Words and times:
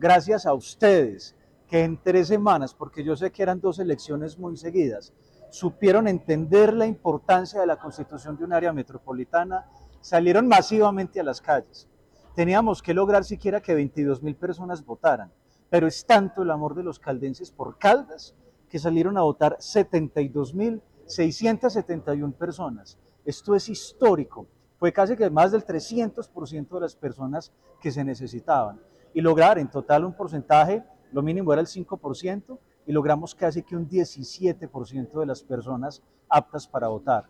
Gracias 0.00 0.46
a 0.46 0.54
ustedes 0.54 1.34
que 1.66 1.82
en 1.82 2.00
tres 2.00 2.28
semanas, 2.28 2.72
porque 2.72 3.02
yo 3.02 3.16
sé 3.16 3.32
que 3.32 3.42
eran 3.42 3.60
dos 3.60 3.80
elecciones 3.80 4.38
muy 4.38 4.56
seguidas, 4.56 5.12
supieron 5.50 6.06
entender 6.06 6.72
la 6.72 6.86
importancia 6.86 7.60
de 7.60 7.66
la 7.66 7.80
constitución 7.80 8.36
de 8.36 8.44
un 8.44 8.52
área 8.52 8.72
metropolitana, 8.72 9.66
salieron 10.00 10.46
masivamente 10.46 11.18
a 11.18 11.24
las 11.24 11.40
calles. 11.40 11.88
Teníamos 12.36 12.80
que 12.80 12.94
lograr 12.94 13.24
siquiera 13.24 13.60
que 13.60 13.74
22 13.74 14.22
mil 14.22 14.36
personas 14.36 14.86
votaran, 14.86 15.32
pero 15.68 15.88
es 15.88 16.06
tanto 16.06 16.42
el 16.42 16.52
amor 16.52 16.76
de 16.76 16.84
los 16.84 17.00
caldenses 17.00 17.50
por 17.50 17.76
Caldas 17.76 18.36
que 18.70 18.78
salieron 18.78 19.18
a 19.18 19.22
votar 19.22 19.56
72 19.58 20.54
mil 20.54 20.80
671 21.06 22.34
personas. 22.34 22.98
Esto 23.24 23.56
es 23.56 23.68
histórico. 23.68 24.46
Fue 24.78 24.92
casi 24.92 25.16
que 25.16 25.28
más 25.28 25.50
del 25.50 25.66
300% 25.66 26.68
de 26.68 26.80
las 26.80 26.94
personas 26.94 27.50
que 27.80 27.90
se 27.90 28.04
necesitaban. 28.04 28.80
Y 29.14 29.20
lograr 29.20 29.58
en 29.58 29.70
total 29.70 30.04
un 30.04 30.12
porcentaje, 30.12 30.84
lo 31.12 31.22
mínimo 31.22 31.52
era 31.52 31.60
el 31.60 31.66
5%, 31.66 32.58
y 32.86 32.92
logramos 32.92 33.34
casi 33.34 33.62
que 33.62 33.76
un 33.76 33.88
17% 33.88 35.20
de 35.20 35.26
las 35.26 35.42
personas 35.42 36.02
aptas 36.28 36.66
para 36.66 36.88
votar. 36.88 37.26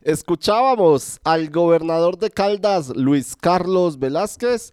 Escuchábamos 0.00 1.18
al 1.24 1.50
gobernador 1.50 2.18
de 2.18 2.30
Caldas, 2.30 2.94
Luis 2.94 3.34
Carlos 3.34 3.98
Velázquez, 3.98 4.72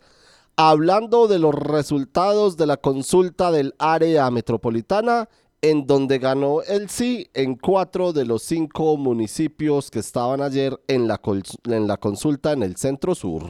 hablando 0.55 1.27
de 1.27 1.39
los 1.39 1.55
resultados 1.55 2.57
de 2.57 2.67
la 2.67 2.77
consulta 2.77 3.51
del 3.51 3.73
área 3.79 4.29
metropolitana 4.29 5.27
en 5.61 5.87
donde 5.87 6.19
ganó 6.19 6.61
el 6.61 6.89
sí 6.89 7.27
en 7.33 7.55
cuatro 7.55 8.13
de 8.13 8.25
los 8.25 8.43
cinco 8.43 8.97
municipios 8.97 9.89
que 9.89 9.97
estaban 9.97 10.41
ayer 10.41 10.79
en 10.87 11.07
la, 11.07 11.19
en 11.63 11.87
la 11.87 11.97
consulta 11.97 12.51
en 12.51 12.61
el 12.61 12.75
centro 12.75 13.15
sur. 13.15 13.45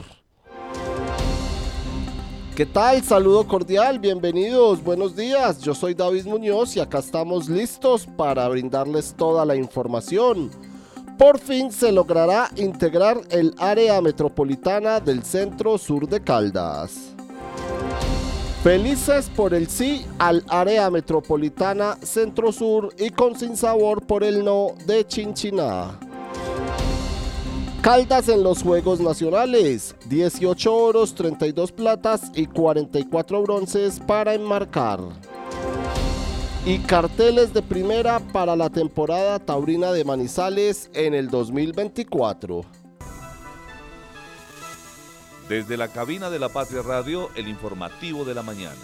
¿Qué 2.56 2.64
tal? 2.64 3.02
Saludo 3.02 3.46
cordial, 3.46 3.98
bienvenidos, 3.98 4.82
buenos 4.82 5.14
días. 5.14 5.60
Yo 5.60 5.74
soy 5.74 5.92
David 5.92 6.24
Muñoz 6.24 6.74
y 6.74 6.80
acá 6.80 7.00
estamos 7.00 7.50
listos 7.50 8.06
para 8.16 8.48
brindarles 8.48 9.12
toda 9.14 9.44
la 9.44 9.56
información. 9.56 10.50
Por 11.18 11.38
fin 11.38 11.70
se 11.70 11.92
logrará 11.92 12.48
integrar 12.56 13.20
el 13.28 13.54
área 13.58 14.00
metropolitana 14.00 15.00
del 15.00 15.22
centro 15.22 15.76
sur 15.76 16.08
de 16.08 16.22
Caldas. 16.22 17.12
Felices 18.62 19.30
por 19.36 19.52
el 19.52 19.68
sí 19.68 20.06
al 20.18 20.42
área 20.48 20.88
metropolitana 20.88 21.98
Centro 22.00 22.52
Sur 22.52 22.88
y 22.98 23.10
con 23.10 23.38
sin 23.38 23.54
sabor 23.54 24.06
por 24.06 24.24
el 24.24 24.42
no 24.42 24.68
de 24.86 25.06
Chinchiná. 25.06 26.05
Caldas 27.86 28.28
en 28.28 28.42
los 28.42 28.64
Juegos 28.64 28.98
Nacionales, 28.98 29.94
18 30.06 30.74
oros, 30.74 31.14
32 31.14 31.70
platas 31.70 32.32
y 32.34 32.46
44 32.46 33.42
bronces 33.42 34.00
para 34.00 34.34
enmarcar. 34.34 34.98
Y 36.64 36.80
carteles 36.80 37.54
de 37.54 37.62
primera 37.62 38.18
para 38.18 38.56
la 38.56 38.70
temporada 38.70 39.38
taurina 39.38 39.92
de 39.92 40.04
Manizales 40.04 40.90
en 40.94 41.14
el 41.14 41.28
2024. 41.30 42.64
Desde 45.48 45.76
la 45.76 45.86
cabina 45.86 46.28
de 46.28 46.40
la 46.40 46.48
Patria 46.48 46.82
Radio, 46.82 47.30
el 47.36 47.46
informativo 47.46 48.24
de 48.24 48.34
la 48.34 48.42
mañana. 48.42 48.82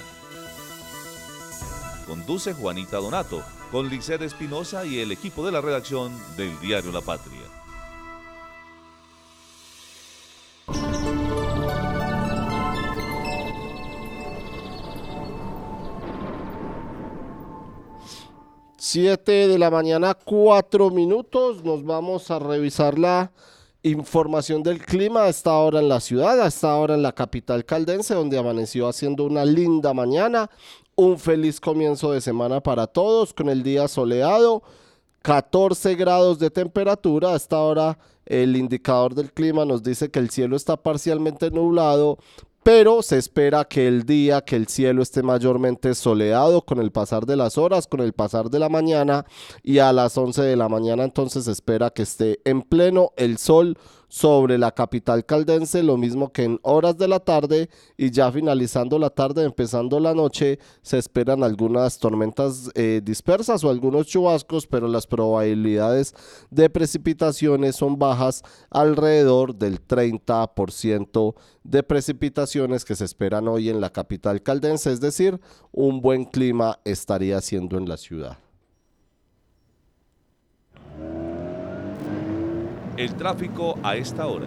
Conduce 2.07 2.53
Juanita 2.53 2.99
Donato, 2.99 3.43
con 3.73 3.89
Liced 3.89 4.23
Espinosa 4.23 4.87
y 4.87 5.01
el 5.01 5.11
equipo 5.11 5.45
de 5.45 5.51
la 5.51 5.61
redacción 5.61 6.13
del 6.37 6.57
diario 6.61 6.93
La 6.93 7.01
Patria. 7.01 7.42
Siete 18.77 19.49
de 19.49 19.59
la 19.59 19.71
mañana, 19.71 20.15
cuatro 20.15 20.91
minutos. 20.91 21.65
Nos 21.65 21.85
vamos 21.85 22.31
a 22.31 22.39
revisar 22.39 22.99
la 22.99 23.33
Información 23.85 24.63
del 24.63 24.79
clima 24.79 25.25
a 25.25 25.29
esta 25.29 25.55
hora 25.55 25.81
en 25.81 25.89
la 25.89 25.99
ciudad, 25.99 26.41
a 26.41 26.47
esta 26.47 26.73
hora 26.77 26.95
en 26.95 27.03
la 27.03 27.11
capital 27.11 27.65
caldense, 27.65 28.15
donde 28.15 28.39
amaneció 28.39 28.87
haciendo 28.87 29.25
una 29.25 29.45
linda 29.45 29.93
mañana. 29.93 30.49
Un 30.95 31.19
feliz 31.19 31.59
comienzo 31.59 32.13
de 32.13 32.21
semana 32.21 32.61
para 32.61 32.87
todos, 32.87 33.35
con 33.35 33.49
el 33.49 33.65
día 33.65 33.89
soleado, 33.89 34.63
14 35.23 35.95
grados 35.95 36.39
de 36.39 36.51
temperatura. 36.51 37.33
A 37.33 37.37
esta 37.37 37.59
hora 37.59 37.99
el 38.27 38.57
indicador 38.57 39.15
del 39.15 39.33
clima 39.33 39.65
nos 39.65 39.83
dice 39.83 40.11
que 40.11 40.19
el 40.19 40.31
cielo 40.31 40.57
está 40.57 40.77
parcialmente 40.77 41.51
nublado, 41.51 42.19
pero 42.63 43.03
se 43.03 43.19
espera 43.19 43.65
que 43.65 43.89
el 43.89 44.05
día, 44.05 44.41
que 44.43 44.55
el 44.57 44.69
cielo 44.69 45.03
esté 45.03 45.23
mayormente 45.23 45.95
soleado 45.95 46.63
con 46.63 46.79
el 46.79 46.93
pasar 46.93 47.27
de 47.27 47.37
las 47.37 47.59
horas, 47.59 47.87
con 47.87 48.01
el 48.01 48.13
pasar 48.13 48.51
de 48.51 48.61
la 48.61 48.69
mañana 48.69 49.27
y 49.63 49.79
a 49.79 49.93
las 49.93 50.17
11 50.17 50.43
de 50.43 50.57
la 50.57 50.69
mañana 50.69 51.05
entonces 51.05 51.45
se 51.45 51.53
espera 51.53 51.91
que 51.91 52.03
esté 52.03 52.41
en 52.45 52.63
pleno 52.63 53.13
el 53.17 53.39
sol 53.39 53.77
sobre 54.13 54.59
la 54.59 54.73
capital 54.73 55.25
caldense, 55.25 55.83
lo 55.83 55.97
mismo 55.97 56.33
que 56.33 56.45
en 56.45 56.61
horas 56.65 56.99
de 56.99 57.09
la 57.09 57.19
tarde 57.19 57.71
y 57.97 58.11
ya 58.11 58.31
finalizando 58.31 58.99
la 58.99 59.09
tarde, 59.09 59.43
empezando 59.43 59.99
la 60.01 60.13
noche, 60.13 60.59
se 60.83 60.99
esperan 60.99 61.43
algunas 61.43 61.99
tormentas 61.99 62.69
eh, 62.75 63.01
dispersas 63.03 63.65
o 63.65 63.71
algunos 63.71 64.07
chubascos, 64.07 64.67
pero 64.67 64.87
las 64.87 65.07
probabilidades 65.07 66.15
de 66.51 66.69
precipitaciones 66.69 67.77
son 67.77 67.99
bajas 67.99 68.43
alrededor 68.69 69.55
del 69.55 69.81
30% 69.81 71.35
de 71.65 71.83
precipitaciones 71.83 72.85
que 72.85 72.95
se 72.95 73.07
esperan 73.07 73.49
hoy 73.49 73.71
en 73.71 73.81
la 73.81 73.89
capital 73.89 74.43
caldense, 74.43 74.93
es 74.93 75.01
decir, 75.01 75.41
un 75.73 76.03
buen 76.03 76.27
clima 76.27 76.79
estaría 76.85 77.41
siendo 77.41 77.79
en 77.79 77.89
la 77.89 77.97
ciudad. 77.97 78.42
El 83.03 83.17
tráfico 83.17 83.77
a 83.83 83.97
esta 83.97 84.29
hora. 84.29 84.47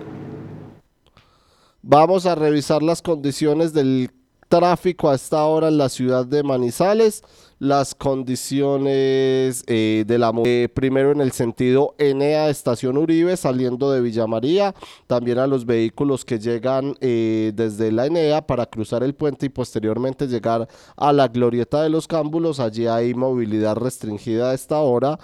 Vamos 1.81 2.25
a 2.25 2.35
revisar 2.35 2.81
las 2.81 3.01
condiciones 3.01 3.73
del 3.73 4.09
tráfico 4.47 5.09
a 5.09 5.15
esta 5.15 5.43
hora 5.43 5.67
en 5.67 5.77
la 5.77 5.89
ciudad 5.89 6.25
de 6.25 6.41
Manizales. 6.41 7.21
Las 7.59 7.93
condiciones 7.95 9.61
eh, 9.67 10.05
de 10.07 10.17
la 10.17 10.31
eh, 10.45 10.69
primero 10.73 11.11
en 11.11 11.19
el 11.19 11.33
sentido 11.33 11.95
Enea 11.97 12.49
Estación 12.49 12.97
Uribe 12.97 13.35
saliendo 13.35 13.91
de 13.91 13.99
Villa 13.99 14.25
María, 14.25 14.73
también 15.05 15.39
a 15.39 15.47
los 15.47 15.65
vehículos 15.65 16.23
que 16.23 16.39
llegan 16.39 16.95
eh, 17.01 17.51
desde 17.55 17.91
la 17.91 18.05
Enea 18.05 18.47
para 18.47 18.67
cruzar 18.67 19.03
el 19.03 19.15
puente 19.15 19.47
y 19.47 19.49
posteriormente 19.49 20.27
llegar 20.27 20.69
a 20.95 21.11
la 21.11 21.27
Glorieta 21.27 21.83
de 21.83 21.89
los 21.89 22.07
Cámbulos. 22.07 22.61
Allí 22.61 22.87
hay 22.87 23.13
movilidad 23.15 23.75
restringida 23.75 24.51
a 24.51 24.53
esta 24.53 24.79
hora, 24.79 25.19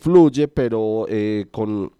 fluye 0.00 0.48
pero 0.48 1.06
con 1.52 1.92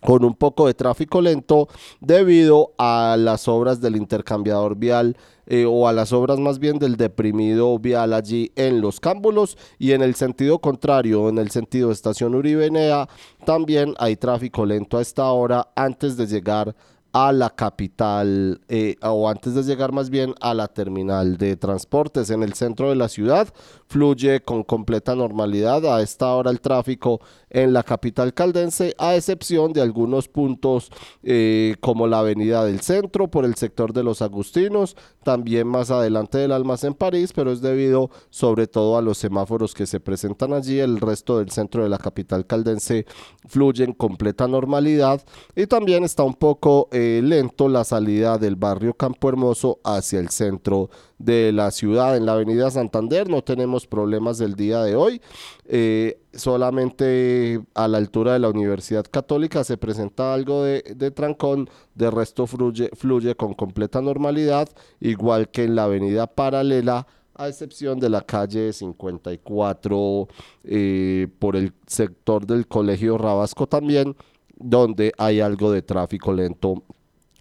con 0.00 0.24
un 0.24 0.34
poco 0.34 0.66
de 0.66 0.74
tráfico 0.74 1.20
lento 1.20 1.68
debido 2.00 2.72
a 2.78 3.16
las 3.18 3.48
obras 3.48 3.80
del 3.80 3.96
intercambiador 3.96 4.76
vial 4.76 5.16
eh, 5.46 5.64
o 5.66 5.88
a 5.88 5.92
las 5.92 6.12
obras 6.12 6.38
más 6.38 6.58
bien 6.58 6.78
del 6.78 6.96
deprimido 6.96 7.78
vial 7.78 8.12
allí 8.12 8.52
en 8.54 8.80
los 8.80 9.00
cámbulos. 9.00 9.56
Y 9.78 9.92
en 9.92 10.02
el 10.02 10.14
sentido 10.14 10.58
contrario, 10.58 11.28
en 11.28 11.38
el 11.38 11.50
sentido 11.50 11.88
de 11.88 11.94
estación 11.94 12.34
Uribenea, 12.34 13.08
también 13.44 13.94
hay 13.98 14.16
tráfico 14.16 14.66
lento 14.66 14.98
a 14.98 15.02
esta 15.02 15.24
hora 15.30 15.68
antes 15.74 16.16
de 16.16 16.26
llegar 16.26 16.74
a 17.12 17.32
la 17.32 17.50
capital 17.50 18.60
eh, 18.68 18.96
o 19.02 19.28
antes 19.28 19.54
de 19.54 19.62
llegar 19.62 19.92
más 19.92 20.10
bien 20.10 20.34
a 20.40 20.52
la 20.52 20.68
terminal 20.68 21.38
de 21.38 21.56
transportes 21.56 22.28
en 22.30 22.42
el 22.42 22.52
centro 22.52 22.90
de 22.90 22.96
la 22.96 23.08
ciudad 23.08 23.48
fluye 23.88 24.42
con 24.42 24.62
completa 24.62 25.14
normalidad 25.14 25.84
a 25.86 26.02
esta 26.02 26.32
hora 26.34 26.50
el 26.50 26.60
tráfico 26.60 27.20
en 27.50 27.72
la 27.72 27.82
capital 27.82 28.34
caldense, 28.34 28.94
a 28.98 29.16
excepción 29.16 29.72
de 29.72 29.80
algunos 29.80 30.28
puntos 30.28 30.90
eh, 31.22 31.76
como 31.80 32.06
la 32.06 32.18
avenida 32.18 32.64
del 32.64 32.80
centro, 32.80 33.28
por 33.28 33.44
el 33.44 33.54
sector 33.54 33.92
de 33.92 34.04
los 34.04 34.20
Agustinos, 34.20 34.96
también 35.24 35.66
más 35.66 35.90
adelante 35.90 36.38
del 36.38 36.52
almacén 36.52 36.94
París, 36.94 37.32
pero 37.34 37.50
es 37.50 37.62
debido 37.62 38.10
sobre 38.28 38.66
todo 38.66 38.98
a 38.98 39.02
los 39.02 39.18
semáforos 39.18 39.74
que 39.74 39.86
se 39.86 40.00
presentan 40.00 40.52
allí. 40.52 40.78
El 40.78 41.00
resto 41.00 41.38
del 41.38 41.50
centro 41.50 41.82
de 41.82 41.88
la 41.88 41.98
capital 41.98 42.46
caldense 42.46 43.06
fluye 43.46 43.84
en 43.84 43.94
completa 43.94 44.46
normalidad 44.46 45.22
y 45.56 45.66
también 45.66 46.04
está 46.04 46.22
un 46.22 46.34
poco 46.34 46.88
eh, 46.92 47.20
lento 47.24 47.68
la 47.68 47.84
salida 47.84 48.36
del 48.36 48.56
barrio 48.56 48.94
Campo 48.94 49.28
Hermoso 49.28 49.80
hacia 49.84 50.20
el 50.20 50.28
centro 50.28 50.90
de 51.18 51.52
la 51.52 51.70
ciudad. 51.70 52.16
En 52.16 52.26
la 52.26 52.32
avenida 52.32 52.70
Santander 52.70 53.28
no 53.28 53.42
tenemos 53.42 53.86
problemas 53.86 54.38
del 54.38 54.54
día 54.54 54.82
de 54.82 54.96
hoy. 54.96 55.20
Eh, 55.66 56.20
solamente 56.32 57.60
a 57.74 57.88
la 57.88 57.98
altura 57.98 58.34
de 58.34 58.38
la 58.38 58.48
Universidad 58.48 59.04
Católica 59.10 59.64
se 59.64 59.76
presenta 59.76 60.32
algo 60.32 60.62
de, 60.62 61.10
trancón, 61.10 61.68
de 61.94 62.10
resto 62.10 62.46
fluye, 62.46 62.90
fluye 62.94 63.34
con 63.34 63.54
completa 63.54 64.00
normalidad, 64.00 64.68
igual 65.00 65.48
que 65.50 65.64
en 65.64 65.74
la 65.74 65.84
avenida 65.84 66.26
paralela 66.26 67.06
a 67.34 67.48
excepción 67.48 68.00
de 68.00 68.10
la 68.10 68.20
calle 68.22 68.72
54 68.72 70.28
eh, 70.64 71.28
por 71.38 71.54
el 71.54 71.72
sector 71.86 72.46
del 72.46 72.66
Colegio 72.66 73.16
Rabasco 73.16 73.68
también, 73.68 74.16
donde 74.56 75.12
hay 75.18 75.40
algo 75.40 75.70
de 75.70 75.82
tráfico 75.82 76.32
lento 76.32 76.82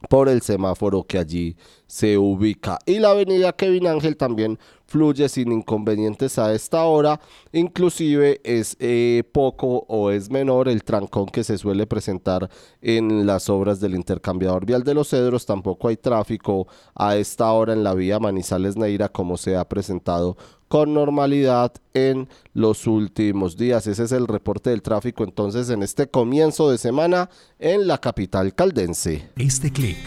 por 0.10 0.30
el 0.30 0.42
semáforo 0.42 1.04
que 1.04 1.18
allí 1.18 1.58
se 1.88 2.18
ubica. 2.18 2.80
Y 2.86 3.00
la 3.00 3.12
avenida 3.12 3.54
Kevin 3.54 3.88
Ángel 3.88 4.18
también 4.18 4.60
fluye 4.86 5.28
sin 5.28 5.52
inconvenientes 5.52 6.40
a 6.40 6.54
esta 6.54 6.86
hora, 6.86 7.20
inclusive 7.52 8.40
es 8.44 8.78
eh, 8.80 9.24
poco 9.34 9.86
o 9.90 10.12
es 10.12 10.30
menor 10.30 10.70
el 10.70 10.84
trancón 10.84 11.26
que 11.26 11.44
se 11.44 11.58
suele 11.58 11.86
presentar 11.86 12.50
en 12.82 13.26
las 13.26 13.50
obras 13.50 13.82
del 13.82 13.96
intercambiador 13.96 14.66
vial 14.66 14.84
de 14.84 14.94
los 14.94 15.10
Cedros, 15.10 15.46
tampoco 15.46 15.90
hay 15.90 15.98
tráfico 15.98 16.68
a 16.96 17.18
esta 17.18 17.52
hora 17.52 17.74
en 17.74 17.84
la 17.84 17.94
vía 17.94 18.20
Manizales 18.20 18.78
Neira 18.78 19.10
como 19.10 19.36
se 19.36 19.58
ha 19.58 19.68
presentado 19.68 20.38
con 20.68 20.94
normalidad 20.94 21.74
en 21.94 22.28
los 22.54 22.88
últimos 22.88 23.58
días. 23.58 23.88
Ese 23.88 24.04
es 24.04 24.12
el 24.12 24.28
reporte 24.28 24.70
del 24.70 24.82
tráfico 24.82 25.24
entonces 25.24 25.70
en 25.70 25.84
este 25.84 26.08
comienzo 26.08 26.70
de 26.70 26.78
semana 26.78 27.30
en 27.60 27.88
la 27.88 28.00
capital 28.00 28.54
caldense. 28.54 29.30
Este 29.38 29.72
clic 29.72 29.98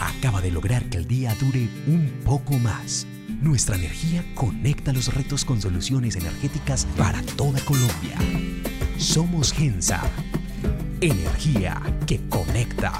acaba 0.00 0.40
de 0.40 0.50
lograr 0.50 0.88
que 0.88 0.98
el 0.98 1.06
día 1.06 1.34
dure 1.40 1.68
un 1.86 2.20
poco 2.24 2.54
más. 2.54 3.06
Nuestra 3.40 3.76
energía 3.76 4.24
conecta 4.34 4.92
los 4.92 5.12
retos 5.12 5.44
con 5.44 5.60
soluciones 5.60 6.16
energéticas 6.16 6.86
para 6.96 7.22
toda 7.36 7.60
Colombia. 7.64 8.16
Somos 8.98 9.52
Gensa. 9.52 10.02
Energía 11.00 11.80
que 12.06 12.20
conecta. 12.28 12.92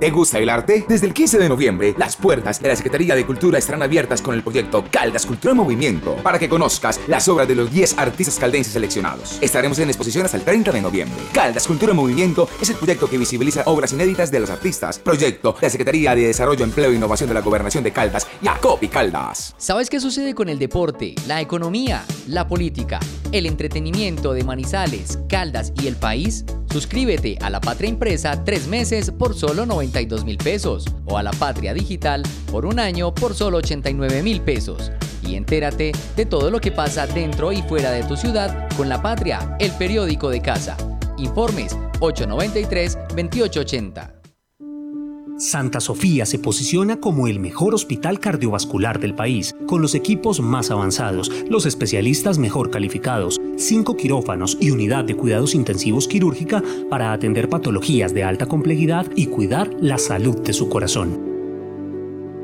¿Te 0.00 0.12
gusta 0.12 0.38
el 0.38 0.48
arte? 0.48 0.84
Desde 0.88 1.08
el 1.08 1.12
15 1.12 1.38
de 1.38 1.48
noviembre, 1.48 1.92
las 1.98 2.14
puertas 2.14 2.62
de 2.62 2.68
la 2.68 2.76
Secretaría 2.76 3.16
de 3.16 3.26
Cultura 3.26 3.58
estarán 3.58 3.82
abiertas 3.82 4.22
con 4.22 4.32
el 4.32 4.44
proyecto 4.44 4.84
Caldas 4.92 5.26
Cultura 5.26 5.50
en 5.50 5.56
Movimiento 5.56 6.14
para 6.22 6.38
que 6.38 6.48
conozcas 6.48 7.00
las 7.08 7.26
obras 7.26 7.48
de 7.48 7.56
los 7.56 7.72
10 7.72 7.98
artistas 7.98 8.38
caldenses 8.38 8.74
seleccionados. 8.74 9.38
Estaremos 9.40 9.76
en 9.80 9.88
exposición 9.88 10.24
hasta 10.24 10.36
el 10.36 10.44
30 10.44 10.70
de 10.70 10.82
noviembre. 10.82 11.20
Caldas 11.32 11.66
Cultura 11.66 11.90
en 11.90 11.96
Movimiento 11.96 12.48
es 12.62 12.70
el 12.70 12.76
proyecto 12.76 13.10
que 13.10 13.18
visibiliza 13.18 13.64
obras 13.66 13.92
inéditas 13.92 14.30
de 14.30 14.38
los 14.38 14.50
artistas. 14.50 15.00
Proyecto 15.00 15.56
de 15.60 15.66
la 15.66 15.70
Secretaría 15.70 16.14
de 16.14 16.28
Desarrollo, 16.28 16.62
Empleo 16.62 16.92
e 16.92 16.94
Innovación 16.94 17.28
de 17.28 17.34
la 17.34 17.40
Gobernación 17.40 17.82
de 17.82 17.90
Caldas, 17.90 18.28
y 18.80 18.88
Caldas. 18.88 19.56
¿Sabes 19.58 19.90
qué 19.90 19.98
sucede 19.98 20.32
con 20.32 20.48
el 20.48 20.60
deporte, 20.60 21.16
la 21.26 21.40
economía, 21.40 22.04
la 22.28 22.46
política, 22.46 23.00
el 23.32 23.46
entretenimiento 23.46 24.32
de 24.32 24.44
Manizales, 24.44 25.18
Caldas 25.28 25.72
y 25.82 25.88
el 25.88 25.96
país? 25.96 26.44
Suscríbete 26.70 27.38
a 27.40 27.50
La 27.50 27.60
Patria 27.60 27.88
Impresa 27.88 28.44
tres 28.44 28.66
meses 28.66 29.10
por 29.10 29.34
solo 29.34 29.64
92 29.64 30.24
mil 30.24 30.36
pesos 30.36 30.84
o 31.06 31.16
a 31.16 31.22
La 31.22 31.30
Patria 31.30 31.72
Digital 31.72 32.22
por 32.50 32.66
un 32.66 32.78
año 32.78 33.14
por 33.14 33.34
solo 33.34 33.56
89 33.58 34.22
mil 34.22 34.42
pesos. 34.42 34.92
Y 35.22 35.34
entérate 35.34 35.92
de 36.16 36.26
todo 36.26 36.50
lo 36.50 36.60
que 36.60 36.70
pasa 36.70 37.06
dentro 37.06 37.52
y 37.52 37.62
fuera 37.62 37.90
de 37.90 38.04
tu 38.04 38.16
ciudad 38.16 38.68
con 38.76 38.88
La 38.88 39.02
Patria, 39.02 39.56
el 39.58 39.72
periódico 39.72 40.30
de 40.30 40.42
casa. 40.42 40.76
Informes 41.16 41.76
893-2880. 42.00 44.18
Santa 45.38 45.78
Sofía 45.78 46.26
se 46.26 46.40
posiciona 46.40 46.98
como 46.98 47.28
el 47.28 47.38
mejor 47.38 47.72
hospital 47.72 48.18
cardiovascular 48.18 48.98
del 48.98 49.14
país, 49.14 49.54
con 49.68 49.80
los 49.80 49.94
equipos 49.94 50.40
más 50.40 50.72
avanzados, 50.72 51.30
los 51.48 51.64
especialistas 51.64 52.38
mejor 52.38 52.70
calificados, 52.70 53.37
cinco 53.58 53.96
quirófanos 53.96 54.56
y 54.60 54.70
unidad 54.70 55.04
de 55.04 55.16
cuidados 55.16 55.54
intensivos 55.54 56.08
quirúrgica 56.08 56.62
para 56.88 57.12
atender 57.12 57.48
patologías 57.48 58.14
de 58.14 58.24
alta 58.24 58.46
complejidad 58.46 59.06
y 59.16 59.26
cuidar 59.26 59.70
la 59.80 59.98
salud 59.98 60.40
de 60.40 60.52
su 60.52 60.68
corazón. 60.68 61.28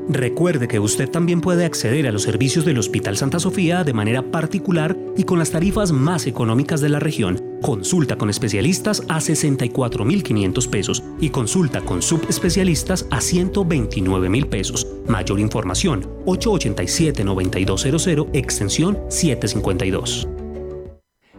Recuerde 0.07 0.67
que 0.67 0.79
usted 0.79 1.09
también 1.09 1.41
puede 1.41 1.65
acceder 1.65 2.05
a 2.05 2.11
los 2.11 2.21
servicios 2.21 2.63
del 2.63 2.77
Hospital 2.77 3.17
Santa 3.17 3.39
Sofía 3.39 3.83
de 3.83 3.93
manera 3.93 4.21
particular 4.21 4.95
y 5.17 5.23
con 5.23 5.39
las 5.39 5.49
tarifas 5.49 5.91
más 5.91 6.27
económicas 6.27 6.79
de 6.79 6.89
la 6.89 6.99
región. 6.99 7.41
Consulta 7.61 8.15
con 8.15 8.29
especialistas 8.29 9.01
a 9.07 9.17
64.500 9.17 10.69
pesos 10.69 11.03
y 11.19 11.29
consulta 11.29 11.81
con 11.81 12.03
subespecialistas 12.03 13.07
a 13.09 13.17
129.000 13.17 14.45
pesos. 14.47 14.85
Mayor 15.07 15.39
información 15.39 16.07
887-9200 16.25 18.27
extensión 18.33 18.99
752. 19.09 20.27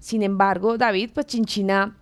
Sin 0.01 0.23
embargo, 0.23 0.79
David, 0.79 1.11
pues 1.13 1.27
Chinchina 1.27 1.95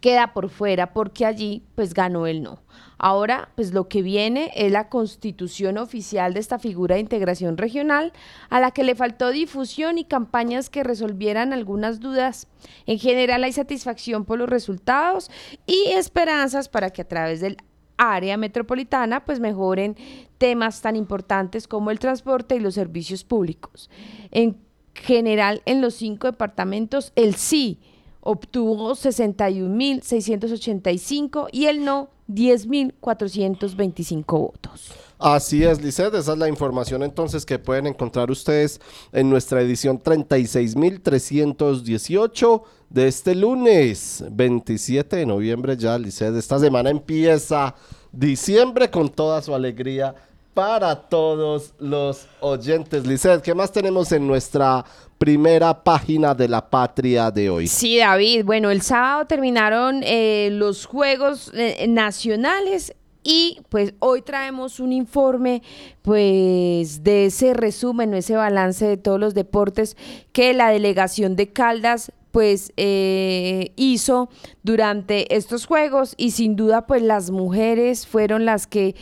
queda 0.00 0.32
por 0.32 0.48
fuera 0.48 0.94
porque 0.94 1.26
allí 1.26 1.62
pues 1.74 1.92
ganó 1.92 2.26
el 2.26 2.42
no. 2.42 2.62
Ahora, 2.96 3.50
pues 3.56 3.74
lo 3.74 3.88
que 3.88 4.00
viene 4.00 4.50
es 4.56 4.72
la 4.72 4.88
constitución 4.88 5.76
oficial 5.76 6.32
de 6.32 6.40
esta 6.40 6.58
figura 6.58 6.94
de 6.94 7.02
integración 7.02 7.58
regional, 7.58 8.14
a 8.48 8.58
la 8.58 8.70
que 8.70 8.84
le 8.84 8.94
faltó 8.94 9.30
difusión 9.30 9.98
y 9.98 10.04
campañas 10.04 10.70
que 10.70 10.82
resolvieran 10.82 11.52
algunas 11.52 12.00
dudas. 12.00 12.48
En 12.86 12.98
general 12.98 13.44
hay 13.44 13.52
satisfacción 13.52 14.24
por 14.24 14.38
los 14.38 14.48
resultados 14.48 15.30
y 15.66 15.90
esperanzas 15.90 16.70
para 16.70 16.88
que 16.90 17.02
a 17.02 17.08
través 17.08 17.40
del 17.40 17.58
área 17.98 18.38
metropolitana 18.38 19.26
pues 19.26 19.40
mejoren 19.40 19.94
temas 20.38 20.80
tan 20.80 20.96
importantes 20.96 21.68
como 21.68 21.90
el 21.90 21.98
transporte 21.98 22.56
y 22.56 22.60
los 22.60 22.74
servicios 22.74 23.24
públicos. 23.24 23.90
En 24.30 24.56
general, 24.94 25.62
en 25.66 25.80
los 25.80 25.94
cinco 25.94 26.26
departamentos, 26.26 27.12
el 27.16 27.34
sí 27.34 27.78
obtuvo 28.20 28.92
61.685 28.92 31.48
y 31.52 31.66
el 31.66 31.84
no 31.84 32.08
10.425 32.28 34.24
votos. 34.26 34.92
Así 35.18 35.64
es, 35.64 35.82
Lisset, 35.82 36.14
esa 36.14 36.32
es 36.32 36.38
la 36.38 36.48
información 36.48 37.02
entonces 37.02 37.44
que 37.44 37.58
pueden 37.58 37.86
encontrar 37.86 38.30
ustedes 38.30 38.80
en 39.12 39.28
nuestra 39.28 39.60
edición 39.60 40.02
36.318 40.02 42.62
de 42.88 43.08
este 43.08 43.34
lunes 43.34 44.24
27 44.30 45.16
de 45.16 45.26
noviembre 45.26 45.76
ya, 45.76 45.98
Lisset. 45.98 46.34
Esta 46.34 46.58
semana 46.58 46.88
empieza 46.88 47.74
diciembre 48.12 48.90
con 48.90 49.10
toda 49.10 49.42
su 49.42 49.54
alegría 49.54 50.14
para 50.54 50.94
todos 50.96 51.74
los 51.78 52.26
oyentes. 52.40 53.06
Lisset, 53.06 53.42
¿qué 53.42 53.54
más 53.54 53.72
tenemos 53.72 54.10
en 54.12 54.26
nuestra 54.26 54.84
primera 55.18 55.84
página 55.84 56.34
de 56.34 56.48
la 56.48 56.68
patria 56.68 57.30
de 57.30 57.50
hoy? 57.50 57.66
Sí, 57.66 57.98
David. 57.98 58.44
Bueno, 58.44 58.70
el 58.70 58.82
sábado 58.82 59.26
terminaron 59.26 60.02
eh, 60.02 60.48
los 60.52 60.86
Juegos 60.86 61.52
eh, 61.54 61.86
Nacionales 61.88 62.94
y 63.22 63.60
pues 63.68 63.94
hoy 63.98 64.22
traemos 64.22 64.80
un 64.80 64.92
informe 64.92 65.62
pues 66.02 67.04
de 67.04 67.26
ese 67.26 67.54
resumen, 67.54 68.14
ese 68.14 68.34
balance 68.34 68.86
de 68.86 68.96
todos 68.96 69.20
los 69.20 69.34
deportes 69.34 69.96
que 70.32 70.54
la 70.54 70.70
delegación 70.70 71.36
de 71.36 71.52
Caldas 71.52 72.12
pues 72.30 72.72
eh, 72.76 73.72
hizo 73.76 74.30
durante 74.62 75.36
estos 75.36 75.66
juegos 75.66 76.14
y 76.16 76.30
sin 76.30 76.56
duda 76.56 76.86
pues 76.86 77.02
las 77.02 77.30
mujeres 77.30 78.06
fueron 78.06 78.44
las 78.44 78.66
que 78.66 78.94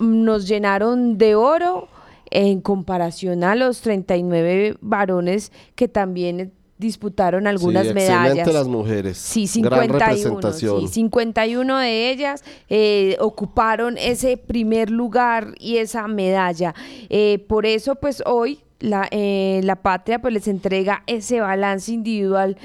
nos 0.00 0.46
llenaron 0.48 1.18
de 1.18 1.34
oro 1.34 1.88
en 2.30 2.60
comparación 2.60 3.44
a 3.44 3.54
los 3.54 3.80
39 3.80 4.76
varones 4.80 5.52
que 5.74 5.88
también 5.88 6.52
disputaron 6.78 7.46
algunas 7.46 7.88
sí, 7.88 7.94
medallas. 7.94 8.52
Las 8.52 8.68
mujeres. 8.68 9.18
Sí, 9.18 9.46
51. 9.46 9.92
Gran 9.92 10.08
representación. 10.08 10.80
Sí, 10.82 10.88
51 10.88 11.78
de 11.78 12.10
ellas 12.10 12.44
eh, 12.68 13.16
ocuparon 13.20 13.98
ese 13.98 14.36
primer 14.36 14.90
lugar 14.90 15.54
y 15.58 15.78
esa 15.78 16.06
medalla. 16.06 16.74
Eh, 17.08 17.44
por 17.48 17.66
eso, 17.66 17.96
pues 17.96 18.22
hoy 18.26 18.60
la, 18.78 19.08
eh, 19.10 19.60
la 19.64 19.76
patria 19.76 20.20
pues 20.20 20.32
les 20.32 20.46
entrega 20.46 21.02
ese 21.06 21.40
balance 21.40 21.90
individual 21.90 22.56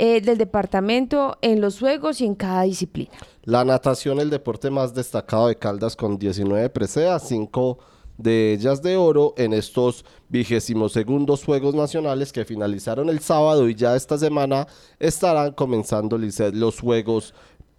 eh, 0.00 0.20
del 0.20 0.38
departamento 0.38 1.38
en 1.42 1.60
los 1.60 1.80
juegos 1.80 2.20
y 2.20 2.24
en 2.26 2.36
cada 2.36 2.62
disciplina. 2.62 3.10
La 3.42 3.64
natación, 3.64 4.20
el 4.20 4.30
deporte 4.30 4.70
más 4.70 4.94
destacado 4.94 5.48
de 5.48 5.56
Caldas 5.56 5.96
con 5.96 6.18
19 6.18 6.70
preseas, 6.70 7.26
5 7.26 7.78
de 8.16 8.52
ellas 8.52 8.80
de 8.80 8.96
oro 8.96 9.34
en 9.36 9.52
estos 9.52 10.04
vigésimos 10.28 10.92
segundos 10.92 11.44
Juegos 11.44 11.74
Nacionales 11.74 12.32
que 12.32 12.44
finalizaron 12.44 13.08
el 13.08 13.20
sábado 13.20 13.68
y 13.68 13.74
ya 13.74 13.96
esta 13.96 14.18
semana 14.18 14.66
estarán 14.98 15.52
comenzando 15.52 16.16
los 16.16 16.80
Juegos 16.80 17.34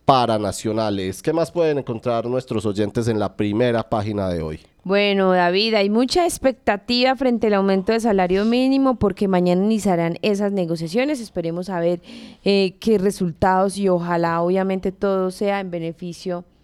Paranacionales. 0.10 1.22
¿Qué 1.22 1.34
más 1.34 1.52
pueden 1.52 1.78
encontrar 1.78 2.26
nuestros 2.26 2.66
oyentes 2.66 3.08
en 3.08 3.20
la 3.20 3.38
primera 3.38 3.88
página 3.88 4.28
de 4.28 4.42
hoy? 4.42 4.60
Bueno, 4.84 5.34
David, 5.34 5.76
hay 5.76 5.92
mucha 5.92 6.26
expectativa 6.26 7.16
frente 7.16 7.46
al 7.46 7.54
aumento 7.54 7.92
del 7.92 8.02
salario 8.02 8.44
mínimo 8.44 8.96
porque 8.96 9.28
mañana 9.28 9.64
iniciarán 9.64 10.18
esas 10.24 10.52
negociaciones. 10.52 11.22
Esperemos 11.22 11.70
a 11.70 11.80
ver 11.80 12.02
eh, 12.44 12.74
qué 12.80 12.98
resultados 12.98 13.78
y 13.78 13.88
ojalá 13.88 14.42
obviamente 14.42 14.92
todo 14.92 15.30
sea 15.30 15.60
en 15.60 15.70
beneficio 15.70 16.38
de 16.40 16.59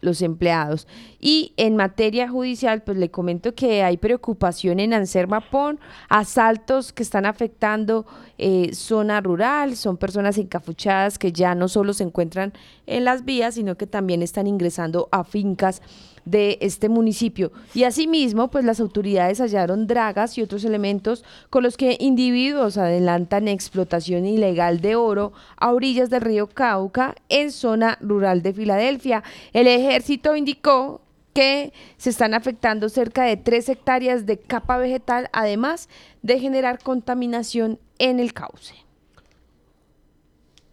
los 0.00 0.22
empleados. 0.22 0.86
Y 1.20 1.52
en 1.56 1.76
materia 1.76 2.28
judicial, 2.28 2.82
pues 2.82 2.98
le 2.98 3.10
comento 3.10 3.54
que 3.54 3.82
hay 3.82 3.96
preocupación 3.96 4.80
en 4.80 4.92
Anserma 4.92 5.40
por 5.40 5.78
asaltos 6.08 6.92
que 6.92 7.02
están 7.02 7.26
afectando 7.26 8.06
eh, 8.38 8.74
zona 8.74 9.20
rural, 9.20 9.76
son 9.76 9.96
personas 9.96 10.38
encafuchadas 10.38 11.18
que 11.18 11.32
ya 11.32 11.54
no 11.54 11.68
solo 11.68 11.92
se 11.92 12.04
encuentran 12.04 12.52
en 12.86 13.04
las 13.04 13.24
vías, 13.24 13.54
sino 13.54 13.76
que 13.76 13.86
también 13.86 14.22
están 14.22 14.46
ingresando 14.46 15.08
a 15.12 15.24
fincas 15.24 15.80
de 16.24 16.58
este 16.60 16.88
municipio. 16.88 17.52
Y 17.74 17.84
asimismo, 17.84 18.50
pues 18.50 18.64
las 18.64 18.80
autoridades 18.80 19.40
hallaron 19.40 19.86
dragas 19.86 20.36
y 20.38 20.42
otros 20.42 20.64
elementos 20.64 21.24
con 21.50 21.62
los 21.62 21.76
que 21.76 21.96
individuos 22.00 22.78
adelantan 22.78 23.48
explotación 23.48 24.26
ilegal 24.26 24.80
de 24.80 24.96
oro 24.96 25.32
a 25.56 25.72
orillas 25.72 26.10
del 26.10 26.22
río 26.22 26.46
Cauca 26.48 27.14
en 27.28 27.50
zona 27.50 27.98
rural 28.00 28.42
de 28.42 28.52
Filadelfia. 28.52 29.22
El 29.52 29.66
ejército 29.66 30.36
indicó 30.36 31.00
que 31.34 31.72
se 31.96 32.10
están 32.10 32.32
afectando 32.32 32.88
cerca 32.88 33.24
de 33.24 33.36
tres 33.36 33.68
hectáreas 33.68 34.24
de 34.24 34.38
capa 34.38 34.78
vegetal, 34.78 35.28
además 35.32 35.88
de 36.22 36.38
generar 36.38 36.78
contaminación 36.82 37.78
en 37.98 38.20
el 38.20 38.32
cauce. 38.32 38.74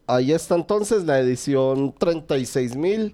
Ahí 0.08 0.32
está 0.32 0.56
entonces 0.56 1.04
la 1.06 1.20
edición 1.20 1.96
36.000 1.96 3.14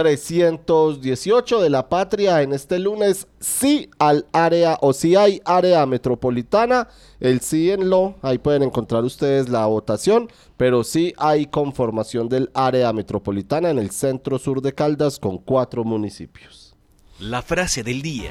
318 0.00 1.60
de 1.60 1.68
la 1.68 1.90
patria 1.90 2.40
en 2.40 2.54
este 2.54 2.78
lunes 2.78 3.26
sí 3.38 3.90
al 3.98 4.26
área 4.32 4.78
o 4.80 4.94
si 4.94 5.14
hay 5.14 5.42
área 5.44 5.84
metropolitana 5.84 6.88
el 7.20 7.40
sí 7.40 7.70
en 7.70 7.90
lo 7.90 8.14
ahí 8.22 8.38
pueden 8.38 8.62
encontrar 8.62 9.04
ustedes 9.04 9.50
la 9.50 9.66
votación 9.66 10.30
pero 10.56 10.84
sí 10.84 11.12
hay 11.18 11.44
conformación 11.44 12.30
del 12.30 12.50
área 12.54 12.94
metropolitana 12.94 13.68
en 13.68 13.78
el 13.78 13.90
centro 13.90 14.38
sur 14.38 14.62
de 14.62 14.72
Caldas 14.72 15.18
con 15.18 15.36
cuatro 15.36 15.84
municipios. 15.84 16.74
La 17.18 17.42
frase 17.42 17.82
del 17.82 18.00
día. 18.00 18.30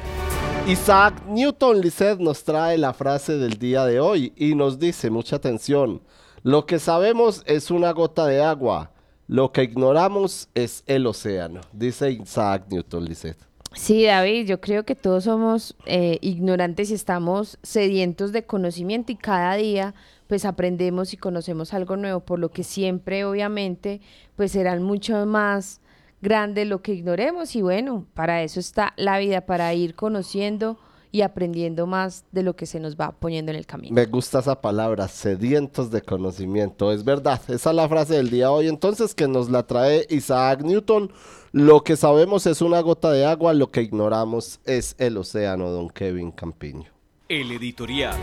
Isaac 0.68 1.24
Newton 1.28 1.82
Lisset 1.82 2.20
nos 2.20 2.44
trae 2.44 2.80
la 2.80 2.94
frase 2.94 3.38
del 3.38 3.60
día 3.60 3.86
de 3.86 4.00
hoy 4.00 4.34
y 4.36 4.56
nos 4.56 4.80
dice 4.80 5.12
mucha 5.12 5.36
atención 5.36 6.02
lo 6.42 6.66
que 6.66 6.80
sabemos 6.80 7.44
es 7.46 7.70
una 7.70 7.92
gota 7.92 8.26
de 8.26 8.42
agua 8.42 8.92
lo 9.30 9.52
que 9.52 9.62
ignoramos 9.62 10.50
es 10.56 10.84
el 10.88 11.06
océano, 11.06 11.62
dice 11.72 12.10
Isaac 12.12 12.64
Newton 12.70 13.06
Lisset. 13.06 13.38
Sí, 13.76 14.04
David, 14.04 14.48
yo 14.48 14.60
creo 14.60 14.86
que 14.86 14.96
todos 14.96 15.26
somos 15.26 15.76
eh, 15.86 16.18
ignorantes 16.22 16.90
y 16.90 16.96
estamos 16.96 17.60
sedientos 17.62 18.32
de 18.32 18.48
conocimiento 18.48 19.12
y 19.12 19.16
cada 19.16 19.54
día 19.54 19.94
pues 20.26 20.46
aprendemos 20.46 21.14
y 21.14 21.18
conocemos 21.18 21.76
algo 21.76 21.96
nuevo, 21.96 22.22
por 22.22 22.40
lo 22.40 22.50
que 22.50 22.64
siempre 22.64 23.24
obviamente 23.24 24.02
pues 24.36 24.52
serán 24.52 24.82
mucho 24.82 25.24
más 25.28 25.80
grandes 26.24 26.68
lo 26.68 26.82
que 26.82 26.94
ignoremos 26.94 27.56
y 27.56 27.62
bueno, 27.62 28.08
para 28.16 28.42
eso 28.42 28.60
está 28.60 28.94
la 28.98 29.20
vida, 29.20 29.42
para 29.42 29.72
ir 29.76 29.94
conociendo 29.94 30.80
y 31.12 31.22
aprendiendo 31.22 31.88
más 31.88 32.24
de 32.32 32.44
lo 32.44 32.56
que 32.56 32.66
se 32.66 32.80
nos 32.80 32.96
va 32.96 33.12
poniendo 33.12 33.52
en 33.52 33.58
el 33.58 33.66
camino. 33.66 33.96
Me 33.96 34.06
gusta 34.06 34.40
esa 34.40 34.62
palabra, 34.62 35.08
sedientos 35.08 35.90
de 35.90 36.02
conocimiento. 36.02 36.92
Es 36.92 37.04
verdad, 37.04 37.42
esa 37.48 37.70
es 37.72 37.76
la 37.76 37.90
frase 37.90 38.16
del 38.16 38.30
día 38.30 38.52
hoy 38.52 38.68
entonces 38.68 39.16
que 39.16 39.28
nos 39.28 39.50
la 39.50 39.64
trae 39.66 40.06
Isaac 40.10 40.62
Newton. 40.62 41.12
Lo 41.52 41.84
que 41.84 41.96
sabemos 41.96 42.46
es 42.46 42.62
una 42.62 42.80
gota 42.82 43.12
de 43.12 43.26
agua, 43.26 43.54
lo 43.54 43.72
que 43.72 43.82
ignoramos 43.82 44.60
es 44.66 44.96
el 45.00 45.18
océano, 45.18 45.70
don 45.72 45.90
Kevin 45.90 46.32
Campiño. 46.32 46.92
El 47.28 47.52
editorial. 47.52 48.16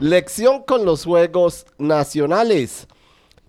Lección 0.00 0.62
con 0.62 0.86
los 0.86 1.04
Juegos 1.04 1.66
Nacionales. 1.76 2.88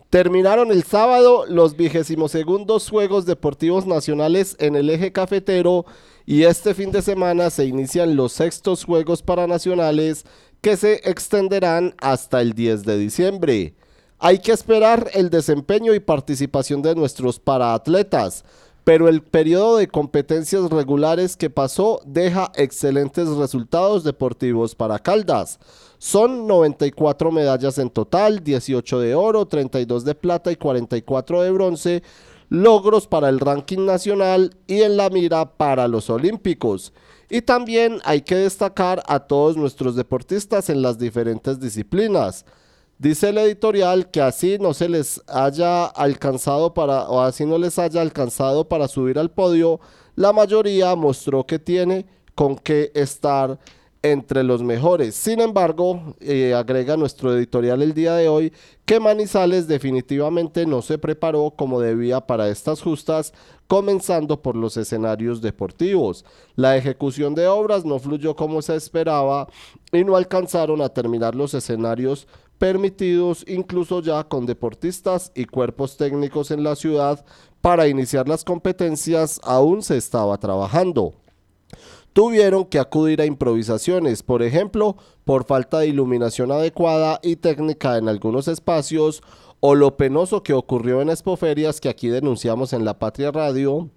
Terminaron 0.10 0.72
el 0.72 0.84
sábado 0.84 1.46
los 1.48 1.78
vigésimos 1.78 2.32
segundos 2.32 2.90
Juegos 2.90 3.26
Deportivos 3.26 3.86
Nacionales 3.86 4.58
en 4.60 4.76
el 4.76 4.90
eje 4.90 5.14
cafetero 5.14 5.86
y 6.26 6.44
este 6.44 6.74
fin 6.74 6.92
de 6.92 7.02
semana 7.02 7.50
se 7.50 7.66
inician 7.66 8.16
los 8.16 8.34
sextos 8.34 8.84
Juegos 8.86 9.24
Paranacionales 9.24 10.26
que 10.62 10.78
se 10.78 11.02
extenderán 11.10 11.96
hasta 12.00 12.42
el 12.42 12.54
10 12.54 12.84
de 12.84 12.98
diciembre. 12.98 13.76
Hay 14.20 14.38
que 14.40 14.52
esperar 14.52 15.10
el 15.16 15.32
desempeño 15.32 15.96
y 15.96 16.00
participación 16.00 16.84
de 16.84 16.94
nuestros 16.94 17.40
paraatletas, 17.40 18.46
pero 18.84 19.08
el 19.08 19.24
periodo 19.24 19.78
de 19.78 19.88
competencias 19.88 20.70
regulares 20.70 21.36
que 21.36 21.50
pasó 21.50 22.02
deja 22.06 22.52
excelentes 22.56 23.28
resultados 23.28 24.04
deportivos 24.04 24.76
para 24.76 25.00
Caldas. 25.00 25.60
Son 25.98 26.48
94 26.48 27.32
medallas 27.32 27.80
en 27.80 27.90
total, 27.90 28.44
18 28.44 29.00
de 29.00 29.16
oro, 29.16 29.48
32 29.48 30.06
de 30.06 30.16
plata 30.16 30.52
y 30.52 30.56
44 30.56 31.42
de 31.42 31.52
bronce, 31.52 32.04
logros 32.52 33.08
para 33.08 33.30
el 33.30 33.40
ranking 33.40 33.86
nacional 33.86 34.58
y 34.68 34.82
en 34.82 34.98
la 34.98 35.10
mira 35.10 35.56
para 35.56 35.88
los 35.88 36.10
olímpicos. 36.10 36.92
Y 37.30 37.44
también 37.44 38.00
hay 38.04 38.24
que 38.24 38.36
destacar 38.36 39.02
a 39.08 39.22
todos 39.22 39.56
nuestros 39.56 39.96
deportistas 39.96 40.70
en 40.70 40.82
las 40.82 41.00
diferentes 41.00 41.62
disciplinas. 41.62 42.46
Dice 42.98 43.30
el 43.30 43.38
editorial 43.38 44.12
que 44.12 44.20
así 44.20 44.58
no 44.60 44.74
se 44.74 44.90
les 44.90 45.22
haya 45.28 45.86
alcanzado 45.86 46.74
para 46.74 47.08
o 47.10 47.22
así 47.22 47.46
no 47.46 47.58
les 47.58 47.80
haya 47.80 48.02
alcanzado 48.02 48.68
para 48.68 48.90
subir 48.90 49.18
al 49.18 49.32
podio, 49.32 49.80
la 50.16 50.34
mayoría 50.34 50.94
mostró 50.98 51.46
que 51.46 51.58
tiene 51.58 52.06
con 52.36 52.58
qué 52.58 52.92
estar 52.96 53.60
entre 54.04 54.44
los 54.44 54.64
mejores. 54.64 55.16
Sin 55.16 55.42
embargo, 55.42 56.16
eh, 56.20 56.54
agrega 56.54 56.98
nuestro 56.98 57.36
editorial 57.36 57.82
el 57.82 57.94
día 57.94 58.16
de 58.16 58.28
hoy 58.28 58.52
que 58.86 59.00
Manizales 59.00 59.68
definitivamente 59.68 60.66
no 60.66 60.82
se 60.82 60.98
preparó 60.98 61.52
como 61.52 61.80
debía 61.80 62.22
para 62.22 62.50
estas 62.50 62.82
justas, 62.82 63.34
comenzando 63.68 64.42
por 64.42 64.56
los 64.56 64.76
escenarios 64.76 65.42
deportivos. 65.42 66.26
La 66.56 66.78
ejecución 66.78 67.36
de 67.36 67.48
obras 67.48 67.86
no 67.86 68.00
fluyó 68.00 68.36
como 68.36 68.62
se 68.62 68.76
esperaba 68.76 69.48
y 69.92 70.04
no 70.04 70.16
alcanzaron 70.16 70.82
a 70.82 70.90
terminar 70.90 71.36
los 71.36 71.54
escenarios 71.54 72.28
permitidos 72.58 73.44
incluso 73.48 74.02
ya 74.02 74.24
con 74.24 74.46
deportistas 74.46 75.32
y 75.34 75.46
cuerpos 75.46 75.98
técnicos 75.98 76.52
en 76.52 76.64
la 76.64 76.76
ciudad 76.76 77.26
para 77.60 77.88
iniciar 77.88 78.30
las 78.30 78.44
competencias 78.44 79.42
aún 79.44 79.82
se 79.82 79.98
estaba 79.98 80.38
trabajando 80.38 81.16
tuvieron 82.14 82.66
que 82.66 82.80
acudir 82.80 83.22
a 83.22 83.26
improvisaciones, 83.26 84.24
por 84.24 84.44
ejemplo, 84.44 84.98
por 85.24 85.46
falta 85.46 85.80
de 85.80 85.88
iluminación 85.88 86.52
adecuada 86.52 87.20
y 87.24 87.38
técnica 87.38 87.98
en 87.98 88.10
algunos 88.10 88.48
espacios, 88.48 89.24
o 89.60 89.76
lo 89.76 89.96
penoso 89.96 90.44
que 90.44 90.54
ocurrió 90.54 91.02
en 91.02 91.10
expoferias 91.10 91.80
que 91.80 91.90
aquí 91.90 92.10
denunciamos 92.10 92.74
en 92.74 92.84
la 92.84 92.98
Patria 92.98 93.32
Radio, 93.32 93.90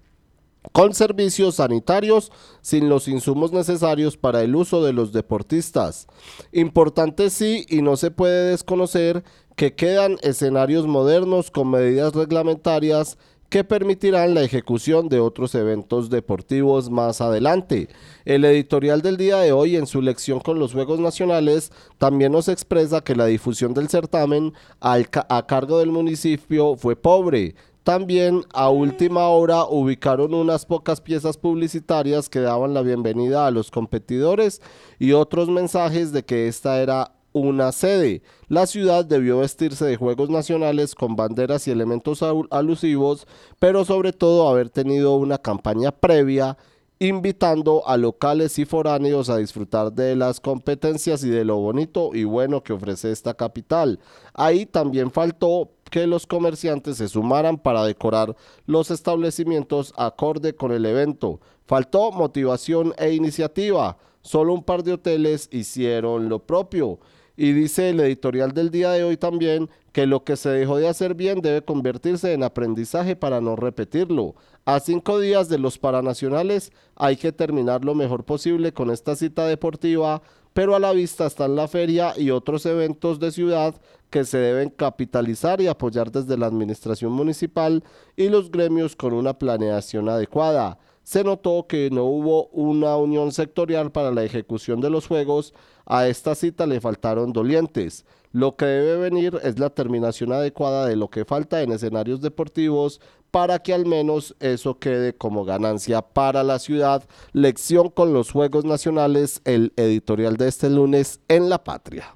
con 0.71 0.93
servicios 0.93 1.55
sanitarios 1.55 2.31
sin 2.61 2.89
los 2.89 3.07
insumos 3.07 3.51
necesarios 3.51 4.17
para 4.17 4.41
el 4.41 4.55
uso 4.55 4.83
de 4.83 4.93
los 4.93 5.11
deportistas. 5.11 6.07
Importante 6.51 7.29
sí 7.29 7.65
y 7.69 7.81
no 7.81 7.97
se 7.97 8.11
puede 8.11 8.51
desconocer 8.51 9.23
que 9.55 9.73
quedan 9.73 10.17
escenarios 10.21 10.85
modernos 10.87 11.51
con 11.51 11.69
medidas 11.69 12.13
reglamentarias 12.13 13.17
que 13.55 13.63
permitirán 13.63 14.33
la 14.33 14.43
ejecución 14.43 15.07
de 15.07 15.21
otros 15.21 15.55
eventos 15.55 16.09
deportivos 16.09 16.89
más 16.89 17.21
adelante. 17.21 17.87
El 18.25 18.43
editorial 18.43 19.01
del 19.01 19.15
día 19.15 19.37
de 19.37 19.53
hoy, 19.53 19.77
en 19.77 19.87
su 19.87 20.01
lección 20.01 20.41
con 20.41 20.59
los 20.59 20.73
Juegos 20.73 20.99
Nacionales, 20.99 21.71
también 21.97 22.33
nos 22.33 22.49
expresa 22.49 22.99
que 22.99 23.15
la 23.15 23.27
difusión 23.27 23.73
del 23.73 23.87
certamen 23.87 24.51
a 24.81 25.45
cargo 25.47 25.79
del 25.79 25.89
municipio 25.89 26.75
fue 26.75 26.97
pobre. 26.97 27.55
También 27.85 28.43
a 28.53 28.69
última 28.69 29.29
hora 29.29 29.63
ubicaron 29.63 30.33
unas 30.33 30.65
pocas 30.65 30.99
piezas 30.99 31.37
publicitarias 31.37 32.27
que 32.27 32.41
daban 32.41 32.73
la 32.73 32.81
bienvenida 32.81 33.47
a 33.47 33.51
los 33.51 33.71
competidores 33.71 34.61
y 34.99 35.13
otros 35.13 35.47
mensajes 35.47 36.11
de 36.11 36.25
que 36.25 36.49
esta 36.49 36.81
era 36.81 37.14
una 37.35 37.73
sede. 37.73 38.21
La 38.47 38.65
ciudad 38.65 39.03
debió 39.03 39.39
vestirse 39.39 39.83
de 39.83 39.97
juegos 39.97 40.29
nacionales 40.29 40.95
con 40.95 41.17
banderas 41.17 41.67
y 41.67 41.71
elementos 41.71 42.23
alusivos, 42.49 43.27
pero 43.59 43.83
sobre 43.83 44.13
todo 44.13 44.47
haber 44.47 44.69
tenido 44.69 45.15
una 45.17 45.37
campaña 45.37 45.91
previa 45.91 46.57
invitando 46.97 47.85
a 47.85 47.97
locales 47.97 48.57
y 48.57 48.63
foráneos 48.63 49.29
a 49.29 49.37
disfrutar 49.37 49.91
de 49.91 50.15
las 50.15 50.39
competencias 50.39 51.25
y 51.25 51.29
de 51.29 51.43
lo 51.43 51.57
bonito 51.57 52.11
y 52.13 52.23
bueno 52.23 52.63
que 52.63 52.71
ofrece 52.71 53.11
esta 53.11 53.33
capital. 53.33 53.99
Ahí 54.33 54.65
también 54.65 55.11
faltó 55.11 55.71
que 55.91 56.07
los 56.07 56.25
comerciantes 56.25 56.95
se 56.97 57.09
sumaran 57.09 57.57
para 57.57 57.83
decorar 57.83 58.33
los 58.65 58.91
establecimientos 58.91 59.93
acorde 59.97 60.55
con 60.55 60.71
el 60.71 60.85
evento. 60.85 61.41
Faltó 61.65 62.13
motivación 62.13 62.93
e 62.97 63.11
iniciativa. 63.11 63.97
Solo 64.21 64.53
un 64.53 64.63
par 64.63 64.83
de 64.83 64.93
hoteles 64.93 65.49
hicieron 65.51 66.29
lo 66.29 66.39
propio. 66.39 66.99
Y 67.37 67.51
dice 67.51 67.89
el 67.89 67.99
editorial 67.99 68.53
del 68.53 68.71
día 68.71 68.91
de 68.91 69.03
hoy 69.03 69.17
también 69.17 69.69
que 69.91 70.05
lo 70.05 70.23
que 70.23 70.37
se 70.37 70.49
dejó 70.49 70.77
de 70.77 70.87
hacer 70.87 71.15
bien 71.15 71.41
debe 71.41 71.63
convertirse 71.63 72.33
en 72.33 72.43
aprendizaje 72.43 73.15
para 73.15 73.41
no 73.41 73.55
repetirlo. 73.55 74.35
A 74.65 74.79
cinco 74.79 75.19
días 75.19 75.49
de 75.49 75.57
los 75.57 75.77
Paranacionales 75.77 76.71
hay 76.95 77.17
que 77.17 77.31
terminar 77.31 77.83
lo 77.83 77.93
mejor 77.93 78.23
posible 78.23 78.73
con 78.73 78.89
esta 78.89 79.15
cita 79.15 79.45
deportiva, 79.47 80.21
pero 80.53 80.75
a 80.75 80.79
la 80.79 80.93
vista 80.93 81.25
están 81.25 81.57
la 81.57 81.67
feria 81.67 82.13
y 82.17 82.31
otros 82.31 82.65
eventos 82.65 83.19
de 83.19 83.31
ciudad 83.31 83.75
que 84.09 84.23
se 84.23 84.37
deben 84.37 84.69
capitalizar 84.69 85.59
y 85.59 85.67
apoyar 85.67 86.11
desde 86.11 86.37
la 86.37 86.45
administración 86.45 87.11
municipal 87.11 87.83
y 88.15 88.29
los 88.29 88.49
gremios 88.49 88.95
con 88.95 89.13
una 89.13 89.37
planeación 89.37 90.07
adecuada. 90.07 90.77
Se 91.05 91.23
notó 91.23 91.67
que 91.67 91.91
no 91.91 92.05
hubo 92.05 92.47
una 92.47 92.97
unión 92.97 93.31
sectorial 93.31 93.91
para 93.91 94.09
la 94.09 94.23
ejecución 94.23 94.81
de 94.81 94.89
los 94.89 95.05
juegos. 95.05 95.53
A 95.85 96.07
esta 96.07 96.33
cita 96.33 96.65
le 96.65 96.81
faltaron 96.81 97.31
dolientes. 97.31 98.05
Lo 98.31 98.55
que 98.55 98.65
debe 98.65 98.97
venir 98.97 99.39
es 99.43 99.59
la 99.59 99.69
terminación 99.69 100.33
adecuada 100.33 100.87
de 100.87 100.95
lo 100.95 101.11
que 101.11 101.23
falta 101.23 101.61
en 101.61 101.71
escenarios 101.71 102.21
deportivos 102.21 102.99
para 103.29 103.59
que 103.59 103.75
al 103.75 103.85
menos 103.85 104.35
eso 104.39 104.79
quede 104.79 105.13
como 105.15 105.45
ganancia 105.45 106.01
para 106.01 106.43
la 106.43 106.57
ciudad. 106.57 107.03
Lección 107.33 107.89
con 107.89 108.11
los 108.11 108.31
Juegos 108.31 108.65
Nacionales, 108.65 109.41
el 109.45 109.73
editorial 109.75 110.37
de 110.37 110.47
este 110.47 110.71
lunes 110.71 111.19
en 111.27 111.49
La 111.49 111.63
Patria. 111.63 112.15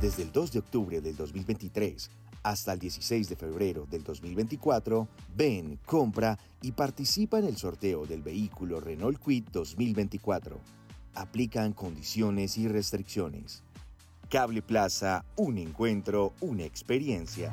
Desde 0.00 0.22
el 0.22 0.32
2 0.32 0.52
de 0.52 0.58
octubre 0.60 1.00
del 1.02 1.14
2023 1.14 2.10
hasta 2.42 2.72
el 2.72 2.78
16 2.78 3.28
de 3.28 3.36
febrero 3.36 3.86
del 3.90 4.02
2024, 4.02 5.06
ven, 5.36 5.78
compra 5.84 6.38
y 6.62 6.72
participa 6.72 7.38
en 7.38 7.44
el 7.44 7.58
sorteo 7.58 8.06
del 8.06 8.22
vehículo 8.22 8.80
Renault 8.80 9.18
Kwid 9.18 9.48
2024. 9.52 10.58
Aplican 11.14 11.74
condiciones 11.74 12.56
y 12.56 12.66
restricciones. 12.66 13.62
Cable 14.30 14.62
Plaza, 14.62 15.26
un 15.36 15.58
encuentro, 15.58 16.32
una 16.40 16.64
experiencia. 16.64 17.52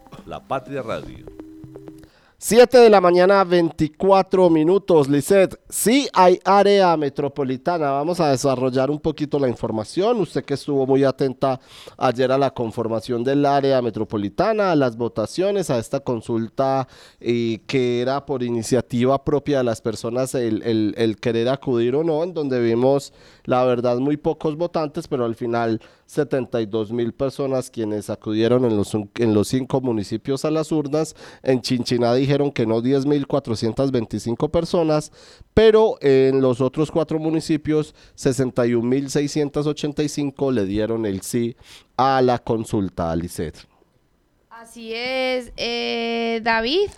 La 0.31 0.39
Patria 0.39 0.81
Radio. 0.81 1.25
7 2.37 2.77
de 2.77 2.89
la 2.89 3.01
mañana, 3.01 3.43
24 3.43 4.49
minutos. 4.49 5.09
Lisset, 5.09 5.59
sí 5.67 6.07
hay 6.13 6.39
área 6.45 6.95
metropolitana. 6.95 7.91
Vamos 7.91 8.21
a 8.21 8.31
desarrollar 8.31 8.89
un 8.89 8.99
poquito 9.01 9.37
la 9.37 9.49
información. 9.49 10.21
Usted 10.21 10.45
que 10.45 10.53
estuvo 10.53 10.87
muy 10.87 11.03
atenta 11.03 11.59
ayer 11.97 12.31
a 12.31 12.37
la 12.37 12.49
conformación 12.49 13.25
del 13.25 13.45
área 13.45 13.81
metropolitana, 13.81 14.71
a 14.71 14.75
las 14.77 14.95
votaciones, 14.95 15.69
a 15.69 15.77
esta 15.77 15.99
consulta 15.99 16.87
eh, 17.19 17.59
que 17.67 18.01
era 18.01 18.25
por 18.25 18.41
iniciativa 18.41 19.21
propia 19.25 19.57
de 19.57 19.65
las 19.65 19.81
personas 19.81 20.33
el 20.33 21.17
querer 21.21 21.49
acudir 21.49 21.93
o 21.93 22.05
no, 22.05 22.23
en 22.23 22.33
donde 22.33 22.61
vimos, 22.61 23.11
la 23.43 23.65
verdad, 23.65 23.97
muy 23.97 24.15
pocos 24.15 24.55
votantes, 24.55 25.09
pero 25.09 25.25
al 25.25 25.35
final 25.35 25.81
72 26.11 26.91
mil 26.91 27.13
personas 27.13 27.69
quienes 27.69 28.09
acudieron 28.09 28.65
en 28.65 28.75
los, 28.75 28.93
en 28.93 29.33
los 29.33 29.47
cinco 29.47 29.79
municipios 29.79 30.43
a 30.43 30.51
las 30.51 30.73
urnas. 30.73 31.15
En 31.41 31.61
Chinchiná 31.61 32.13
dijeron 32.13 32.51
que 32.51 32.65
no 32.65 32.81
10 32.81 33.05
mil 33.05 33.27
425 33.27 34.49
personas, 34.49 35.13
pero 35.53 35.97
en 36.01 36.41
los 36.41 36.59
otros 36.59 36.91
cuatro 36.91 37.17
municipios 37.17 37.95
61 38.15 38.85
mil 38.85 39.09
685 39.09 40.51
le 40.51 40.65
dieron 40.65 41.05
el 41.05 41.21
sí 41.21 41.55
a 41.95 42.21
la 42.21 42.39
consulta, 42.39 43.09
Alicet. 43.09 43.65
Así 44.49 44.91
es, 44.93 45.53
eh, 45.55 46.41
David. 46.43 46.89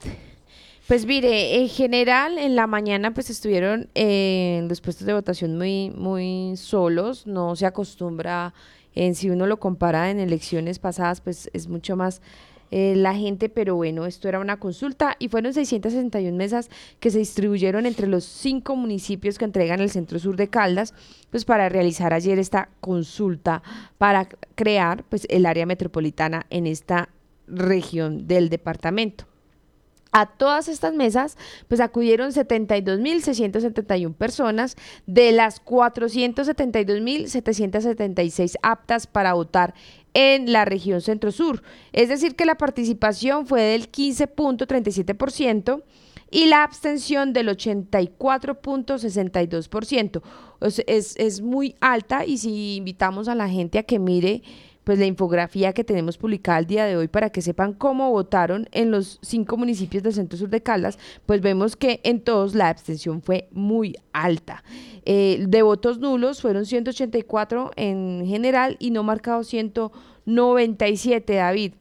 Pues 0.88 1.06
mire, 1.06 1.62
en 1.62 1.70
general 1.70 2.40
en 2.40 2.56
la 2.56 2.66
mañana 2.66 3.14
pues 3.14 3.30
estuvieron 3.30 3.90
eh, 3.94 4.66
los 4.68 4.82
puestos 4.82 5.06
de 5.06 5.14
votación 5.14 5.58
muy, 5.58 5.92
muy 5.92 6.58
solos, 6.58 7.26
no 7.26 7.56
se 7.56 7.66
acostumbra, 7.66 8.54
en 8.96 9.16
si 9.16 9.30
uno 9.30 9.48
lo 9.48 9.60
compara 9.60 10.12
en 10.12 10.20
elecciones 10.20 10.80
pasadas 10.80 11.22
pues 11.22 11.50
es 11.54 11.68
mucho 11.68 11.96
más 11.96 12.22
eh, 12.76 12.96
la 12.96 13.14
gente, 13.14 13.50
pero 13.50 13.76
bueno, 13.76 14.08
esto 14.08 14.28
era 14.28 14.40
una 14.40 14.58
consulta 14.58 15.16
y 15.20 15.28
fueron 15.28 15.54
661 15.54 16.36
mesas 16.36 16.72
que 17.00 17.12
se 17.12 17.20
distribuyeron 17.20 17.86
entre 17.86 18.08
los 18.08 18.24
cinco 18.24 18.76
municipios 18.76 19.38
que 19.38 19.46
entregan 19.46 19.80
el 19.80 19.92
centro 19.92 20.18
sur 20.18 20.36
de 20.38 20.48
Caldas, 20.48 20.96
pues 21.30 21.46
para 21.46 21.70
realizar 21.70 22.16
ayer 22.16 22.40
esta 22.40 22.70
consulta 22.80 23.62
para 24.00 24.28
crear 24.56 25.04
pues 25.04 25.28
el 25.30 25.46
área 25.46 25.68
metropolitana 25.68 26.48
en 26.50 26.66
esta 26.66 27.10
región 27.46 28.26
del 28.26 28.50
departamento. 28.50 29.26
A 30.14 30.28
todas 30.28 30.68
estas 30.68 30.94
mesas, 30.94 31.38
pues 31.68 31.82
acudieron 31.82 32.32
72.671 32.32 34.14
personas, 34.14 34.76
de 35.08 35.32
las 35.32 35.66
472.776 35.66 38.54
aptas 38.62 39.08
para 39.08 39.34
votar 39.34 39.74
en 40.14 40.54
la 40.54 40.66
región 40.66 41.02
centro-sur. 41.02 41.64
Es 41.92 42.10
decir, 42.10 42.36
que 42.36 42.46
la 42.46 42.54
participación 42.56 43.48
fue 43.48 43.64
del 43.64 43.92
15.37% 43.92 45.82
y 46.30 46.46
la 46.46 46.62
abstención 46.64 47.34
del 47.34 47.50
84.62%. 47.50 50.22
O 50.60 50.70
sea, 50.70 50.86
es, 50.88 51.16
es 51.18 51.42
muy 51.42 51.76
alta 51.82 52.24
y 52.26 52.38
si 52.38 52.76
invitamos 52.76 53.28
a 53.28 53.36
la 53.36 53.50
gente 53.50 53.80
a 53.80 53.84
que 53.84 54.00
mire 54.00 54.44
pues 54.84 55.00
la 55.00 55.06
infografía 55.06 55.74
que 55.74 55.84
tenemos 55.84 56.18
publicada 56.18 56.60
el 56.60 56.66
día 56.68 56.86
de 56.86 56.98
hoy 56.98 57.08
para 57.08 57.30
que 57.30 57.42
sepan 57.42 57.74
cómo 57.74 58.12
votaron 58.12 58.68
en 58.72 58.92
los 58.92 59.20
cinco 59.22 59.58
municipios 59.58 60.04
del 60.04 60.14
centro 60.14 60.38
sur 60.38 60.50
de 60.50 60.62
Caldas, 60.62 61.00
pues 61.26 61.42
vemos 61.42 61.76
que 61.76 62.02
en 62.04 62.22
todos 62.22 62.56
la 62.56 62.70
abstención 62.70 63.22
fue 63.22 63.48
muy 63.52 63.96
alta. 64.12 64.64
Eh, 65.06 65.46
de 65.48 65.62
votos 65.62 66.00
nulos 66.00 66.42
fueron 66.42 66.66
184 66.66 67.72
en 67.76 68.24
general 68.26 68.78
y 68.80 68.92
no 68.92 69.04
marcados 69.04 69.48
197, 69.48 71.34
David 71.36 71.74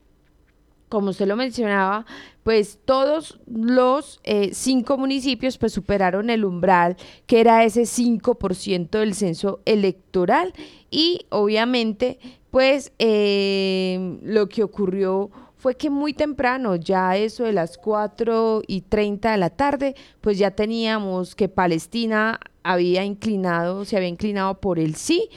como 0.92 1.08
usted 1.08 1.26
lo 1.26 1.36
mencionaba, 1.36 2.04
pues 2.42 2.78
todos 2.84 3.40
los 3.46 4.20
eh, 4.24 4.50
cinco 4.52 4.98
municipios 4.98 5.56
pues 5.56 5.72
superaron 5.72 6.28
el 6.28 6.44
umbral 6.44 6.98
que 7.26 7.40
era 7.40 7.64
ese 7.64 7.84
5% 7.84 8.90
del 8.90 9.14
censo 9.14 9.60
electoral. 9.64 10.52
Y 10.90 11.24
obviamente 11.30 12.18
pues 12.50 12.92
eh, 12.98 14.18
lo 14.22 14.50
que 14.50 14.62
ocurrió 14.62 15.30
fue 15.56 15.78
que 15.78 15.88
muy 15.88 16.12
temprano, 16.12 16.76
ya 16.76 17.16
eso 17.16 17.44
de 17.44 17.54
las 17.54 17.78
4 17.78 18.60
y 18.66 18.82
30 18.82 19.30
de 19.30 19.38
la 19.38 19.48
tarde, 19.48 19.94
pues 20.20 20.36
ya 20.36 20.50
teníamos 20.50 21.34
que 21.34 21.48
Palestina 21.48 22.38
había 22.62 23.02
inclinado, 23.02 23.86
se 23.86 23.96
había 23.96 24.10
inclinado 24.10 24.60
por 24.60 24.78
el 24.78 24.96
sí, 24.96 25.30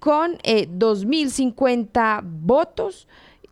con 0.00 0.36
eh, 0.42 0.68
2.050 0.68 2.20
votos 2.22 3.08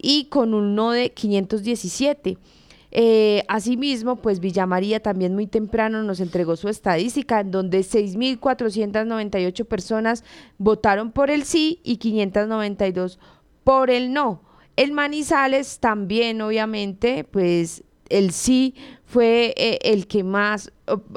y 0.06 0.26
con 0.26 0.54
un 0.54 0.76
no 0.76 0.92
de 0.92 1.10
517. 1.10 2.38
Eh, 2.92 3.42
asimismo, 3.48 4.14
pues 4.14 4.38
Villa 4.38 4.64
María 4.64 5.02
también 5.02 5.34
muy 5.34 5.48
temprano 5.48 6.04
nos 6.04 6.20
entregó 6.20 6.54
su 6.54 6.68
estadística 6.68 7.40
en 7.40 7.50
donde 7.50 7.80
6.498 7.80 9.64
personas 9.64 10.22
votaron 10.58 11.10
por 11.10 11.30
el 11.30 11.42
sí 11.42 11.80
y 11.82 11.96
592 11.96 13.18
por 13.64 13.90
el 13.90 14.12
no. 14.12 14.42
En 14.76 14.94
Manizales 14.94 15.80
también, 15.80 16.40
obviamente, 16.40 17.24
pues 17.24 17.82
el 18.08 18.30
sí 18.30 18.76
fue 19.06 19.54
eh, 19.56 19.80
el 19.82 20.06
que 20.06 20.22
más 20.22 20.70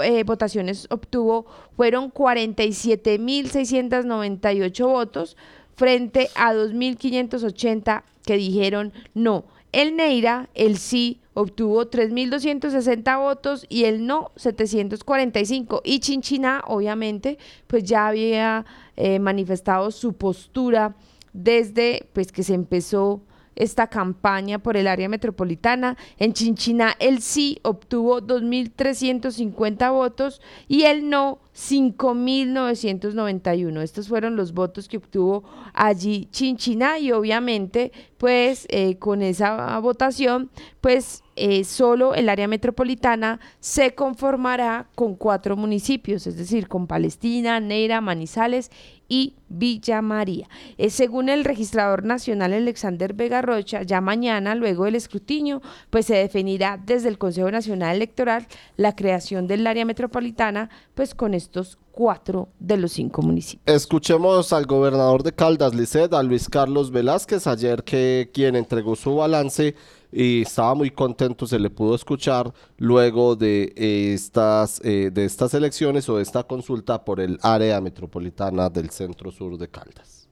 eh, 0.03 0.23
votaciones 0.23 0.87
obtuvo, 0.89 1.45
fueron 1.77 2.11
47.698 2.11 4.87
votos 4.87 5.37
frente 5.75 6.31
a 6.33 6.55
2.580 6.55 8.01
que 8.29 8.37
dijeron 8.37 8.93
no. 9.15 9.45
El 9.71 9.95
Neira, 9.95 10.49
el 10.53 10.77
sí, 10.77 11.19
obtuvo 11.33 11.89
3.260 11.89 13.19
votos 13.19 13.65
y 13.69 13.85
el 13.85 14.05
no 14.05 14.31
745. 14.35 15.81
Y 15.83 15.99
Chinchina, 15.99 16.61
obviamente, 16.67 17.39
pues 17.65 17.83
ya 17.85 18.07
había 18.07 18.67
eh, 18.97 19.17
manifestado 19.17 19.89
su 19.89 20.13
postura 20.13 20.95
desde 21.33 22.07
pues 22.13 22.31
que 22.31 22.43
se 22.43 22.53
empezó 22.53 23.21
esta 23.59 23.85
campaña 23.87 24.57
por 24.57 24.75
el 24.77 24.87
área 24.87 25.07
metropolitana. 25.07 25.95
En 26.17 26.33
Chinchina 26.33 26.95
el 26.99 27.21
sí 27.21 27.59
obtuvo 27.61 28.21
2.350 28.21 29.91
votos 29.91 30.41
y 30.67 30.81
el 30.83 31.07
no 31.09 31.37
5.991. 31.53 33.81
Estos 33.81 34.07
fueron 34.07 34.35
los 34.35 34.53
votos 34.53 34.87
que 34.87 34.97
obtuvo 34.97 35.43
allí 35.73 36.27
Chinchina 36.31 36.97
y 36.97 37.11
obviamente 37.11 37.91
pues 38.17 38.65
eh, 38.69 38.97
con 38.97 39.21
esa 39.21 39.77
votación 39.79 40.49
pues 40.81 41.23
eh, 41.35 41.65
solo 41.65 42.15
el 42.15 42.29
área 42.29 42.47
metropolitana 42.47 43.39
se 43.59 43.93
conformará 43.93 44.87
con 44.95 45.15
cuatro 45.15 45.57
municipios, 45.57 46.25
es 46.27 46.37
decir, 46.37 46.67
con 46.67 46.85
Palestina, 46.87 47.59
Neira, 47.59 48.01
Manizales 48.01 48.71
y 49.09 49.33
Villa 49.49 50.01
María. 50.01 50.47
Eh, 50.77 50.91
según 50.91 51.27
el 51.27 51.43
registrador 51.43 52.05
nacional 52.05 52.53
Alexander 52.53 53.13
Vega 53.13 53.41
Rocha, 53.41 53.81
ya 53.81 53.99
mañana, 53.99 54.55
luego 54.55 54.85
del 54.85 54.95
escrutinio, 54.95 55.61
pues 55.89 56.05
se 56.05 56.15
definirá 56.15 56.79
desde 56.81 57.09
el 57.09 57.17
Consejo 57.17 57.51
Nacional 57.51 57.95
Electoral 57.95 58.47
la 58.77 58.95
creación 58.95 59.47
del 59.47 59.65
área 59.67 59.83
metropolitana, 59.83 60.69
pues 60.93 61.15
con 61.15 61.33
estos 61.33 61.79
cuatro 61.91 62.47
de 62.59 62.77
los 62.77 62.93
cinco 62.93 63.21
municipios. 63.21 63.75
Escuchemos 63.75 64.53
al 64.53 64.65
gobernador 64.67 65.23
de 65.23 65.33
Caldas, 65.33 65.73
Liced, 65.73 66.13
a 66.13 66.23
Luis 66.23 66.47
Carlos 66.47 66.91
Velázquez, 66.91 67.47
ayer 67.47 67.83
que 67.83 68.29
quien 68.33 68.55
entregó 68.55 68.95
su 68.95 69.15
balance 69.15 69.75
y 70.11 70.41
estaba 70.41 70.73
muy 70.75 70.91
contento, 70.91 71.45
se 71.45 71.59
le 71.59 71.69
pudo 71.69 71.95
escuchar 71.95 72.51
luego 72.77 73.35
de 73.35 73.73
estas, 73.75 74.81
eh, 74.83 75.11
de 75.11 75.25
estas 75.25 75.53
elecciones 75.53 76.09
o 76.09 76.17
de 76.17 76.23
esta 76.23 76.43
consulta 76.43 77.03
por 77.03 77.19
el 77.19 77.39
área 77.41 77.79
metropolitana 77.81 78.69
del 78.69 78.89
centro 78.89 79.31
sur 79.31 79.57
de 79.57 79.67
Caldas. 79.67 80.27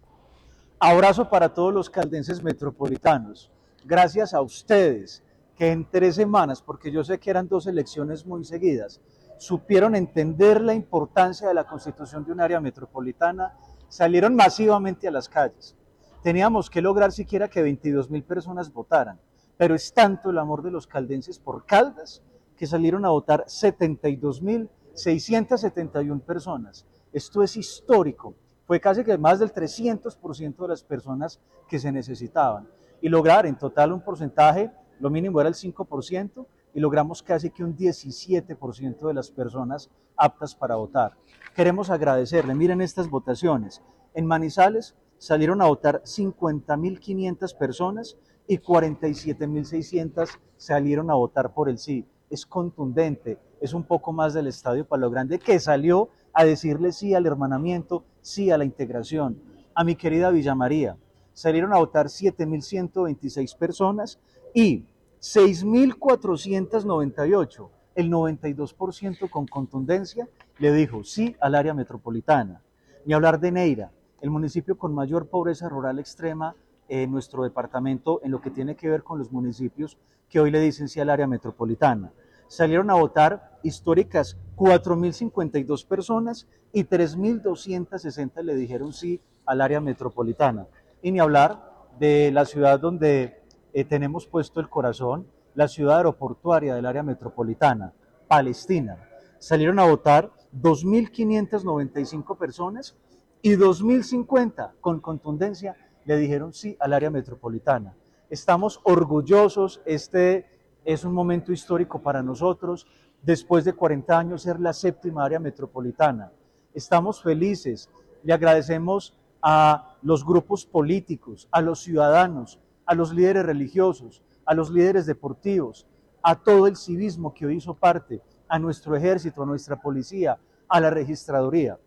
Abrazo 0.79 1.29
para 1.29 1.53
todos 1.53 1.73
los 1.73 1.89
caldenses 1.89 2.43
metropolitanos. 2.43 3.51
Gracias 3.83 4.33
a 4.33 4.41
ustedes 4.41 5.23
que 5.55 5.71
en 5.71 5.89
tres 5.89 6.15
semanas, 6.15 6.61
porque 6.61 6.91
yo 6.91 7.03
sé 7.03 7.19
que 7.19 7.31
eran 7.31 7.47
dos 7.47 7.65
elecciones 7.65 8.25
muy 8.25 8.45
seguidas, 8.45 9.01
supieron 9.39 9.95
entender 9.95 10.61
la 10.61 10.73
importancia 10.73 11.47
de 11.47 11.53
la 11.53 11.65
constitución 11.65 12.23
de 12.23 12.31
un 12.31 12.41
área 12.41 12.59
metropolitana, 12.59 13.55
salieron 13.87 14.35
masivamente 14.35 15.07
a 15.07 15.11
las 15.11 15.29
calles. 15.29 15.75
Teníamos 16.21 16.69
que 16.69 16.81
lograr 16.81 17.11
siquiera 17.11 17.47
que 17.47 17.61
22 17.61 18.09
mil 18.09 18.23
personas 18.23 18.71
votaran, 18.71 19.19
pero 19.58 19.76
es 19.76 19.93
tanto 19.93 20.30
el 20.30 20.38
amor 20.38 20.62
de 20.62 20.72
los 20.72 20.88
caldenses 20.88 21.39
por 21.39 21.65
Caldas 21.65 22.22
que 22.56 22.67
salieron 22.67 23.06
a 23.06 23.10
votar 23.10 23.43
72 23.48 24.41
mil 24.41 24.70
671 24.93 26.22
personas. 26.22 26.86
Esto 27.13 27.43
es 27.43 27.56
histórico. 27.56 28.36
Fue 28.65 28.80
casi 28.80 29.04
que 29.04 29.17
más 29.17 29.39
del 29.39 29.54
300% 29.54 30.58
de 30.58 30.67
las 30.67 30.84
personas 30.84 31.39
que 31.67 31.80
se 31.80 31.91
necesitaban. 31.91 32.67
Y 33.02 33.10
lograr 33.10 33.46
en 33.46 33.58
total 33.58 33.93
un 33.93 34.02
porcentaje, 34.02 34.72
lo 35.00 35.10
mínimo 35.10 35.39
era 35.39 35.50
el 35.50 35.56
5%, 35.56 36.46
y 36.74 36.80
logramos 36.80 37.24
casi 37.24 37.50
que 37.50 37.63
un 37.63 37.76
17% 37.76 39.08
de 39.08 39.13
las 39.13 39.32
personas 39.32 39.89
aptas 40.15 40.54
para 40.54 40.76
votar. 40.76 41.13
Queremos 41.56 41.89
agradecerle, 41.89 42.56
miren 42.56 42.82
estas 42.82 43.10
votaciones. 43.10 43.82
En 44.13 44.26
Manizales 44.26 44.96
salieron 45.17 45.62
a 45.62 45.67
votar 45.67 46.02
50.500 46.04 47.58
personas 47.58 48.17
y 48.47 48.60
47.600 48.60 50.29
salieron 50.55 51.12
a 51.12 51.15
votar 51.15 51.53
por 51.53 51.67
el 51.69 51.77
sí. 51.77 52.05
Es 52.29 52.45
contundente, 52.45 53.38
es 53.62 53.73
un 53.73 53.83
poco 53.83 54.12
más 54.13 54.33
del 54.33 54.47
Estadio 54.47 54.86
Palo 54.86 55.10
Grande 55.10 55.39
que 55.39 55.60
salió 55.60 56.10
a 56.33 56.45
decirle 56.45 56.91
sí 56.91 57.13
al 57.13 57.25
hermanamiento, 57.25 58.03
sí 58.21 58.51
a 58.51 58.57
la 58.57 58.65
integración. 58.65 59.41
A 59.73 59.83
mi 59.83 59.95
querida 59.95 60.29
Villa 60.29 60.55
María, 60.55 60.97
salieron 61.33 61.73
a 61.73 61.77
votar 61.77 62.07
7.126 62.07 63.57
personas 63.57 64.19
y 64.53 64.86
6.498, 65.21 67.69
el 67.95 68.12
92% 68.12 69.29
con 69.29 69.47
contundencia, 69.47 70.27
le 70.60 70.73
dijo 70.73 71.03
sí 71.03 71.36
al 71.39 71.55
área 71.55 71.73
metropolitana. 71.73 72.62
Ni 73.05 73.13
hablar 73.13 73.39
de 73.39 73.51
Neira, 73.51 73.91
el 74.21 74.29
municipio 74.29 74.77
con 74.77 74.93
mayor 74.93 75.27
pobreza 75.27 75.69
rural 75.69 75.97
extrema 75.99 76.55
en 76.89 77.12
nuestro 77.12 77.43
departamento 77.43 78.21
en 78.23 78.32
lo 78.32 78.41
que 78.41 78.52
tiene 78.52 78.76
que 78.76 78.89
ver 78.89 79.04
con 79.04 79.19
los 79.19 79.32
municipios 79.32 79.97
que 80.30 80.39
hoy 80.39 80.52
le 80.52 80.60
dicen 80.60 80.89
sí 80.89 81.00
al 81.00 81.10
área 81.10 81.28
metropolitana. 81.28 82.12
Salieron 82.47 82.89
a 82.89 82.95
votar 82.95 83.60
históricas 83.63 84.38
4.052 84.56 85.86
personas 85.86 86.47
y 86.71 86.84
3.260 86.84 88.41
le 88.41 88.56
dijeron 88.56 88.93
sí 88.93 89.21
al 89.45 89.62
área 89.62 89.82
metropolitana. 89.82 90.67
Y 91.02 91.12
ni 91.12 91.19
hablar 91.19 91.71
de 92.00 92.32
la 92.32 92.45
ciudad 92.45 92.80
donde 92.80 93.41
eh, 93.73 93.84
tenemos 93.84 94.28
puesto 94.28 94.60
el 94.60 94.69
corazón, 94.69 95.28
la 95.56 95.67
ciudad 95.67 95.97
aeroportuaria 95.97 96.76
del 96.76 96.86
área 96.86 97.04
metropolitana, 97.04 97.93
Palestina. 98.28 98.97
Salieron 99.39 99.80
a 99.80 99.86
votar 99.86 100.32
2.595 100.62 102.38
personas 102.38 102.95
y 103.41 103.52
2.050 103.52 104.71
con 104.82 105.00
contundencia 105.00 105.76
le 106.08 106.15
dijeron 106.15 106.54
sí 106.54 106.78
al 106.80 106.93
área 106.93 107.12
metropolitana. 107.12 107.93
Estamos 108.30 108.80
orgullosos, 108.84 109.82
este 109.86 110.46
es 110.86 111.04
un 111.04 111.13
momento 111.13 111.52
histórico 111.52 112.02
para 112.02 112.24
nosotros, 112.24 112.88
después 113.22 113.65
de 113.65 113.74
40 113.74 114.17
años 114.17 114.43
ser 114.43 114.58
la 114.62 114.72
séptima 114.72 115.26
área 115.26 115.39
metropolitana. 115.39 116.32
Estamos 116.74 117.22
felices, 117.22 117.89
le 118.24 118.32
agradecemos 118.32 119.17
a 119.41 119.98
los 120.02 120.26
grupos 120.26 120.65
políticos, 120.65 121.50
a 121.52 121.62
los 121.62 121.82
ciudadanos, 121.82 122.58
a 122.86 122.96
los 122.96 123.13
líderes 123.13 123.46
religiosos, 123.46 124.24
a 124.46 124.54
los 124.54 124.70
líderes 124.72 125.08
deportivos, 125.08 125.88
a 126.24 126.41
todo 126.41 126.67
el 126.67 126.78
civismo 126.78 127.34
que 127.34 127.46
hoy 127.46 127.58
hizo 127.58 127.74
parte, 127.74 128.22
a 128.48 128.58
nuestro 128.58 128.96
ejército, 128.96 129.43
a 129.43 129.46
nuestra 129.46 129.76
policía, 129.76 130.39
a 130.70 130.80
la 130.80 130.89
registraduría. 130.89 131.78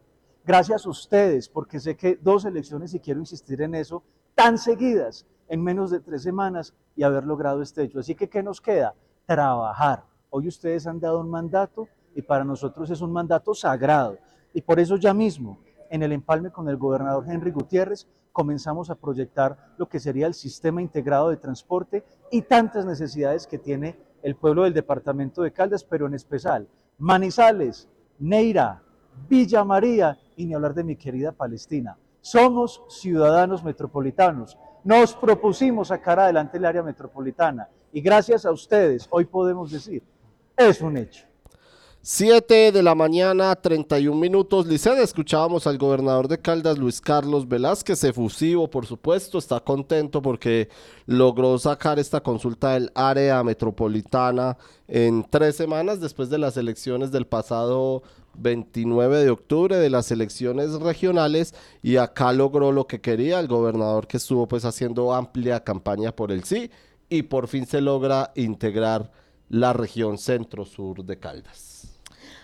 Gracias 0.45 0.87
a 0.87 0.91
ustedes, 0.91 1.49
porque 1.49 1.79
sé 1.79 1.97
que 1.97 2.17
dos 2.17 2.45
elecciones, 2.45 2.95
y 2.95 3.01
quiero 3.01 3.21
insistir 3.21 3.61
en 3.63 3.75
eso, 3.75 4.03
tan 4.35 4.59
seguidas, 4.59 5.27
en 5.49 5.63
menos 5.63 5.91
de 5.91 6.01
tres 6.01 6.23
semanas, 6.23 6.75
y 6.97 7.03
haber 7.03 7.25
logrado 7.25 7.63
este 7.63 7.83
hecho. 7.83 8.01
Así 8.01 8.15
que, 8.15 8.29
¿qué 8.29 8.43
nos 8.43 8.61
queda? 8.61 8.95
Trabajar. 9.27 10.05
Hoy 10.31 10.49
ustedes 10.49 10.87
han 10.87 11.01
dado 11.01 11.21
un 11.21 11.31
mandato 11.31 11.89
y 12.15 12.23
para 12.23 12.45
nosotros 12.45 12.91
es 12.91 13.01
un 13.01 13.13
mandato 13.13 13.55
sagrado. 13.55 14.19
Y 14.55 14.63
por 14.63 14.81
eso 14.81 14.97
ya 14.97 15.13
mismo, 15.13 15.59
en 15.91 16.03
el 16.03 16.13
empalme 16.13 16.51
con 16.51 16.69
el 16.69 16.77
gobernador 16.77 17.25
Henry 17.29 17.51
Gutiérrez, 17.51 18.07
comenzamos 18.33 18.91
a 18.91 18.95
proyectar 18.95 19.75
lo 19.77 19.89
que 19.89 20.01
sería 20.01 20.27
el 20.27 20.35
sistema 20.35 20.81
integrado 20.81 21.31
de 21.31 21.37
transporte 21.37 22.05
y 22.31 22.43
tantas 22.43 22.87
necesidades 22.87 23.47
que 23.47 23.59
tiene 23.59 23.99
el 24.23 24.37
pueblo 24.37 24.65
del 24.65 24.75
departamento 24.75 25.43
de 25.43 25.53
Caldas, 25.53 25.85
pero 25.85 26.07
en 26.07 26.15
especial 26.15 26.69
Manizales, 26.99 27.89
Neira, 28.19 28.83
Villa 29.29 29.65
María 29.65 30.19
y 30.41 30.47
ni 30.47 30.55
hablar 30.55 30.73
de 30.73 30.85
mi 30.85 30.97
querida 30.97 31.33
Palestina. 31.33 31.99
Somos 32.23 32.83
ciudadanos 32.89 33.63
metropolitanos. 33.63 34.57
Nos 34.83 35.15
propusimos 35.15 35.89
sacar 35.89 36.19
adelante 36.19 36.57
el 36.57 36.65
área 36.65 36.83
metropolitana 36.83 37.69
y 37.93 38.01
gracias 38.01 38.47
a 38.47 38.51
ustedes 38.51 39.07
hoy 39.11 39.27
podemos 39.27 39.71
decir, 39.71 40.03
es 40.57 40.81
un 40.81 40.97
hecho. 40.97 41.30
7 42.03 42.73
de 42.73 42.83
la 42.83 42.95
mañana, 42.95 43.55
31 43.55 44.19
minutos. 44.19 44.67
Licen, 44.67 44.97
escuchábamos 44.97 45.67
al 45.67 45.77
gobernador 45.77 46.29
de 46.29 46.39
Caldas, 46.39 46.79
Luis 46.79 46.99
Carlos 46.99 47.47
Velázquez, 47.47 48.03
efusivo, 48.05 48.71
por 48.71 48.87
supuesto, 48.87 49.37
está 49.37 49.61
contento 49.61 50.23
porque 50.23 50.71
logró 51.05 51.59
sacar 51.59 51.99
esta 51.99 52.23
consulta 52.23 52.71
del 52.71 52.91
área 52.95 53.45
metropolitana 53.45 54.57
en 54.89 55.27
tres 55.29 55.57
semanas 55.57 56.01
después 56.01 56.31
de 56.31 56.39
las 56.39 56.57
elecciones 56.57 57.13
del 57.13 57.27
pasado 57.27 58.03
29 58.39 59.19
de 59.23 59.29
octubre, 59.29 59.77
de 59.77 59.91
las 59.91 60.11
elecciones 60.11 60.73
regionales, 60.81 61.55
y 61.83 61.99
acá 61.99 62.33
logró 62.33 62.73
lo 62.73 62.87
que 62.87 63.03
quería 63.03 63.41
el 63.41 63.47
gobernador 63.47 64.07
que 64.07 64.17
estuvo 64.17 64.49
pues 64.49 64.65
haciendo 64.65 65.13
amplia 65.13 65.65
campaña 65.65 66.17
por 66.17 66.33
el 66.33 66.45
sí, 66.45 66.71
y 67.11 67.25
por 67.25 67.47
fin 67.47 67.67
se 67.67 67.83
logra 67.83 68.33
integrar 68.37 69.13
la 69.51 69.75
región 69.75 70.17
centro-sur 70.17 71.05
de 71.05 71.19
Caldas. 71.19 71.70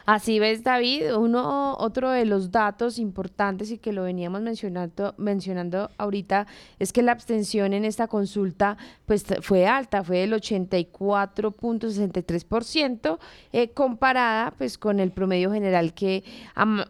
Así 0.07 0.39
ves, 0.39 0.63
David, 0.63 1.17
uno, 1.17 1.77
otro 1.79 2.11
de 2.11 2.25
los 2.25 2.53
datos 2.53 3.01
importantes 3.01 3.73
y 3.73 3.79
que 3.79 3.93
lo 3.93 4.05
veníamos 4.05 4.41
mencionando, 4.41 5.17
mencionando 5.19 5.91
ahorita 5.99 6.47
es 6.79 6.93
que 6.93 7.03
la 7.03 7.11
abstención 7.11 7.73
en 7.73 7.85
esta 7.85 8.07
consulta 8.07 8.77
pues 9.05 9.27
fue 9.43 9.67
alta, 9.67 10.05
fue 10.05 10.19
del 10.19 10.33
84.63% 10.35 13.19
eh, 13.53 13.71
comparada 13.71 14.53
pues 14.57 14.79
con 14.79 15.01
el 15.01 15.11
promedio 15.11 15.51
general 15.51 15.93
que, 15.93 16.23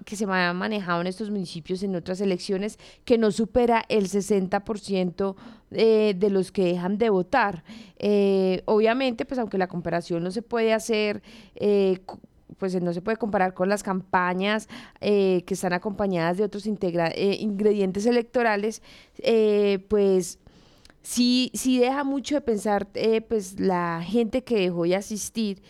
que 0.05 0.16
se 0.16 0.24
ha 0.24 0.52
manejado 0.52 1.00
en 1.00 1.07
estos 1.07 1.31
municipios 1.31 1.83
en 1.83 1.96
otras 1.96 2.20
elecciones 2.20 2.79
que 3.07 3.16
no 3.16 3.31
supera 3.31 3.83
el 3.88 4.11
60% 4.11 5.37
eh, 5.72 6.14
de 6.16 6.31
los 6.31 6.52
que 6.52 6.64
dejan 6.64 6.96
de 6.96 7.11
votar. 7.11 7.64
Eh, 7.98 8.62
obviamente, 8.66 9.24
pues 9.24 9.40
aunque 9.40 9.59
la 9.59 9.66
comparación 9.66 10.22
no 10.22 10.31
se 10.31 10.42
puede 10.42 10.72
hacer 10.72 11.22
eh, 11.57 11.98
pues 12.59 12.80
no 12.80 12.92
se 12.92 13.02
puede 13.02 13.16
comparar 13.16 13.54
con 13.54 13.68
las 13.68 13.82
campañas 13.82 14.68
que 15.00 15.44
están 15.46 15.72
acompañadas 15.72 16.37
de 16.37 16.44
otros 16.44 16.66
ingredientes 16.66 18.06
electorales, 18.06 18.82
pues 19.88 20.38
sí, 21.02 21.50
sí 21.54 21.78
deja 21.78 22.04
mucho 22.04 22.37
de 22.37 22.40
pensar 22.40 22.88
pues 23.28 23.59
la 23.59 24.02
gente 24.04 24.44
que 24.44 24.61
dejó 24.61 24.85
de 24.85 24.96
asistir 24.96 25.62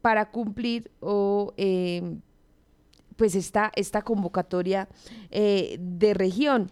para 0.00 0.30
cumplir 0.30 0.90
o 1.00 1.54
pues 3.16 3.34
esta, 3.34 3.70
esta 3.76 4.02
convocatoria 4.02 4.88
de 5.30 6.14
región. 6.14 6.70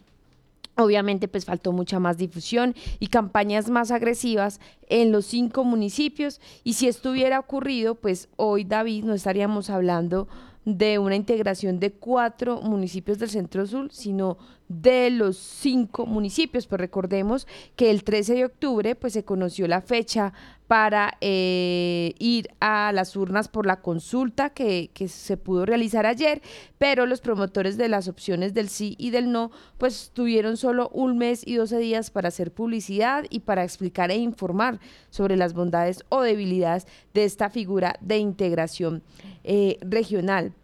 Obviamente, 0.81 1.29
pues 1.29 1.45
faltó 1.45 1.73
mucha 1.73 2.01
más 2.01 2.17
difusión 2.17 2.75
y 2.99 3.09
campañas 3.09 3.71
más 3.71 3.91
agresivas 3.91 4.61
en 4.89 5.13
los 5.13 5.27
cinco 5.27 5.65
municipios. 5.65 6.41
Y 6.65 6.75
si 6.75 6.89
esto 6.89 7.11
hubiera 7.11 7.39
ocurrido, 7.39 7.95
pues 7.95 8.29
hoy, 8.37 8.65
David, 8.65 9.05
no 9.05 9.15
estaríamos 9.15 9.71
hablando 9.71 10.29
de 10.65 10.99
una 10.99 11.17
integración 11.17 11.81
de 11.81 11.93
cuatro 11.93 12.61
municipios 12.61 13.19
del 13.19 13.31
Centro 13.31 13.67
Sur, 13.67 13.93
sino 13.93 14.39
de 14.71 15.11
los 15.11 15.37
cinco 15.37 16.07
municipios. 16.07 16.67
Pues 16.67 16.81
recordemos 16.81 17.47
que 17.77 17.91
el 17.91 18.05
13 18.05 18.35
de 18.35 18.45
octubre 18.47 18.95
pues 18.95 19.13
se 19.13 19.25
conoció 19.25 19.67
la 19.67 19.83
fecha 19.83 20.33
para 20.69 21.19
eh, 21.21 22.15
ir 22.21 22.49
a 22.61 22.93
las 22.93 23.17
urnas 23.17 23.49
por 23.49 23.67
la 23.67 23.81
consulta 23.81 24.51
que, 24.51 24.91
que, 24.95 25.09
se 25.09 25.37
pudo 25.37 25.67
realizar 25.67 26.07
ayer, 26.07 26.41
pero 26.79 27.07
los 27.07 27.21
promotores 27.21 27.77
de 27.77 27.89
las 27.89 28.07
opciones 28.07 28.55
del 28.55 28.69
sí 28.69 28.95
y 28.97 29.11
del 29.11 29.33
no 29.33 29.51
pues 29.79 30.13
tuvieron 30.15 30.57
solo 30.57 30.89
un 30.91 31.19
mes 31.19 31.45
y 31.45 31.57
12 31.57 31.79
días 31.79 32.13
para 32.13 32.29
hacer 32.29 32.53
publicidad 32.53 33.25
y 33.31 33.41
para 33.41 33.65
explicar 33.65 34.13
e 34.13 34.19
informar 34.19 34.79
sobre 35.11 35.37
las 35.37 35.55
bondades 35.55 36.05
o 36.09 36.23
debilidades 36.23 36.87
de 37.15 37.25
esta 37.25 37.51
figura 37.51 37.97
de 38.01 38.19
integración 38.19 39.03
eh, 39.43 39.77
regional. 39.81 40.55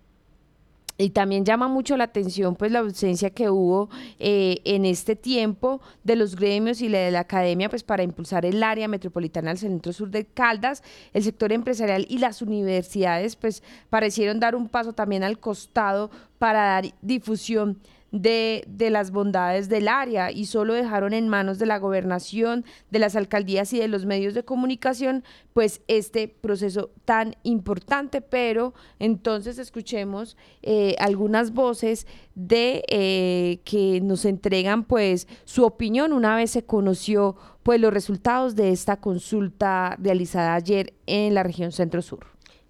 Y 0.99 1.11
también 1.11 1.45
llama 1.45 1.69
mucho 1.69 1.97
la 1.97 2.05
atención 2.05 2.57
pues 2.57 2.73
la 2.73 2.79
ausencia 2.79 3.31
que 3.31 3.51
hubo 3.51 3.91
eh, 4.19 4.61
en 4.65 4.87
este 4.87 5.15
tiempo 5.15 5.81
de 6.05 6.17
los 6.17 6.37
gremios 6.37 6.81
y 6.81 6.89
de 6.89 7.11
la 7.11 7.21
academia 7.21 7.69
pues 7.69 7.83
para 7.83 8.03
impulsar 8.03 8.47
el 8.47 8.63
área 8.63 8.89
metropolitana 8.89 9.51
del 9.51 9.59
centro 9.59 9.93
sur 9.93 10.11
de 10.11 10.25
Caldas, 10.25 10.83
el 11.13 11.23
sector 11.23 11.53
empresarial 11.53 12.07
y 12.09 12.19
las 12.19 12.41
universidades 12.41 13.37
pues 13.37 13.63
parecieron 13.91 14.41
dar 14.41 14.55
un 14.55 14.69
paso 14.69 14.95
también 14.95 15.23
al 15.23 15.39
costado 15.39 16.11
para 16.39 16.65
dar 16.65 16.85
difusión 17.03 17.79
de, 18.23 18.65
las 18.91 19.11
bondades 19.11 19.69
del 19.69 19.89
área 19.89 20.31
y 20.31 20.47
solo 20.47 20.75
dejaron 20.75 21.13
en 21.13 21.29
manos 21.29 21.59
de 21.59 21.67
la 21.67 21.79
gobernación, 21.79 22.65
de 22.91 22.99
las 22.99 23.17
alcaldías 23.17 23.73
y 23.73 23.79
de 23.79 23.89
los 23.89 24.07
medios 24.07 24.35
de 24.35 24.45
comunicación, 24.45 25.25
pues 25.53 25.81
este 25.89 26.29
proceso 26.29 26.91
tan 27.05 27.37
importante. 27.43 28.21
Pero 28.21 28.75
entonces 28.99 29.59
escuchemos 29.59 30.37
eh, 30.63 30.97
algunas 30.99 31.53
voces 31.53 32.07
de 32.35 32.85
eh, 32.89 33.61
que 33.65 34.01
nos 34.01 34.25
entregan 34.25 34.85
pues 34.85 35.27
su 35.45 35.65
opinión 35.65 36.13
una 36.13 36.37
vez 36.37 36.51
se 36.51 36.65
conoció 36.65 37.37
pues 37.63 37.81
los 37.81 37.93
resultados 37.93 38.55
de 38.55 38.71
esta 38.71 39.01
consulta 39.01 39.97
realizada 39.99 40.55
ayer 40.55 40.95
en 41.07 41.35
la 41.35 41.43
región 41.43 41.73
centro 41.73 42.03
sur. 42.03 42.27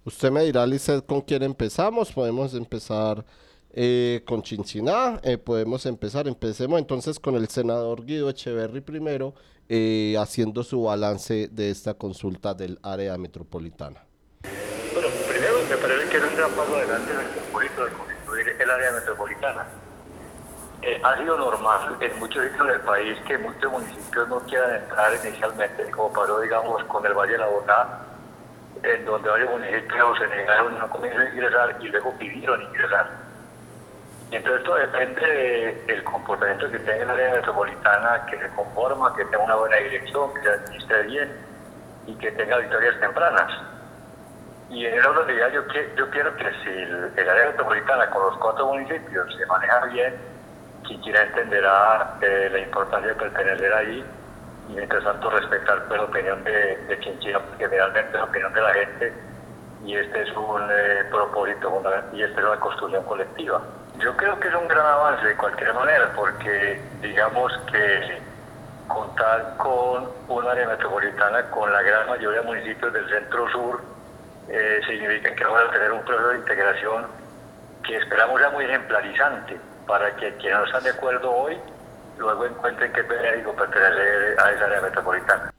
Usted 0.07 0.31
me 0.31 0.43
dirá, 0.43 0.65
Lizeth, 0.65 1.05
con 1.05 1.19
quién 1.19 1.43
empezamos. 1.43 2.13
Podemos 2.13 2.53
empezar 2.53 3.25
eh, 3.79 4.23
con 4.25 4.41
Chinchiná. 4.41 5.19
Eh, 5.21 5.37
podemos 5.37 5.85
empezar, 5.85 6.27
empecemos 6.27 6.79
entonces 6.79 7.19
con 7.19 7.35
el 7.35 7.47
senador 7.47 8.03
Guido 8.03 8.27
Echeverry 8.27 8.81
primero, 8.81 9.35
eh, 9.69 10.15
haciendo 10.19 10.63
su 10.63 10.81
balance 10.81 11.47
de 11.51 11.69
esta 11.69 11.93
consulta 11.93 12.55
del 12.55 12.79
área 12.81 13.15
metropolitana. 13.19 14.03
Bueno, 14.93 15.09
primero 15.29 15.57
me 15.69 15.77
parece 15.77 16.09
que 16.09 16.17
era 16.17 16.25
un 16.25 16.35
gran 16.35 16.51
paso 16.53 16.75
adelante 16.75 17.11
en 17.13 17.19
el 17.19 17.25
propósito 17.27 17.85
de 17.85 17.91
constituir 17.91 18.47
el 18.59 18.71
área 18.71 18.91
metropolitana. 18.93 19.67
ha 21.03 21.17
sido 21.19 21.37
normal 21.37 21.97
en 22.01 22.19
muchos 22.19 22.47
sitios 22.47 22.67
del 22.67 22.81
país 22.81 23.15
que 23.27 23.37
muchos 23.37 23.71
municipios 23.71 24.27
no 24.27 24.39
quieran 24.39 24.81
entrar 24.81 25.11
inicialmente, 25.23 25.91
como 25.91 26.11
pasó, 26.11 26.41
digamos, 26.41 26.83
con 26.85 27.05
el 27.05 27.13
Valle 27.13 27.33
de 27.33 27.37
la 27.37 27.47
Boca, 27.47 27.99
en 28.81 29.05
donde 29.05 29.29
varios 29.29 29.51
municipios 29.51 30.17
se 30.17 30.27
negaron 30.35 30.73
a 30.81 31.29
ingresar 31.31 31.77
y 31.79 31.87
luego 31.89 32.11
pidieron 32.17 32.59
ingresar. 32.63 33.26
Y 34.29 34.35
entonces 34.35 34.61
esto 34.61 34.75
depende 34.75 35.83
del 35.87 36.03
comportamiento 36.03 36.69
que 36.69 36.79
tenga 36.79 37.03
el 37.03 37.09
área 37.09 37.35
metropolitana, 37.35 38.25
que 38.25 38.37
se 38.37 38.49
conforma, 38.49 39.15
que 39.15 39.23
tenga 39.25 39.43
una 39.43 39.55
buena 39.55 39.77
dirección, 39.77 40.33
que 40.33 40.41
se 40.41 40.49
administre 40.49 41.03
bien 41.03 41.31
y 42.07 42.15
que 42.15 42.31
tenga 42.31 42.57
victorias 42.57 42.99
tempranas. 42.99 43.51
Y 44.69 44.85
en 44.85 44.95
esa 44.95 45.11
realidad 45.13 45.49
yo, 45.53 45.61
yo 45.95 46.09
quiero 46.09 46.35
que 46.35 46.51
si 46.63 46.69
el, 46.69 47.29
área 47.29 47.45
metropolitana 47.51 48.09
con 48.09 48.23
los 48.23 48.37
cuatro 48.37 48.67
municipios 48.67 49.33
se 49.37 49.45
maneja 49.45 49.85
bien, 49.85 50.15
quien 50.85 51.01
quiera 51.01 51.23
entenderá 51.23 52.17
eh, 52.21 52.49
la 52.51 52.59
importancia 52.59 53.07
de 53.09 53.15
pertenecer 53.15 53.73
ahí 53.73 54.05
y 54.69 54.73
mientras 54.73 55.05
tanto 55.05 55.29
respetar 55.29 55.85
pues, 55.87 56.01
la 56.01 56.05
opinión 56.05 56.43
de, 56.43 56.75
de 56.75 56.97
quien 56.97 57.17
quiera, 57.19 57.39
porque 57.39 57.67
la 57.67 58.23
opinión 58.25 58.53
de 58.53 58.61
la 58.61 58.73
gente 58.73 59.13
y 59.85 59.95
este 59.95 60.21
es 60.21 60.35
un 60.35 60.61
eh, 60.69 61.05
propósito 61.09 61.81
y 62.11 62.21
esta 62.21 62.41
es 62.41 62.45
una 62.45 62.59
construcción 62.59 63.03
colectiva. 63.05 63.61
Yo 63.99 64.15
creo 64.15 64.39
que 64.39 64.47
es 64.47 64.53
un 64.53 64.67
gran 64.67 64.85
avance 64.85 65.25
de 65.25 65.35
cualquier 65.35 65.73
manera, 65.73 66.11
porque 66.15 66.79
digamos 67.01 67.51
que 67.71 68.21
contar 68.87 69.55
con 69.57 70.09
un 70.27 70.47
área 70.47 70.67
metropolitana 70.67 71.43
con 71.49 71.71
la 71.71 71.81
gran 71.81 72.07
mayoría 72.07 72.41
de 72.41 72.45
municipios 72.45 72.93
del 72.93 73.09
centro 73.09 73.49
sur 73.51 73.81
eh, 74.49 74.79
significa 74.87 75.33
que 75.35 75.43
vamos 75.43 75.63
a 75.67 75.71
tener 75.71 75.91
un 75.91 76.03
proceso 76.03 76.29
de 76.29 76.37
integración 76.37 77.07
que 77.83 77.97
esperamos 77.97 78.39
sea 78.39 78.49
muy 78.51 78.65
ejemplarizante 78.65 79.57
para 79.85 80.15
que 80.15 80.33
quienes 80.35 80.59
no 80.59 80.65
están 80.65 80.83
de 80.83 80.89
acuerdo 80.91 81.31
hoy 81.31 81.57
luego 82.17 82.45
encuentren 82.45 82.93
que 82.93 83.01
es 83.01 83.07
benéfico 83.07 83.53
pertenecer 83.53 84.39
a 84.39 84.51
esa 84.51 84.65
área 84.65 84.81
metropolitana. 84.81 85.51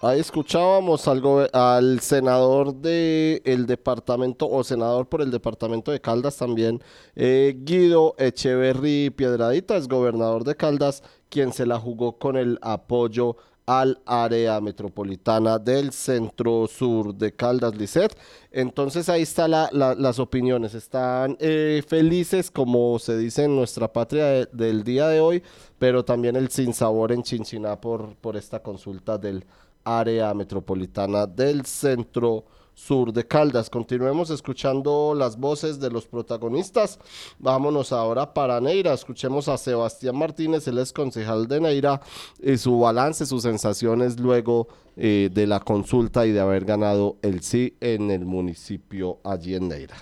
Ahí 0.00 0.20
escuchábamos 0.20 1.08
al, 1.08 1.50
al 1.52 1.98
senador 1.98 2.72
del 2.72 3.42
el 3.44 3.66
departamento, 3.66 4.48
o 4.48 4.62
senador 4.62 5.08
por 5.08 5.22
el 5.22 5.32
departamento 5.32 5.90
de 5.90 6.00
Caldas 6.00 6.36
también, 6.36 6.80
eh, 7.16 7.56
Guido 7.64 8.14
Echeverry 8.16 9.10
Piedradita, 9.10 9.76
es 9.76 9.88
gobernador 9.88 10.44
de 10.44 10.54
Caldas, 10.54 11.02
quien 11.28 11.52
se 11.52 11.66
la 11.66 11.80
jugó 11.80 12.16
con 12.16 12.36
el 12.36 12.60
apoyo 12.62 13.38
al 13.66 14.00
área 14.06 14.60
metropolitana 14.60 15.58
del 15.58 15.90
centro 15.90 16.68
sur 16.68 17.12
de 17.12 17.34
Caldas 17.34 17.74
Lisset. 17.74 18.16
Entonces 18.52 19.08
ahí 19.08 19.22
están 19.22 19.50
las 19.50 20.18
opiniones, 20.20 20.74
están 20.74 21.36
eh, 21.40 21.82
felices 21.86 22.52
como 22.52 23.00
se 23.00 23.18
dice 23.18 23.44
en 23.44 23.56
nuestra 23.56 23.92
patria 23.92 24.46
del 24.46 24.84
día 24.84 25.08
de 25.08 25.18
hoy, 25.18 25.42
pero 25.78 26.04
también 26.04 26.36
el 26.36 26.50
sinsabor 26.50 27.10
en 27.10 27.24
Chinchiná 27.24 27.80
por, 27.80 28.14
por 28.16 28.36
esta 28.36 28.62
consulta 28.62 29.18
del 29.18 29.44
área 29.88 30.34
metropolitana 30.34 31.26
del 31.26 31.64
centro 31.64 32.44
sur 32.74 33.12
de 33.12 33.26
Caldas. 33.26 33.70
Continuemos 33.70 34.30
escuchando 34.30 35.12
las 35.16 35.36
voces 35.36 35.80
de 35.80 35.90
los 35.90 36.06
protagonistas. 36.06 37.00
Vámonos 37.38 37.92
ahora 37.92 38.32
para 38.32 38.60
Neira. 38.60 38.92
Escuchemos 38.92 39.48
a 39.48 39.58
Sebastián 39.58 40.16
Martínez, 40.16 40.68
el 40.68 40.78
ex 40.78 40.92
concejal 40.92 41.48
de 41.48 41.60
Neira, 41.60 42.00
y 42.40 42.56
su 42.56 42.78
balance, 42.78 43.26
sus 43.26 43.42
sensaciones 43.42 44.20
luego 44.20 44.68
eh, 44.96 45.28
de 45.32 45.46
la 45.46 45.58
consulta 45.58 46.24
y 46.24 46.32
de 46.32 46.40
haber 46.40 46.64
ganado 46.64 47.16
el 47.22 47.42
sí 47.42 47.76
en 47.80 48.10
el 48.12 48.24
municipio 48.24 49.18
allí 49.24 49.56
en 49.56 49.68
Neira. 49.68 49.96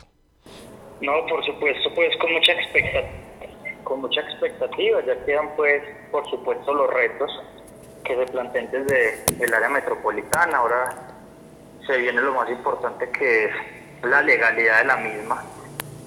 No, 1.01 1.13
por 1.29 1.45
supuesto, 1.47 1.91
pues 1.95 2.09
con 2.21 2.33
mucha 2.33 2.53
expectativa, 2.53 3.85
con 3.85 4.01
mucha 4.01 4.21
expectativa, 4.21 5.05
ya 5.07 5.25
quedan 5.25 5.55
pues, 5.57 5.83
por 6.11 6.29
supuesto, 6.29 6.75
los 6.75 6.93
retos 6.93 7.31
que 8.07 8.15
se 8.15 8.27
planteen 8.27 8.71
desde 8.71 9.25
el 9.41 9.53
área 9.53 9.69
metropolitana. 9.69 10.59
Ahora 10.59 10.95
se 11.87 11.97
viene 11.99 12.21
lo 12.21 12.35
más 12.35 12.49
importante 12.49 13.11
que 13.11 13.47
es 13.47 13.51
la 14.03 14.23
legalidad 14.23 14.79
de 14.79 14.85
la 14.85 14.97
misma, 14.97 15.43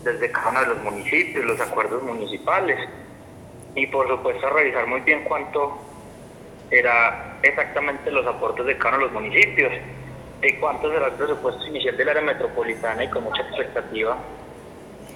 desde 0.04 0.32
cada 0.32 0.50
uno 0.50 0.60
de 0.62 0.68
los 0.68 0.84
municipios, 0.84 1.46
los 1.46 1.60
acuerdos 1.60 2.02
municipales. 2.04 2.78
Y 3.76 3.88
por 3.88 4.08
supuesto 4.08 4.50
revisar 4.50 4.88
muy 4.88 5.02
bien 5.02 5.24
cuánto 5.26 5.78
era 6.72 7.38
exactamente 7.42 8.12
los 8.12 8.26
aportes 8.26 8.66
de 8.66 8.78
cada 8.78 8.98
uno 8.98 9.08
de 9.08 9.14
los 9.14 9.22
municipios. 9.22 9.74
de 10.42 10.58
cuánto 10.58 10.90
será 10.90 11.08
el 11.08 11.14
presupuesto 11.16 11.66
inicial 11.66 11.98
del 11.98 12.08
área 12.08 12.22
metropolitana 12.22 13.04
y 13.04 13.10
con 13.10 13.26
mucha 13.26 13.42
expectativa 13.42 14.18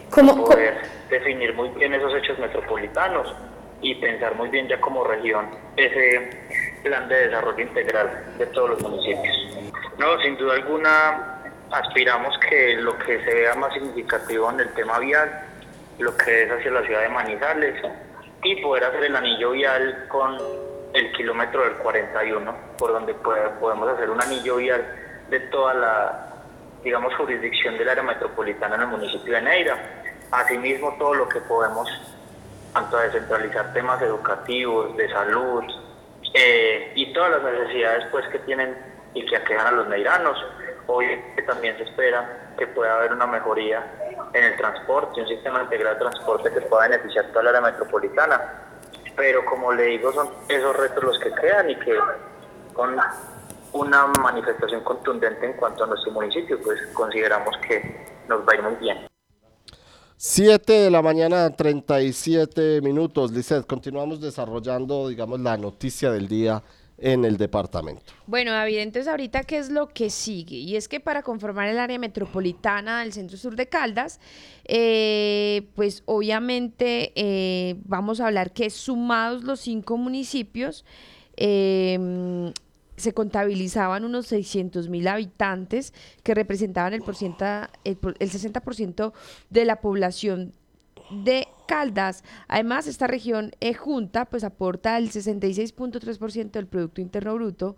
¿Cómo, 0.10 0.46
poder 0.46 0.82
definir 1.10 1.54
muy 1.54 1.70
bien 1.70 1.94
esos 1.94 2.14
hechos 2.16 2.38
metropolitanos 2.40 3.34
y 3.82 3.96
pensar 3.96 4.36
muy 4.36 4.50
bien 4.50 4.68
ya 4.68 4.80
como 4.82 5.04
región 5.04 5.48
ese 5.78 6.30
plan 6.84 7.08
de 7.08 7.28
desarrollo 7.28 7.62
integral 7.62 8.36
de 8.38 8.46
todos 8.48 8.72
los 8.72 8.82
municipios. 8.82 9.36
No, 9.98 10.20
sin 10.22 10.38
duda 10.38 10.56
alguna 10.56 11.40
aspiramos 11.72 12.38
que 12.40 12.76
lo 12.76 12.98
que 13.00 13.24
se 13.24 13.34
vea 13.34 13.56
más 13.56 13.74
significativo 13.74 14.50
en 14.52 14.60
el 14.60 14.74
tema 14.74 15.00
vial, 15.00 15.30
lo 16.00 16.16
que 16.16 16.44
es 16.44 16.52
hacia 16.52 16.72
la 16.72 16.84
ciudad 16.84 17.02
de 17.02 17.10
Manizales 17.10 17.82
y 18.44 18.62
poder 18.62 18.84
hacer 18.84 19.06
el 19.06 19.16
anillo 19.16 19.52
vial 19.52 20.06
con 20.08 20.38
el 20.94 21.12
kilómetro 21.14 21.64
del 21.64 21.74
41, 21.74 22.56
por 22.78 22.92
donde 22.92 23.14
podemos 23.16 23.90
hacer 23.90 24.10
un 24.10 24.22
anillo 24.22 24.58
vial 24.58 24.86
de 25.30 25.40
toda 25.40 25.74
la, 25.74 26.34
digamos, 26.84 27.16
jurisdicción 27.16 27.78
del 27.78 27.90
área 27.90 28.04
metropolitana 28.04 28.76
en 28.76 28.82
el 28.82 28.88
municipio 28.88 29.34
de 29.34 29.42
Neira. 29.42 29.78
Asimismo, 30.32 30.96
todo 31.00 31.14
lo 31.16 31.30
que 31.30 31.40
podemos, 31.42 31.90
tanto 32.74 32.98
a 32.98 33.04
descentralizar 33.04 33.74
temas 33.74 34.02
educativos, 34.02 34.96
de 34.98 35.10
salud, 35.10 35.64
eh, 36.34 36.92
y 36.96 37.14
todas 37.14 37.32
las 37.32 37.44
necesidades 37.44 38.06
pues 38.12 38.28
que 38.28 38.40
tienen 38.40 38.76
y 39.14 39.26
que 39.26 39.38
aquejan 39.38 39.68
a 39.68 39.72
los 39.72 39.88
neiranos. 39.88 40.38
Hoy 40.88 41.06
también 41.46 41.78
se 41.78 41.84
espera 41.84 42.54
que 42.58 42.68
pueda 42.68 42.96
haber 42.96 43.14
una 43.14 43.28
mejoría 43.28 43.86
en 44.34 44.44
el 44.44 44.58
transporte, 44.58 45.22
un 45.22 45.28
sistema 45.28 45.62
integrado 45.62 45.96
de 45.96 46.02
transporte 46.02 46.52
que 46.52 46.62
pueda 46.62 46.88
beneficiar 46.88 47.28
toda 47.28 47.44
la 47.44 47.50
área 47.52 47.62
metropolitana. 47.62 48.42
Pero 49.16 49.46
como 49.46 49.72
le 49.72 49.84
digo, 49.84 50.12
son 50.12 50.30
esos 50.50 50.76
retos 50.76 51.04
los 51.04 51.20
que 51.20 51.32
crean 51.32 51.70
y 51.70 51.76
que 51.76 51.96
con 52.74 52.98
una 53.74 54.08
manifestación 54.08 54.84
contundente 54.84 55.46
en 55.46 55.54
cuanto 55.54 55.84
a 55.84 55.88
nuestro 55.88 56.12
municipio, 56.12 56.60
pues 56.64 56.82
consideramos 56.94 57.56
que 57.60 58.08
nos 58.28 58.42
va 58.42 58.54
a 58.54 58.56
ir 58.56 58.62
muy 58.64 58.76
bien. 58.76 59.13
7 60.18 60.72
de 60.74 60.92
la 60.92 61.02
mañana, 61.02 61.50
37 61.50 62.82
minutos. 62.82 63.32
Lizeth, 63.32 63.66
continuamos 63.66 64.22
desarrollando, 64.22 65.08
digamos, 65.08 65.40
la 65.40 65.58
noticia 65.58 66.12
del 66.12 66.28
día 66.28 66.64
en 66.98 67.26
el 67.26 67.38
departamento. 67.38 68.14
Bueno, 68.28 68.52
David, 68.52 68.78
entonces 68.78 69.10
ahorita 69.10 69.44
qué 69.44 69.58
es 69.58 69.70
lo 69.70 69.90
que 69.90 70.10
sigue? 70.10 70.56
Y 70.56 70.76
es 70.76 70.88
que 70.88 71.00
para 71.00 71.24
conformar 71.24 71.68
el 71.68 71.80
área 71.80 72.00
metropolitana 72.00 73.02
del 73.02 73.12
centro 73.12 73.38
sur 73.38 73.56
de 73.56 73.68
Caldas, 73.68 74.20
eh, 74.66 75.68
pues 75.76 76.04
obviamente 76.06 77.12
eh, 77.16 77.76
vamos 77.86 78.22
a 78.22 78.28
hablar 78.28 78.54
que 78.54 78.70
sumados 78.70 79.44
los 79.44 79.60
cinco 79.60 79.98
municipios, 79.98 80.86
eh, 81.36 82.54
se 82.98 83.14
contabilizaban 83.14 84.06
unos 84.06 84.28
600 84.28 84.90
mil 84.90 85.08
habitantes 85.08 85.94
que 86.24 86.34
representaban 86.34 86.94
el, 86.94 87.02
el, 87.02 87.98
el 88.20 88.30
60% 88.30 89.14
de 89.50 89.66
la 89.66 89.82
población 89.82 90.54
de 91.24 91.48
Caldas. 91.68 92.24
Además, 92.48 92.88
esta 92.88 93.08
región 93.08 93.52
e 93.60 93.74
junta 93.74 94.26
pues 94.26 94.44
aporta 94.44 94.98
el 94.98 95.12
66.3% 95.12 96.52
del 96.52 96.68
Producto 96.68 97.02
Interno 97.02 97.36
Bruto 97.36 97.76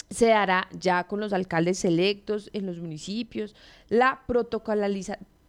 se 0.10 0.34
hará 0.34 0.68
ya 0.78 1.06
con 1.06 1.20
los 1.20 1.34
alcaldes 1.34 1.86
electos 1.86 2.50
en 2.54 2.66
los 2.66 2.80
municipios, 2.80 3.56
la 3.90 4.22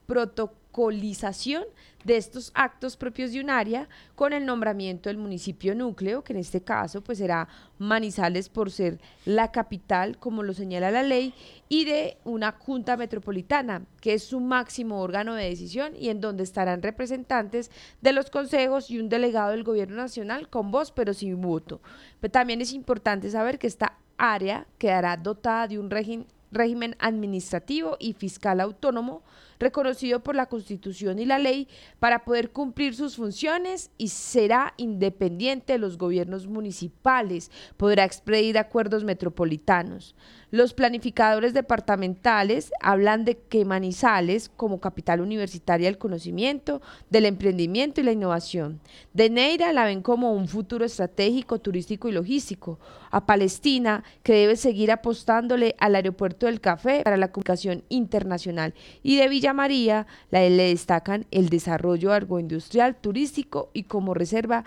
protocolización 0.06 1.64
de 2.04 2.16
estos 2.16 2.50
actos 2.54 2.96
propios 2.96 3.32
de 3.32 3.40
un 3.40 3.50
área 3.50 3.88
con 4.14 4.32
el 4.32 4.46
nombramiento 4.46 5.08
del 5.08 5.18
municipio 5.18 5.74
núcleo, 5.74 6.22
que 6.24 6.32
en 6.32 6.38
este 6.38 6.62
caso 6.62 7.02
pues 7.02 7.18
será 7.18 7.48
Manizales 7.78 8.48
por 8.50 8.70
ser 8.70 8.98
la 9.24 9.52
capital, 9.52 10.18
como 10.18 10.42
lo 10.42 10.52
señala 10.52 10.90
la 10.90 11.02
ley, 11.02 11.32
y 11.68 11.86
de 11.86 12.18
una 12.24 12.52
junta 12.52 12.96
metropolitana, 12.96 13.86
que 14.00 14.14
es 14.14 14.24
su 14.24 14.40
máximo 14.40 15.00
órgano 15.00 15.34
de 15.34 15.44
decisión 15.44 15.94
y 15.96 16.10
en 16.10 16.20
donde 16.20 16.42
estarán 16.42 16.82
representantes 16.82 17.70
de 18.02 18.12
los 18.12 18.28
consejos 18.30 18.90
y 18.90 18.98
un 18.98 19.08
delegado 19.08 19.52
del 19.52 19.64
gobierno 19.64 19.96
nacional 19.96 20.48
con 20.48 20.70
voz 20.70 20.92
pero 20.92 21.14
sin 21.14 21.40
voto. 21.40 21.80
Pero 22.20 22.32
también 22.32 22.60
es 22.60 22.72
importante 22.72 23.30
saber 23.30 23.58
que 23.58 23.66
esta 23.66 23.99
área 24.20 24.66
quedará 24.78 25.16
dotada 25.16 25.66
de 25.68 25.78
un 25.78 25.90
régimen 25.90 26.96
administrativo 26.98 27.96
y 27.98 28.12
fiscal 28.12 28.60
autónomo 28.60 29.22
reconocido 29.60 30.20
por 30.20 30.34
la 30.34 30.46
Constitución 30.46 31.18
y 31.18 31.26
la 31.26 31.38
ley 31.38 31.68
para 32.00 32.24
poder 32.24 32.50
cumplir 32.50 32.94
sus 32.94 33.16
funciones 33.16 33.90
y 33.98 34.08
será 34.08 34.74
independiente 34.78 35.74
de 35.74 35.78
los 35.78 35.98
gobiernos 35.98 36.48
municipales, 36.48 37.50
podrá 37.76 38.04
expedir 38.04 38.58
acuerdos 38.58 39.04
metropolitanos. 39.04 40.16
Los 40.50 40.74
planificadores 40.74 41.54
departamentales 41.54 42.72
hablan 42.80 43.24
de 43.24 43.38
que 43.38 43.64
Manizales, 43.64 44.48
como 44.48 44.80
capital 44.80 45.20
universitaria 45.20 45.86
del 45.86 45.98
conocimiento, 45.98 46.82
del 47.08 47.26
emprendimiento 47.26 48.00
y 48.00 48.04
la 48.04 48.12
innovación. 48.12 48.80
De 49.12 49.30
Neira 49.30 49.72
la 49.72 49.84
ven 49.84 50.02
como 50.02 50.32
un 50.32 50.48
futuro 50.48 50.84
estratégico, 50.84 51.60
turístico 51.60 52.08
y 52.08 52.12
logístico. 52.12 52.80
A 53.12 53.26
Palestina, 53.26 54.02
que 54.24 54.32
debe 54.32 54.56
seguir 54.56 54.90
apostándole 54.90 55.76
al 55.78 55.94
aeropuerto 55.94 56.46
del 56.46 56.60
Café 56.60 57.02
para 57.04 57.16
la 57.16 57.30
comunicación 57.30 57.84
internacional. 57.88 58.74
Y 59.04 59.16
de 59.16 59.28
Villa 59.28 59.49
María, 59.52 60.06
la 60.30 60.40
le 60.40 60.68
destacan 60.68 61.26
el 61.30 61.48
desarrollo 61.48 62.12
agroindustrial, 62.12 62.96
turístico 62.96 63.70
y 63.72 63.84
como 63.84 64.14
reserva 64.14 64.64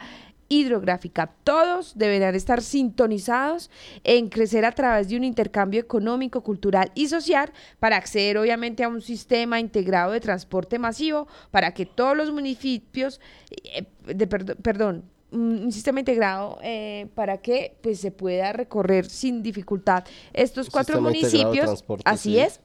hidrográfica. 0.50 1.32
Todos 1.44 1.98
deberán 1.98 2.36
estar 2.36 2.62
sintonizados 2.62 3.70
en 4.04 4.30
crecer 4.30 4.66
a 4.66 4.72
través 4.72 5.10
de 5.10 5.18
un 5.18 5.24
intercambio 5.24 5.80
económico, 5.80 6.42
cultural 6.42 6.92
y 6.96 7.08
social 7.08 7.52
para 7.80 7.98
acceder 7.98 8.38
obviamente 8.38 8.84
a 8.84 8.88
un 8.88 9.02
sistema 9.02 9.60
integrado 9.60 10.12
de 10.12 10.20
transporte 10.20 10.80
masivo 10.80 11.28
para 11.52 11.74
que 11.74 11.86
todos 11.86 12.16
los 12.16 12.32
municipios, 12.32 13.20
eh, 13.52 13.86
de, 14.06 14.28
perdón, 14.28 15.06
un 15.32 15.72
sistema 15.72 16.00
integrado 16.00 16.60
eh, 16.62 17.08
para 17.16 17.40
que 17.40 17.76
pues 17.82 18.00
se 18.00 18.12
pueda 18.12 18.54
recorrer 18.54 19.08
sin 19.08 19.42
dificultad 19.42 20.04
estos 20.32 20.70
cuatro 20.70 21.02
municipios. 21.02 21.84
Así 22.06 22.38
es 22.38 22.60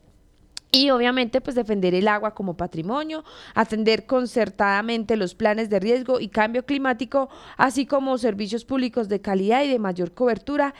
y 0.71 0.91
obviamente 0.91 1.41
pues 1.41 1.57
defender 1.57 1.95
el 1.95 2.09
agua 2.09 2.35
como 2.35 2.57
patrimonio, 2.57 3.25
atender 3.55 4.07
concertadamente 4.07 5.16
los 5.16 5.35
planes 5.35 5.71
de 5.71 5.81
riesgo 5.81 6.21
y 6.21 6.29
cambio 6.29 6.66
climático, 6.66 7.29
así 7.57 7.87
como 7.87 8.19
servicios 8.19 8.64
públicos 8.64 9.09
de 9.09 9.21
calidad 9.21 9.64
y 9.64 9.69
de 9.69 9.79
mayor 9.79 10.12
cobertura, 10.12 10.75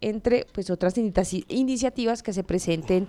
entre 0.00 0.46
pues 0.52 0.70
otras 0.70 0.94
iniciativas 0.96 2.22
que 2.22 2.32
se 2.32 2.44
presenten 2.44 3.08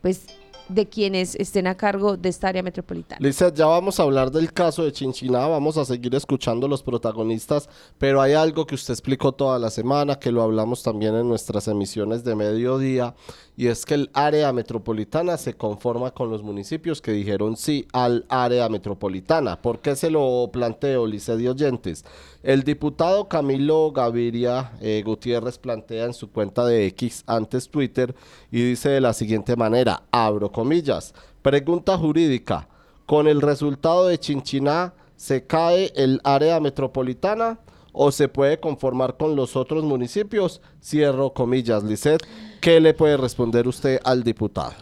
pues 0.00 0.26
de 0.68 0.88
quienes 0.88 1.34
estén 1.34 1.66
a 1.66 1.76
cargo 1.76 2.16
de 2.16 2.28
esta 2.28 2.46
área 2.46 2.62
metropolitana. 2.62 3.18
Lisa, 3.20 3.52
ya 3.52 3.66
vamos 3.66 3.98
a 3.98 4.04
hablar 4.04 4.30
del 4.30 4.52
caso 4.52 4.84
de 4.84 4.92
Chinchiná, 4.92 5.48
vamos 5.48 5.76
a 5.76 5.84
seguir 5.84 6.14
escuchando 6.14 6.68
los 6.68 6.82
protagonistas, 6.84 7.68
pero 7.98 8.22
hay 8.22 8.34
algo 8.34 8.64
que 8.66 8.76
usted 8.76 8.94
explicó 8.94 9.32
toda 9.32 9.58
la 9.58 9.68
semana, 9.70 10.20
que 10.20 10.30
lo 10.30 10.42
hablamos 10.42 10.84
también 10.84 11.16
en 11.16 11.28
nuestras 11.28 11.66
emisiones 11.66 12.22
de 12.22 12.36
mediodía, 12.36 13.16
y 13.60 13.68
es 13.68 13.84
que 13.84 13.92
el 13.92 14.08
área 14.14 14.54
metropolitana 14.54 15.36
se 15.36 15.52
conforma 15.52 16.12
con 16.12 16.30
los 16.30 16.42
municipios 16.42 17.02
que 17.02 17.12
dijeron 17.12 17.58
sí 17.58 17.86
al 17.92 18.24
área 18.30 18.66
metropolitana. 18.70 19.60
¿Por 19.60 19.80
qué 19.80 19.96
se 19.96 20.08
lo 20.08 20.48
planteo, 20.50 21.06
Lice 21.06 21.36
de 21.36 21.50
Oyentes? 21.50 22.06
El 22.42 22.62
diputado 22.62 23.28
Camilo 23.28 23.92
Gaviria 23.92 24.72
eh, 24.80 25.02
Gutiérrez 25.04 25.58
plantea 25.58 26.06
en 26.06 26.14
su 26.14 26.30
cuenta 26.30 26.64
de 26.64 26.86
X, 26.86 27.22
antes 27.26 27.68
Twitter, 27.68 28.14
y 28.50 28.62
dice 28.62 28.88
de 28.88 29.02
la 29.02 29.12
siguiente 29.12 29.54
manera, 29.56 30.04
abro 30.10 30.50
comillas, 30.50 31.12
pregunta 31.42 31.98
jurídica, 31.98 32.66
con 33.04 33.28
el 33.28 33.42
resultado 33.42 34.06
de 34.06 34.16
Chinchiná, 34.16 34.94
¿se 35.16 35.44
cae 35.46 35.92
el 35.96 36.22
área 36.24 36.60
metropolitana 36.60 37.58
o 37.92 38.10
se 38.12 38.28
puede 38.28 38.60
conformar 38.60 39.16
con 39.16 39.36
los 39.36 39.56
otros 39.56 39.84
municipios? 39.84 40.60
Cierro 40.82 41.32
comillas, 41.32 41.84
Lisset, 41.84 42.26
¿qué 42.60 42.80
le 42.80 42.94
puede 42.94 43.16
responder 43.16 43.66
usted 43.68 44.00
al 44.04 44.22
diputado? 44.22 44.72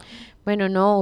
Bueno, 0.45 0.67
no, 0.69 1.01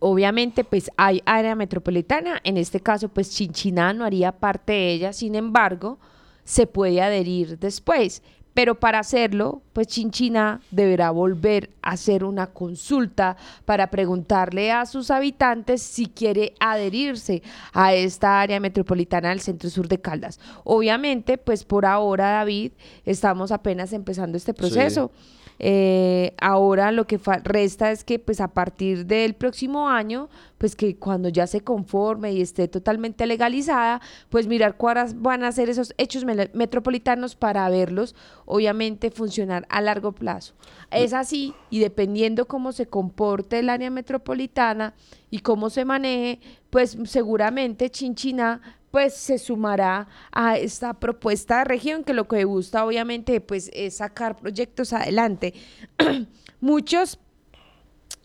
obviamente 0.00 0.64
pues 0.64 0.90
hay 0.96 1.22
área 1.24 1.54
metropolitana, 1.54 2.40
en 2.42 2.56
este 2.56 2.80
caso 2.80 3.08
pues 3.08 3.30
Chinchiná 3.30 3.92
no 3.92 4.04
haría 4.04 4.32
parte 4.32 4.72
de 4.72 4.92
ella, 4.94 5.12
sin 5.12 5.34
embargo, 5.34 5.98
se 6.44 6.66
puede 6.66 7.00
adherir 7.00 7.58
después, 7.58 8.22
Pero 8.54 8.78
para 8.78 8.98
hacerlo, 8.98 9.62
pues 9.72 9.86
Chinchina 9.86 10.60
deberá 10.70 11.10
volver 11.10 11.70
a 11.80 11.92
hacer 11.92 12.24
una 12.24 12.48
consulta 12.48 13.36
para 13.64 13.90
preguntarle 13.90 14.70
a 14.70 14.84
sus 14.84 15.10
habitantes 15.10 15.82
si 15.82 16.06
quiere 16.06 16.54
adherirse 16.60 17.42
a 17.72 17.94
esta 17.94 18.40
área 18.40 18.60
metropolitana 18.60 19.30
del 19.30 19.40
centro 19.40 19.70
sur 19.70 19.88
de 19.88 20.00
Caldas. 20.00 20.38
Obviamente, 20.64 21.38
pues 21.38 21.64
por 21.64 21.86
ahora, 21.86 22.30
David, 22.32 22.72
estamos 23.04 23.52
apenas 23.52 23.92
empezando 23.92 24.36
este 24.36 24.52
proceso. 24.52 25.10
Eh, 25.58 26.34
ahora 26.40 26.92
lo 26.92 27.06
que 27.06 27.20
resta 27.44 27.90
es 27.92 28.04
que 28.04 28.18
pues 28.18 28.40
a 28.40 28.48
partir 28.48 29.06
del 29.06 29.34
próximo 29.34 29.88
año, 29.88 30.28
pues 30.58 30.76
que 30.76 30.96
cuando 30.96 31.28
ya 31.28 31.46
se 31.46 31.60
conforme 31.60 32.32
y 32.32 32.40
esté 32.40 32.68
totalmente 32.68 33.26
legalizada, 33.26 34.00
pues 34.28 34.46
mirar 34.46 34.76
cuáles 34.76 35.20
van 35.20 35.44
a 35.44 35.52
ser 35.52 35.68
esos 35.70 35.94
hechos 35.98 36.24
metropolitanos 36.24 37.36
para 37.36 37.68
verlos, 37.68 38.14
obviamente, 38.44 39.10
funcionar 39.10 39.66
a 39.68 39.80
largo 39.80 40.12
plazo. 40.12 40.54
Es 40.90 41.12
así 41.12 41.54
y 41.70 41.80
dependiendo 41.80 42.46
cómo 42.46 42.72
se 42.72 42.86
comporte 42.86 43.58
el 43.58 43.70
área 43.70 43.90
metropolitana 43.90 44.94
y 45.30 45.40
cómo 45.40 45.70
se 45.70 45.84
maneje, 45.84 46.40
pues 46.70 46.96
seguramente 47.04 47.90
Chinchina 47.90 48.60
pues 48.92 49.14
se 49.14 49.38
sumará 49.38 50.06
a 50.30 50.58
esta 50.58 50.92
propuesta 50.94 51.58
de 51.58 51.64
región 51.64 52.04
que 52.04 52.12
lo 52.12 52.28
que 52.28 52.44
gusta 52.44 52.84
obviamente 52.84 53.40
pues 53.40 53.70
es 53.72 53.96
sacar 53.96 54.36
proyectos 54.36 54.92
adelante. 54.92 55.54
Muchos 56.60 57.18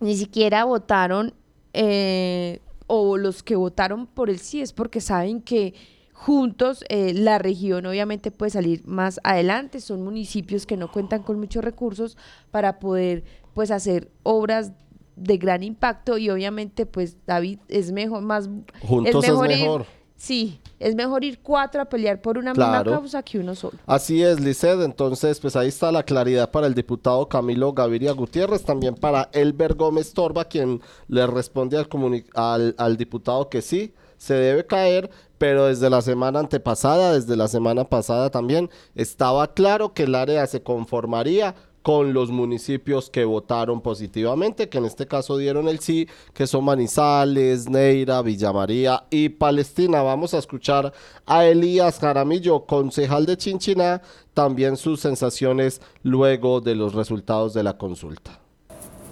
ni 0.01 0.15
siquiera 0.17 0.65
votaron 0.65 1.33
eh, 1.73 2.59
o 2.85 3.17
los 3.17 3.43
que 3.43 3.55
votaron 3.55 4.07
por 4.07 4.29
el 4.29 4.39
sí 4.39 4.61
es 4.61 4.73
porque 4.73 4.99
saben 4.99 5.41
que 5.41 5.73
juntos 6.11 6.83
eh, 6.89 7.13
la 7.13 7.39
región 7.39 7.85
obviamente 7.85 8.29
puede 8.29 8.49
salir 8.49 8.85
más 8.85 9.21
adelante. 9.23 9.79
Son 9.79 10.03
municipios 10.03 10.65
que 10.65 10.75
no 10.75 10.91
cuentan 10.91 11.23
con 11.23 11.39
muchos 11.39 11.63
recursos 11.63 12.17
para 12.51 12.79
poder 12.79 13.23
pues 13.53 13.71
hacer 13.71 14.11
obras 14.23 14.73
de 15.15 15.37
gran 15.37 15.63
impacto 15.63 16.17
y 16.17 16.29
obviamente 16.29 16.85
pues 16.85 17.17
David 17.25 17.59
es 17.69 17.91
mejor 17.91 18.21
más 18.21 18.49
juntos 18.81 19.25
es 19.25 19.33
mejor, 19.33 19.85
Sí, 20.17 20.59
es 20.79 20.95
mejor 20.95 21.23
ir 21.23 21.39
cuatro 21.43 21.79
a 21.79 21.85
pelear 21.85 22.19
por 22.19 22.39
una 22.39 22.51
misma 22.51 22.83
causa 22.83 23.21
que 23.21 23.37
uno 23.37 23.53
solo. 23.53 23.77
Así 23.85 24.23
es, 24.23 24.39
Lisset. 24.39 24.81
Entonces, 24.81 25.39
pues 25.39 25.55
ahí 25.55 25.67
está 25.67 25.91
la 25.91 26.01
claridad 26.01 26.49
para 26.49 26.65
el 26.65 26.73
diputado 26.73 27.29
Camilo 27.29 27.71
Gaviria 27.73 28.13
Gutiérrez, 28.13 28.63
también 28.63 28.95
para 28.95 29.29
Elber 29.31 29.75
Gómez 29.75 30.13
Torba, 30.13 30.45
quien 30.45 30.81
le 31.07 31.27
responde 31.27 31.77
al, 31.77 31.87
al, 32.33 32.75
al 32.77 32.97
diputado 32.97 33.47
que 33.47 33.61
sí, 33.61 33.93
se 34.17 34.33
debe 34.33 34.65
caer, 34.65 35.11
pero 35.37 35.67
desde 35.67 35.89
la 35.89 36.01
semana 36.01 36.39
antepasada, 36.39 37.13
desde 37.13 37.35
la 37.35 37.47
semana 37.47 37.83
pasada 37.83 38.31
también, 38.31 38.69
estaba 38.95 39.53
claro 39.53 39.93
que 39.93 40.03
el 40.03 40.15
área 40.15 40.47
se 40.47 40.63
conformaría 40.63 41.53
con 41.87 42.11
los 42.13 42.31
municipios 42.31 43.09
que 43.09 43.23
votaron 43.23 43.79
positivamente, 43.79 44.67
que 44.67 44.77
en 44.77 44.83
este 44.83 45.07
caso 45.07 45.37
dieron 45.37 45.69
el 45.69 45.79
sí, 45.79 46.09
que 46.33 46.45
son 46.45 46.65
Manizales, 46.65 47.69
Neira, 47.69 48.21
Villa 48.21 48.51
María 48.51 49.05
y 49.09 49.29
Palestina. 49.29 50.01
Vamos 50.01 50.33
a 50.33 50.39
escuchar 50.39 50.91
a 51.25 51.45
Elías 51.45 52.01
Jaramillo, 52.01 52.65
concejal 52.65 53.25
de 53.25 53.37
Chinchiná, 53.37 54.01
también 54.33 54.75
sus 54.75 54.99
sensaciones 54.99 55.81
luego 56.03 56.59
de 56.59 56.75
los 56.75 56.93
resultados 56.93 57.53
de 57.53 57.63
la 57.63 57.77
consulta. 57.77 58.37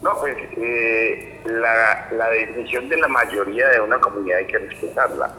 No, 0.02 0.12
pues 0.20 0.36
eh, 0.58 1.40
la, 1.46 2.30
decisión 2.30 2.90
de 2.90 2.98
la 2.98 3.08
mayoría 3.08 3.70
de 3.70 3.80
una 3.80 4.02
comunidad 4.02 4.40
hay 4.40 4.48
que 4.48 4.58
respetarla. 4.58 5.34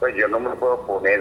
Pues 0.00 0.14
yo 0.16 0.28
no 0.28 0.38
me 0.38 0.50
puedo 0.50 0.86
poner, 0.86 1.18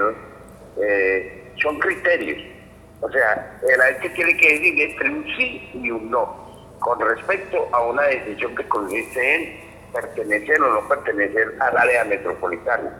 eh, 0.76 1.54
son 1.56 1.80
criterios 1.80 2.57
o 3.02 3.10
sea, 3.10 3.60
la 3.78 3.86
gente 3.86 4.10
tiene 4.10 4.36
que 4.38 4.54
decir 4.54 4.82
entre 4.82 5.10
un 5.10 5.26
sí 5.38 5.70
y 5.74 5.92
un 5.92 6.10
no 6.10 6.48
con 6.80 7.00
respecto 7.00 7.68
a 7.72 7.84
una 7.84 8.04
decisión 8.04 8.56
que 8.56 8.68
consiste 8.68 9.36
en 9.36 9.92
pertenecer 9.94 10.62
o 10.62 10.74
no 10.74 10.88
pertenecer 10.88 11.56
al 11.60 11.78
área 11.78 12.06
metropolitana. 12.06 12.92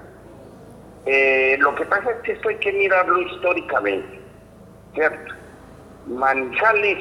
Eh, 1.06 1.58
lo 1.60 1.74
que 1.76 1.86
pasa 1.86 2.12
es 2.12 2.18
que 2.22 2.32
esto 2.34 2.50
hay 2.50 2.58
que 2.58 2.72
mirarlo 2.74 3.22
históricamente, 3.22 4.20
¿cierto? 4.94 5.34
Manizales, 6.08 6.98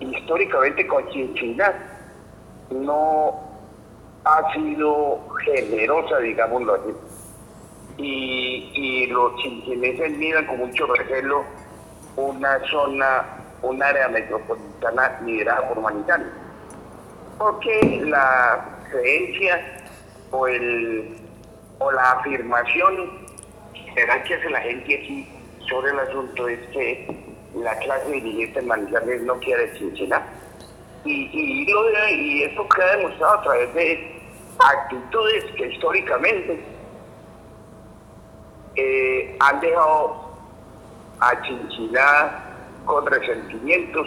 históricamente 0.00 0.86
con 0.86 1.08
Chinchina, 1.08 1.74
no 2.70 3.48
ha 4.24 4.52
sido 4.52 5.28
generosa, 5.44 6.18
digámoslo 6.18 6.74
así. 6.74 6.94
Y, 7.96 8.70
y 8.74 9.06
los 9.08 9.34
chinchineses 9.42 10.16
miran 10.18 10.46
con 10.46 10.58
mucho 10.58 10.86
recelo 10.86 11.44
una 12.18 12.58
zona, 12.68 13.24
un 13.62 13.82
área 13.82 14.08
metropolitana 14.08 15.20
liderada 15.24 15.68
por 15.68 15.78
humanitarios. 15.78 16.28
Porque 17.38 18.02
la 18.04 18.80
creencia 18.90 19.60
o, 20.32 20.46
el, 20.48 21.16
o 21.78 21.92
la 21.92 22.12
afirmación 22.12 23.28
general 23.72 24.22
que 24.24 24.34
hace 24.34 24.50
la 24.50 24.60
gente 24.60 24.96
aquí 24.96 25.28
sobre 25.68 25.92
el 25.92 26.00
asunto 26.00 26.48
es 26.48 26.58
que 26.70 27.06
la 27.54 27.76
clase 27.78 28.10
dirigente 28.10 28.58
en 28.58 28.66
Manizales 28.66 29.22
no 29.22 29.34
quiere 29.38 29.72
Chinchina. 29.74 30.22
Y, 31.04 31.30
y, 31.32 31.72
lo 31.72 32.08
y 32.08 32.42
eso 32.42 32.68
queda 32.68 32.96
demostrado 32.96 33.38
a 33.38 33.42
través 33.42 33.74
de 33.74 34.20
actitudes 34.58 35.44
que 35.56 35.66
históricamente 35.68 36.60
eh, 38.74 39.36
han 39.38 39.60
dejado 39.60 40.27
a 41.20 41.42
Chinchina 41.42 42.44
con 42.84 43.06
resentimientos 43.06 44.06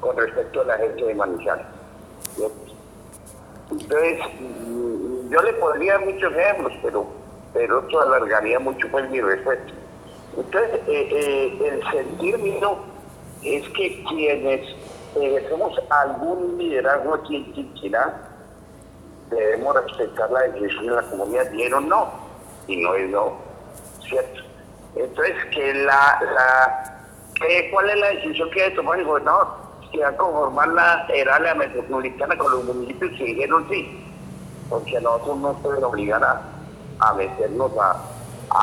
con 0.00 0.16
respecto 0.16 0.62
a 0.62 0.64
la 0.64 0.78
gente 0.78 1.04
de 1.04 1.14
Manizales. 1.14 1.66
Entonces, 3.70 4.18
yo 5.30 5.42
le 5.42 5.52
podría 5.54 5.92
dar 5.94 6.06
muchos 6.06 6.32
ejemplos, 6.32 6.72
pero, 6.82 7.06
pero 7.52 7.80
esto 7.80 8.00
alargaría 8.00 8.58
mucho 8.58 8.88
pues 8.90 9.08
mi 9.10 9.20
respeto. 9.20 9.72
Entonces, 10.36 10.80
eh, 10.86 11.08
eh, 11.12 11.68
el 11.72 11.90
sentir 11.90 12.38
mío 12.38 12.78
es 13.42 13.68
que 13.70 14.04
quienes 14.08 14.76
ejercemos 15.16 15.72
algún 15.90 16.58
liderazgo 16.58 17.14
aquí 17.14 17.36
en 17.36 17.52
Chinchina, 17.54 18.14
debemos 19.30 19.74
respetar 19.84 20.30
la 20.30 20.40
decisión 20.42 20.86
de 20.86 20.92
la 20.92 21.02
comunidad, 21.02 21.50
dieron 21.50 21.88
no, 21.88 22.10
y 22.66 22.76
no 22.76 22.94
es 22.94 23.10
no, 23.10 23.36
¿cierto? 24.08 24.49
Entonces, 24.96 25.34
que 25.52 25.74
la, 25.74 26.20
la 26.34 27.00
¿cuál 27.70 27.90
es 27.90 27.96
la 27.98 28.08
decisión 28.08 28.50
que 28.50 28.60
debe 28.60 28.76
tomar 28.76 28.98
el 28.98 29.06
gobernador? 29.06 29.48
Si 29.90 29.98
va 29.98 30.08
a 30.08 30.16
conformar 30.16 30.68
la 30.68 31.06
área 31.32 31.54
metropolitana 31.54 32.36
con 32.36 32.52
los 32.52 32.64
municipios 32.64 33.10
que 33.16 33.24
dijeron 33.24 33.66
sí, 33.68 34.04
porque 34.68 35.00
nosotros 35.00 35.38
no 35.38 35.52
pueden 35.54 35.84
obligar 35.84 36.22
a, 36.22 37.14
meternos 37.14 37.72
a, 37.78 37.96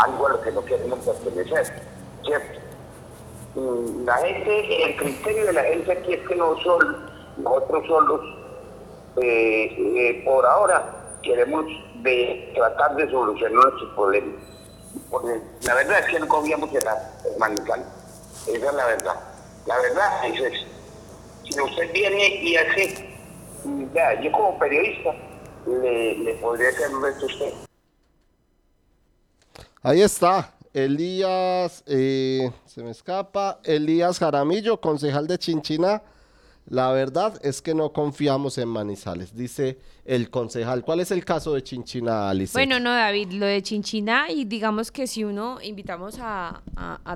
algo 0.05 0.27
a 0.27 0.29
lo 0.31 0.41
que 0.41 0.51
no 0.51 0.63
queremos 0.63 0.99
pertenecer, 0.99 1.81
¿cierto? 2.23 2.59
La 4.05 4.17
gente, 4.17 4.83
el 4.83 4.95
criterio 4.97 5.47
de 5.47 5.53
la 5.53 5.63
gente 5.63 5.91
aquí 5.91 6.13
es 6.13 6.27
que 6.27 6.35
no 6.35 6.55
son 6.61 7.09
nosotros 7.37 7.87
solos, 7.87 8.21
eh, 9.17 9.75
eh, 9.77 10.21
por 10.23 10.45
ahora 10.45 10.83
queremos 11.23 11.65
de, 12.03 12.53
tratar 12.55 12.95
de 12.95 13.09
solucionar 13.09 13.65
nuestros 13.65 13.93
problemas 13.95 14.35
porque 15.09 15.41
la 15.63 15.75
verdad 15.75 15.99
es 15.99 16.05
que 16.07 16.19
no 16.19 16.27
confiamos 16.27 16.69
en 16.73 16.83
la 16.83 16.93
Esa 18.47 18.53
es 18.55 18.73
la 18.73 18.85
verdad. 18.85 19.15
La 19.65 19.77
verdad 19.79 20.27
es 20.27 20.39
eso. 20.39 20.65
Si 21.43 21.61
usted 21.61 21.91
viene 21.93 22.27
y 22.43 22.55
hace, 22.55 23.09
ya, 23.93 24.21
yo 24.21 24.31
como 24.31 24.57
periodista 24.59 25.13
le, 25.65 26.17
le 26.17 26.33
podría 26.35 26.69
hacer 26.69 26.93
un 26.93 27.03
reto 27.03 27.21
a 27.21 27.25
usted. 27.25 27.53
Ahí 29.81 30.01
está. 30.01 30.53
Elías, 30.73 31.83
eh, 31.87 32.51
se 32.65 32.83
me 32.83 32.91
escapa, 32.91 33.59
Elías 33.63 34.19
Jaramillo, 34.19 34.79
concejal 34.79 35.25
de 35.25 35.39
Chinchina 35.39 36.03
la 36.69 36.91
verdad 36.91 37.39
es 37.43 37.61
que 37.61 37.73
no 37.73 37.93
confiamos 37.93 38.57
en 38.57 38.67
Manizales, 38.67 39.33
dice 39.33 39.77
el 40.03 40.29
concejal. 40.29 40.83
¿Cuál 40.83 40.99
es 40.99 41.11
el 41.11 41.23
caso 41.23 41.53
de 41.53 41.63
Chinchina, 41.63 42.29
Alice? 42.29 42.51
Bueno, 42.53 42.77
no, 42.79 42.91
David, 42.91 43.31
lo 43.31 43.45
de 43.45 43.61
Chinchina, 43.61 44.29
y 44.29 44.43
digamos 44.43 44.91
que 44.91 45.07
si 45.07 45.23
uno 45.23 45.59
invitamos 45.61 46.17
a, 46.19 46.61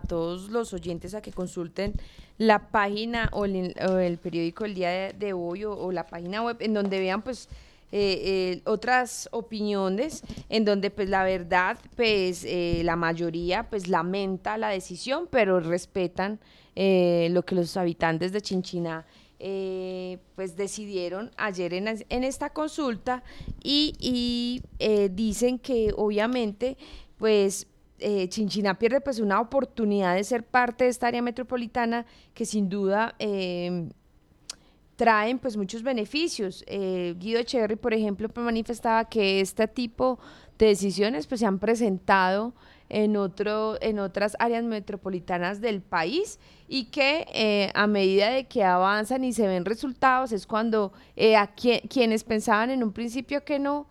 todos 0.07 0.49
los 0.49 0.73
oyentes 0.73 1.13
a 1.15 1.21
que 1.21 1.33
consulten 1.33 1.93
la 2.37 2.69
página 2.69 3.29
o 3.33 3.43
el, 3.43 4.17
periódico 4.23 4.63
El 4.63 4.73
Día 4.73 5.11
de, 5.11 5.33
Hoy 5.33 5.65
o, 5.65 5.91
la 5.91 6.07
página 6.07 6.41
web, 6.41 6.55
en 6.61 6.73
donde 6.73 6.99
vean 6.99 7.21
pues 7.21 7.49
eh, 7.91 8.21
eh, 8.23 8.61
otras 8.63 9.27
opiniones, 9.33 10.23
en 10.47 10.63
donde 10.63 10.91
pues 10.91 11.09
la 11.09 11.25
verdad, 11.25 11.77
pues 11.97 12.45
eh, 12.45 12.83
la 12.85 12.95
mayoría 12.95 13.69
pues 13.69 13.89
lamenta 13.89 14.57
la 14.57 14.69
decisión, 14.69 15.27
pero 15.29 15.59
respetan 15.59 16.39
lo 16.73 17.43
que 17.43 17.53
los 17.53 17.75
habitantes 17.75 18.31
de 18.31 18.39
Chinchina 18.39 19.05
eh, 19.43 20.19
pues 20.35 20.55
decidieron 20.55 21.31
ayer 21.35 21.73
en, 21.73 22.23
esta 22.23 22.51
consulta 22.51 23.23
y, 23.63 24.61
eh, 24.79 25.09
dicen 25.11 25.57
que 25.57 25.91
obviamente 25.97 26.77
pues 27.17 27.67
eh, 27.99 28.27
Chinchiná 28.29 28.77
pierde 28.77 29.01
pues 29.01 29.19
una 29.19 29.41
oportunidad 29.41 30.15
de 30.15 30.23
ser 30.23 30.43
parte 30.43 30.83
de 30.83 30.91
esta 30.91 31.07
área 31.07 31.21
metropolitana 31.21 32.05
que 32.33 32.45
sin 32.45 32.69
duda 32.69 33.15
eh, 33.17 33.89
traen 34.95 35.39
pues 35.39 35.57
muchos 35.57 35.81
beneficios. 35.81 36.63
Guido 36.67 37.41
Cherry, 37.41 37.75
por 37.75 37.95
ejemplo, 37.95 38.29
pues, 38.29 38.45
manifestaba 38.45 39.05
que 39.05 39.41
este 39.41 39.67
tipo 39.67 40.19
de 40.59 40.67
decisiones 40.67 41.25
pues 41.25 41.39
se 41.39 41.47
han 41.47 41.57
presentado 41.57 42.53
en, 42.91 43.15
otro, 43.15 43.77
en 43.81 43.99
otras 43.99 44.35
áreas 44.39 44.63
metropolitanas 44.63 45.61
del 45.61 45.81
país 45.81 46.39
y 46.67 46.85
que 46.85 47.25
eh, 47.33 47.71
a 47.73 47.87
medida 47.87 48.29
de 48.29 48.45
que 48.45 48.63
avanzan 48.63 49.23
y 49.23 49.33
se 49.33 49.47
ven 49.47 49.65
resultados 49.65 50.31
es 50.33 50.45
cuando 50.45 50.91
eh, 51.15 51.37
a 51.37 51.47
quienes 51.47 52.23
pensaban 52.23 52.69
en 52.69 52.83
un 52.83 52.91
principio 52.91 53.43
que 53.45 53.59
no, 53.59 53.87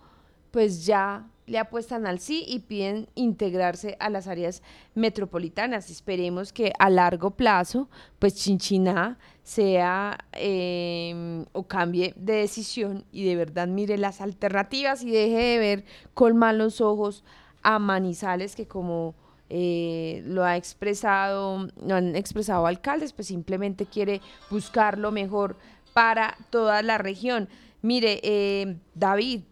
pues 0.51 0.85
ya 0.85 1.27
le 1.47 1.59
apuestan 1.59 2.07
al 2.07 2.21
sí 2.21 2.45
y 2.47 2.61
piden 2.61 3.09
integrarse 3.17 3.97
a 3.99 4.09
las 4.09 4.29
áreas 4.29 4.63
metropolitanas. 4.95 5.91
Esperemos 5.91 6.53
que 6.53 6.73
a 6.79 6.89
largo 6.91 7.33
plazo, 7.33 7.89
pues 8.21 8.37
Chinchiná 8.37 9.19
sea 9.43 10.17
em, 10.33 11.45
o 11.53 11.65
cambie 11.67 12.15
de 12.17 12.35
decisión 12.35 13.05
y 13.11 13.25
de 13.25 13.35
verdad 13.35 13.67
mire 13.67 13.99
las 13.99 14.21
alternativas 14.21 15.03
y 15.03 15.11
deje 15.11 15.39
de 15.39 15.59
ver 15.59 15.85
con 16.15 16.37
malos 16.37 16.81
ojos 16.81 17.25
a 17.63 17.79
Manizales 17.79 18.57
que 18.57 18.67
como 18.67 19.15
eh, 19.49 20.23
lo 20.27 20.45
ha 20.45 20.57
expresado, 20.57 21.69
lo 21.85 21.95
han 21.95 22.15
expresado 22.15 22.67
alcaldes, 22.67 23.13
pues 23.13 23.29
simplemente 23.29 23.87
quiere 23.87 24.21
buscar 24.49 24.97
lo 24.97 25.11
mejor 25.11 25.57
para 25.93 26.37
toda 26.51 26.83
la 26.83 26.99
región. 26.99 27.49
Mire, 27.83 28.21
eh, 28.23 28.77
David, 28.95 29.43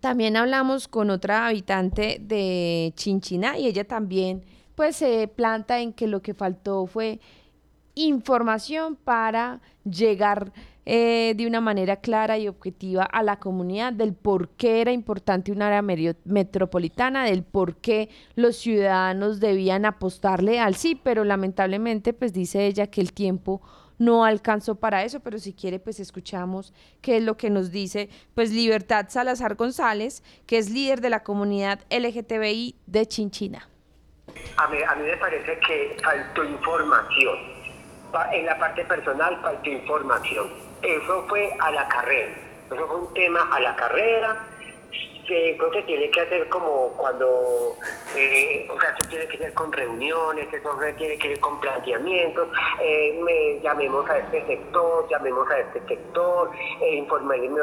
también 0.00 0.36
hablamos 0.36 0.88
con 0.88 1.10
otra 1.10 1.46
habitante 1.46 2.18
de 2.20 2.92
Chinchiná 2.96 3.56
y 3.58 3.66
ella 3.66 3.84
también 3.84 4.44
pues 4.74 4.96
se 4.96 5.28
planta 5.28 5.78
en 5.80 5.92
que 5.92 6.08
lo 6.08 6.20
que 6.20 6.34
faltó 6.34 6.86
fue 6.86 7.20
información 7.94 8.96
para 8.96 9.60
llegar 9.84 10.52
eh, 10.86 11.32
de 11.36 11.46
una 11.46 11.60
manera 11.60 11.96
clara 11.96 12.36
y 12.36 12.46
objetiva 12.46 13.04
a 13.04 13.22
la 13.22 13.38
comunidad 13.38 13.92
del 13.92 14.12
por 14.12 14.50
qué 14.50 14.82
era 14.82 14.92
importante 14.92 15.50
un 15.50 15.62
área 15.62 15.82
metropolitana, 16.24 17.24
del 17.24 17.42
por 17.42 17.76
qué 17.76 18.10
los 18.34 18.56
ciudadanos 18.56 19.40
debían 19.40 19.86
apostarle 19.86 20.60
al 20.60 20.74
sí, 20.74 20.94
pero 20.94 21.24
lamentablemente 21.24 22.12
pues 22.12 22.32
dice 22.32 22.66
ella 22.66 22.86
que 22.86 23.00
el 23.00 23.12
tiempo 23.14 23.62
no 23.98 24.24
alcanzó 24.24 24.74
para 24.74 25.04
eso, 25.04 25.20
pero 25.20 25.38
si 25.38 25.54
quiere 25.54 25.78
pues 25.78 26.00
escuchamos 26.00 26.74
qué 27.00 27.16
es 27.16 27.22
lo 27.22 27.36
que 27.36 27.48
nos 27.48 27.70
dice 27.70 28.10
pues 28.34 28.52
Libertad 28.52 29.06
Salazar 29.08 29.54
González, 29.54 30.22
que 30.46 30.58
es 30.58 30.70
líder 30.70 31.00
de 31.00 31.10
la 31.10 31.22
comunidad 31.22 31.80
LGTBI 31.90 32.76
de 32.86 33.06
Chinchina. 33.06 33.68
A 34.56 34.68
mí, 34.68 34.78
a 34.86 34.94
mí 34.96 35.02
me 35.06 35.16
parece 35.16 35.58
que 35.66 35.96
faltó 36.02 36.44
información. 36.44 37.54
En 38.32 38.46
la 38.46 38.58
parte 38.58 38.84
personal 38.84 39.38
faltó 39.42 39.70
información. 39.70 40.73
Eso 40.84 41.24
fue 41.28 41.50
a 41.58 41.70
la 41.70 41.88
carrera. 41.88 42.34
Eso 42.70 42.86
fue 42.86 42.96
un 42.96 43.14
tema 43.14 43.48
a 43.52 43.60
la 43.60 43.76
carrera 43.76 44.46
creo 45.26 45.70
que 45.70 45.82
tiene 45.82 46.10
que 46.10 46.20
hacer 46.20 46.48
como 46.48 46.88
cuando, 46.96 47.76
eh, 48.16 48.68
o 48.70 48.80
sea, 48.80 48.90
eso 48.90 49.08
tiene 49.08 49.26
que 49.26 49.38
ser 49.38 49.54
con 49.54 49.72
reuniones, 49.72 50.52
eso 50.52 50.70
tiene 50.96 51.18
que 51.18 51.28
ser 51.28 51.40
con 51.40 51.60
planteamientos, 51.60 52.48
eh, 52.80 53.60
llamemos 53.62 54.08
a 54.10 54.18
este 54.18 54.44
sector, 54.46 55.08
llamemos 55.08 55.50
a 55.50 55.58
este 55.60 55.80
sector, 55.86 56.50
eh, 56.80 57.06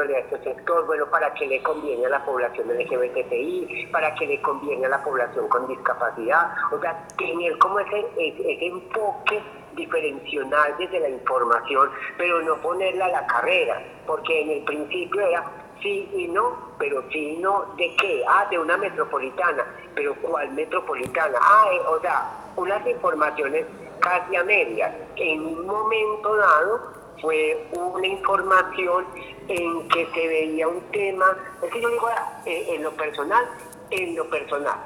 de 0.08 0.18
este 0.18 0.38
sector, 0.42 0.86
bueno, 0.86 1.06
para 1.10 1.32
que 1.34 1.46
le 1.46 1.62
conviene 1.62 2.06
a 2.06 2.10
la 2.10 2.24
población 2.24 2.68
LGBTI, 2.68 3.88
para 3.92 4.14
que 4.14 4.26
le 4.26 4.40
conviene 4.40 4.86
a 4.86 4.90
la 4.90 5.02
población 5.02 5.48
con 5.48 5.68
discapacidad, 5.68 6.52
o 6.72 6.80
sea, 6.80 7.06
tener 7.16 7.58
como 7.58 7.78
ese, 7.80 8.06
ese 8.16 8.66
enfoque 8.66 9.42
diferencial 9.74 10.48
desde 10.78 11.00
la 11.00 11.08
información, 11.08 11.90
pero 12.16 12.42
no 12.42 12.56
ponerla 12.62 13.06
a 13.06 13.08
la 13.08 13.26
carrera, 13.26 13.82
porque 14.06 14.42
en 14.42 14.50
el 14.50 14.64
principio 14.64 15.20
era 15.20 15.44
sí 15.82 16.08
y 16.14 16.28
no, 16.28 16.72
pero 16.78 17.02
sí 17.10 17.34
y 17.34 17.36
no, 17.38 17.74
¿de 17.76 17.94
qué? 17.96 18.24
Ah, 18.28 18.46
de 18.50 18.58
una 18.58 18.76
metropolitana, 18.76 19.64
pero 19.94 20.14
¿cuál 20.22 20.52
metropolitana? 20.52 21.38
Ah, 21.40 21.66
eh, 21.72 21.80
o 21.88 22.00
sea, 22.00 22.30
unas 22.56 22.86
informaciones 22.86 23.66
casi 24.00 24.36
a 24.36 24.44
medias. 24.44 24.92
En 25.16 25.44
un 25.44 25.66
momento 25.66 26.36
dado 26.36 27.02
fue 27.20 27.66
una 27.72 28.06
información 28.06 29.06
en 29.48 29.88
que 29.88 30.06
se 30.06 30.28
veía 30.28 30.68
un 30.68 30.80
tema, 30.92 31.36
es 31.62 31.70
que 31.70 31.80
yo 31.80 31.88
digo 31.88 32.08
eh, 32.46 32.66
en 32.74 32.82
lo 32.82 32.90
personal, 32.92 33.44
en 33.90 34.16
lo 34.16 34.28
personal, 34.28 34.78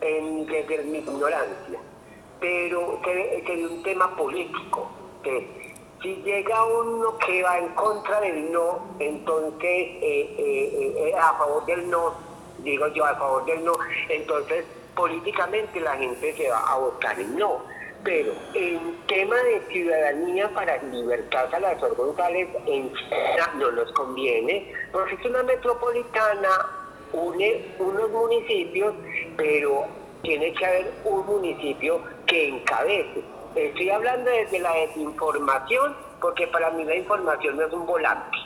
en, 0.00 0.46
desde 0.46 0.82
mi 0.84 0.98
ignorancia, 0.98 1.78
pero 2.40 3.00
que, 3.02 3.42
que 3.46 3.66
un 3.66 3.82
tema 3.82 4.14
político, 4.16 4.90
que 5.22 5.74
si 6.02 6.16
llega 6.16 6.64
uno 6.64 7.16
que 7.18 7.42
va 7.42 7.58
en 7.58 7.68
contra 7.70 8.20
del 8.20 8.52
no, 8.52 8.96
entonces 8.98 9.62
eh, 9.62 10.34
eh, 10.38 10.94
eh, 10.98 11.14
a 11.18 11.32
favor 11.38 11.64
del 11.66 11.88
no, 11.88 12.14
digo 12.58 12.86
yo 12.88 13.04
a 13.04 13.14
favor 13.14 13.44
del 13.46 13.64
no, 13.64 13.72
entonces 14.08 14.64
políticamente 14.94 15.80
la 15.80 15.96
gente 15.96 16.34
se 16.36 16.48
va 16.48 16.60
a 16.60 16.78
votar 16.78 17.18
el 17.18 17.36
no. 17.36 17.62
Pero 18.04 18.32
en 18.54 18.98
tema 19.08 19.34
de 19.34 19.60
ciudadanía 19.68 20.48
para 20.50 20.80
libertad 20.84 21.48
las 21.60 21.80
González 21.96 22.48
en 22.66 22.92
China 22.94 23.50
no 23.56 23.72
nos 23.72 23.90
conviene, 23.92 24.72
porque 24.92 25.16
es 25.16 25.24
una 25.24 25.42
metropolitana, 25.42 26.48
une 27.12 27.74
unos 27.80 28.08
municipios, 28.10 28.94
pero 29.36 29.86
tiene 30.22 30.52
que 30.52 30.66
haber 30.66 30.92
un 31.04 31.26
municipio 31.26 32.00
que 32.26 32.48
encabece 32.48 33.22
Estoy 33.56 33.88
hablando 33.88 34.30
desde 34.30 34.58
la 34.58 34.70
desinformación, 34.74 35.96
porque 36.20 36.46
para 36.48 36.70
mí 36.72 36.84
la 36.84 36.94
información 36.94 37.56
no 37.56 37.64
es 37.64 37.72
un 37.72 37.86
volante. 37.86 38.36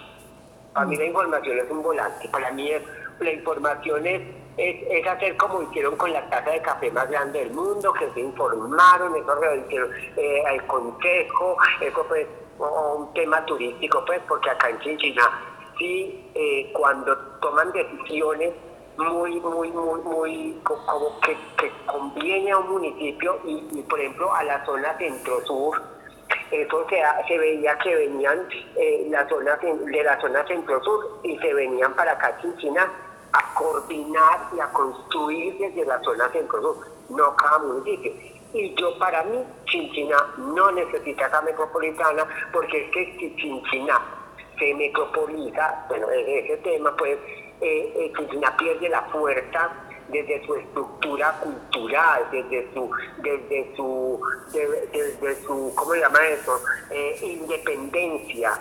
Para 0.72 0.86
mí 0.86 0.96
la 0.96 1.04
información 1.06 1.58
es 1.58 1.68
un 1.68 1.82
volante. 1.82 2.28
Para 2.28 2.52
mí 2.52 2.70
la 3.18 3.32
información 3.32 4.06
es, 4.06 4.22
es, 4.56 5.06
hacer 5.08 5.36
como 5.36 5.62
hicieron 5.62 5.96
con 5.96 6.12
la 6.12 6.30
taza 6.30 6.52
de 6.52 6.62
café 6.62 6.92
más 6.92 7.10
grande 7.10 7.40
del 7.40 7.50
mundo, 7.50 7.92
que 7.92 8.08
se 8.12 8.20
informaron, 8.20 9.16
eso 9.16 9.54
hicieron 9.66 9.90
eh, 10.16 10.44
al 10.46 10.64
consejo, 10.68 11.56
eso 11.80 12.04
fue 12.04 12.28
un 12.58 13.12
tema 13.12 13.44
turístico, 13.46 14.04
pues, 14.06 14.20
porque 14.28 14.50
acá 14.50 14.70
en 14.70 14.78
Chinchina 14.78 15.28
sí, 15.76 16.30
eh, 16.36 16.70
cuando 16.72 17.18
toman 17.40 17.72
decisiones 17.72 18.52
muy, 19.00 19.40
muy, 19.40 19.70
muy, 19.72 20.00
muy, 20.02 20.60
como 20.62 21.20
que, 21.20 21.36
conviene 21.86 22.52
a 22.52 22.58
un 22.58 22.70
municipio 22.70 23.38
y, 23.44 23.82
por 23.82 24.00
ejemplo, 24.00 24.32
a 24.34 24.44
la 24.44 24.64
zona 24.64 24.96
centro-sur, 24.98 25.82
eso 26.50 26.86
se, 26.88 27.38
veía 27.38 27.78
que 27.78 27.94
venían 27.94 28.46
eh, 28.76 29.06
la 29.08 29.28
zona, 29.28 29.56
de 29.56 30.04
la 30.04 30.20
zona 30.20 30.44
centro-sur 30.46 31.20
y 31.22 31.38
se 31.38 31.54
venían 31.54 31.94
para 31.94 32.12
acá, 32.12 32.36
Chinchina, 32.40 32.90
a 33.32 33.54
coordinar 33.54 34.48
y 34.56 34.60
a 34.60 34.66
construir 34.72 35.56
desde 35.58 35.86
la 35.86 36.00
zona 36.02 36.28
centro-sur, 36.30 36.86
no 37.08 37.36
cada 37.36 37.58
municipio. 37.58 38.12
Y 38.52 38.74
yo 38.74 38.98
para 38.98 39.22
mí, 39.24 39.44
Chinchina 39.66 40.16
no 40.38 40.72
necesita 40.72 41.26
esa 41.26 41.40
metropolitana 41.42 42.26
porque 42.52 42.84
es 42.84 42.90
que 42.90 43.16
si 43.18 43.36
Chinchina 43.36 44.00
se 44.58 44.74
metropoliza, 44.74 45.86
bueno, 45.88 46.08
ese 46.10 46.56
tema 46.58 46.94
pues 46.96 47.16
eh, 47.60 48.12
Cristina 48.14 48.56
pierde 48.56 48.88
la 48.88 49.02
fuerza 49.02 49.70
desde 50.10 50.44
su 50.44 50.54
estructura 50.56 51.32
cultural, 51.40 52.26
desde 52.30 52.72
su, 52.74 52.90
desde 53.18 53.76
su, 53.76 54.20
desde, 54.52 55.42
su 55.42 55.72
¿cómo 55.74 55.92
se 55.92 56.00
llama 56.00 56.26
eso? 56.28 56.60
Eh, 56.90 57.18
independencia, 57.22 58.52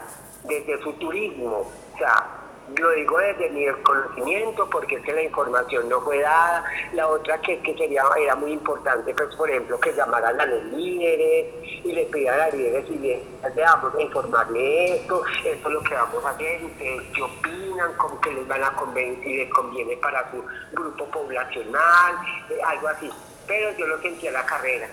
desde 0.43 0.82
su 0.82 0.93
turismo. 0.93 1.66
O 1.93 1.97
sea, 1.97 2.38
lo 2.78 2.91
digo 2.91 3.17
desde 3.17 3.49
mi 3.49 3.65
conocimiento 3.84 4.70
porque 4.70 4.95
es 4.95 5.01
que 5.03 5.13
la 5.13 5.24
información 5.24 5.89
no 5.89 6.01
fue 6.01 6.20
dada. 6.20 6.63
La 6.93 7.07
otra 7.07 7.39
que, 7.41 7.59
que 7.61 7.76
sería, 7.76 8.03
era 8.17 8.36
muy 8.36 8.51
importante, 8.51 9.13
pues 9.13 9.36
por 9.36 9.49
ejemplo, 9.49 9.80
que 9.80 9.93
llamaran 9.93 10.39
a 10.39 10.45
los 10.45 10.63
líderes 10.65 11.47
y 11.84 11.91
le 11.91 12.05
pidieran 12.05 12.41
a 12.41 12.45
los 12.47 12.55
líderes 12.55 12.89
y 12.89 12.97
le 12.97 13.22
vamos 13.61 13.95
a 13.95 14.01
informarle 14.01 14.95
esto, 14.95 15.24
esto 15.45 15.67
es 15.67 15.74
lo 15.74 15.84
que 15.84 15.93
vamos 15.93 16.26
a 16.26 16.30
hacer, 16.30 16.63
ustedes 16.63 17.01
qué 17.13 17.22
opinan, 17.22 17.93
cómo 17.97 18.22
que 18.22 18.32
les 18.32 18.47
van 18.47 18.63
a 18.63 18.76
convencer, 18.76 19.24
si 19.24 19.38
les 19.38 19.49
conviene 19.51 19.97
para 19.97 20.30
su 20.32 20.43
grupo 20.72 21.05
poblacional, 21.05 22.15
eh, 22.49 22.59
algo 22.65 22.88
así. 22.88 23.09
Pero 23.47 23.72
yo 23.78 23.88
lo 23.88 23.99
sentí 24.01 24.28
en 24.28 24.34
la 24.34 24.45
carrera. 24.45 24.88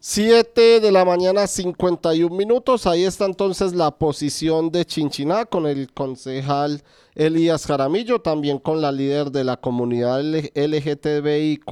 7 0.00 0.78
de 0.78 0.92
la 0.92 1.04
mañana, 1.04 1.48
51 1.48 2.32
minutos. 2.32 2.86
Ahí 2.86 3.02
está 3.02 3.24
entonces 3.24 3.74
la 3.74 3.90
posición 3.90 4.70
de 4.70 4.84
Chinchiná 4.84 5.44
con 5.44 5.66
el 5.66 5.92
concejal 5.92 6.84
Elías 7.16 7.66
Jaramillo, 7.66 8.20
también 8.20 8.60
con 8.60 8.80
la 8.80 8.92
líder 8.92 9.32
de 9.32 9.42
la 9.42 9.56
comunidad 9.56 10.20
LGTBIQ, 10.22 11.64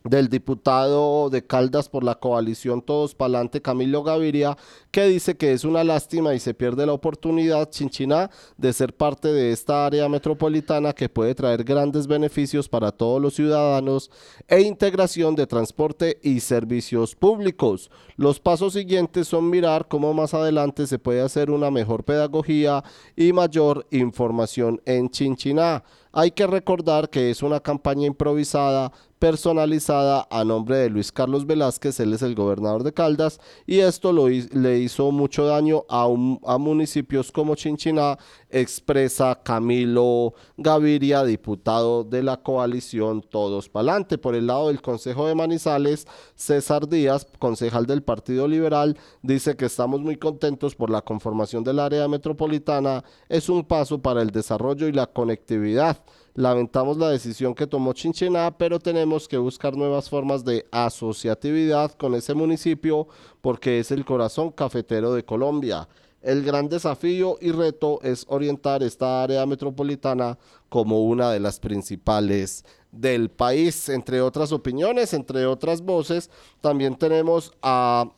del 0.06 0.30
diputado 0.30 1.30
de 1.30 1.46
Caldas 1.46 1.90
por 1.90 2.04
la 2.04 2.16
coalición 2.16 2.82
Todos 2.82 3.16
Palante, 3.16 3.62
Camilo 3.62 4.04
Gaviria, 4.04 4.58
que 4.92 5.08
dice 5.08 5.36
que 5.36 5.52
es 5.52 5.66
una 5.66 5.84
lástima 5.84 6.34
y 6.34 6.40
se 6.40 6.54
pierde 6.54 6.86
la 6.86 6.94
oportunidad, 6.94 7.70
Chinchiná, 7.70 8.30
de 8.58 8.72
ser 8.72 8.94
parte 8.94 9.30
de 9.30 9.52
esta 9.52 9.86
área 9.86 10.08
metropolitana 10.08 10.94
que 10.94 11.10
puede 11.10 11.36
traer 11.36 11.64
grandes 11.64 12.08
beneficios 12.08 12.70
para 12.70 12.92
todos 12.92 13.22
los 13.22 13.34
ciudadanos 13.34 14.12
e 14.48 14.62
integración 14.62 15.36
de 15.36 15.48
transporte 15.48 16.20
y 16.22 16.40
servicios 16.40 17.16
públicos. 17.16 17.90
Los 18.16 18.40
pasos 18.40 18.74
siguientes 18.74 19.28
son 19.28 19.50
mirar 19.50 19.88
cómo 19.88 20.14
más 20.14 20.34
adelante 20.34 20.88
se 20.88 21.00
puede 21.00 21.22
hacer 21.22 21.50
una 21.50 21.72
mejor 21.72 22.04
pedagogía 22.04 22.84
y 23.16 23.34
mayor 23.34 23.88
información 23.92 24.82
en 24.86 25.10
Chinchiná. 25.10 25.84
Hay 26.18 26.32
que 26.32 26.48
recordar 26.48 27.10
que 27.10 27.30
es 27.30 27.44
una 27.44 27.60
campaña 27.60 28.08
improvisada, 28.08 28.94
personalizada 29.20 30.28
a 30.30 30.44
nombre 30.46 30.78
de 30.78 30.90
Luis 30.90 31.12
Carlos 31.12 31.46
Velázquez, 31.46 32.00
él 32.00 32.14
es 32.14 32.22
el 32.22 32.36
gobernador 32.36 32.84
de 32.84 32.94
Caldas, 32.94 33.40
y 33.66 33.80
esto 33.80 34.14
lo, 34.14 34.30
le 34.30 34.80
hizo 34.80 35.12
mucho 35.12 35.46
daño 35.46 35.84
a, 35.90 36.04
a 36.04 36.58
municipios 36.58 37.32
como 37.32 37.56
Chinchiná, 37.56 38.18
expresa 38.50 39.42
Camilo 39.44 40.36
Gaviria, 40.58 41.24
diputado 41.24 42.04
de 42.06 42.24
la 42.24 42.38
coalición 42.38 43.22
Todos 43.22 43.68
Palante. 43.68 44.18
Por 44.18 44.36
el 44.36 44.48
lado 44.48 44.68
del 44.68 44.82
Consejo 44.82 45.28
de 45.28 45.36
Manizales, 45.36 46.08
César 46.36 46.88
Díaz, 46.88 47.28
concejal 47.40 47.86
del 47.86 48.04
Partido 48.04 48.48
Liberal, 48.48 48.98
dice 49.22 49.58
que 49.58 49.66
estamos 49.66 50.00
muy 50.00 50.16
contentos 50.18 50.76
por 50.76 50.90
la 50.90 51.02
conformación 51.02 51.64
del 51.64 51.80
área 51.80 52.08
metropolitana, 52.08 53.04
es 53.28 53.50
un 53.50 53.66
paso 53.66 54.02
para 54.02 54.22
el 54.22 54.30
desarrollo 54.30 54.88
y 54.88 54.94
la 54.94 55.08
conectividad. 55.08 56.05
Lamentamos 56.38 56.98
la 56.98 57.10
decisión 57.10 57.56
que 57.56 57.66
tomó 57.66 57.94
Chinchiná, 57.94 58.58
pero 58.58 58.78
tenemos 58.78 59.26
que 59.26 59.38
buscar 59.38 59.78
nuevas 59.78 60.10
formas 60.10 60.44
de 60.44 60.66
asociatividad 60.70 61.94
con 61.94 62.14
ese 62.14 62.34
municipio 62.34 63.08
porque 63.40 63.80
es 63.80 63.90
el 63.90 64.04
corazón 64.04 64.52
cafetero 64.52 65.14
de 65.14 65.24
Colombia. 65.24 65.88
El 66.22 66.44
gran 66.44 66.68
desafío 66.68 67.38
y 67.40 67.52
reto 67.52 68.02
es 68.02 68.26
orientar 68.28 68.84
esta 68.84 69.24
área 69.24 69.46
metropolitana 69.46 70.38
como 70.68 71.06
una 71.06 71.32
de 71.32 71.40
las 71.40 71.62
principales 71.62 72.66
del 72.92 73.30
país. 73.30 73.88
Entre 73.88 74.20
otras 74.20 74.52
opiniones, 74.52 75.14
entre 75.14 75.46
otras 75.46 75.82
voces, 75.82 76.30
también 76.60 76.98
tenemos 76.98 77.54
a 77.62 78.12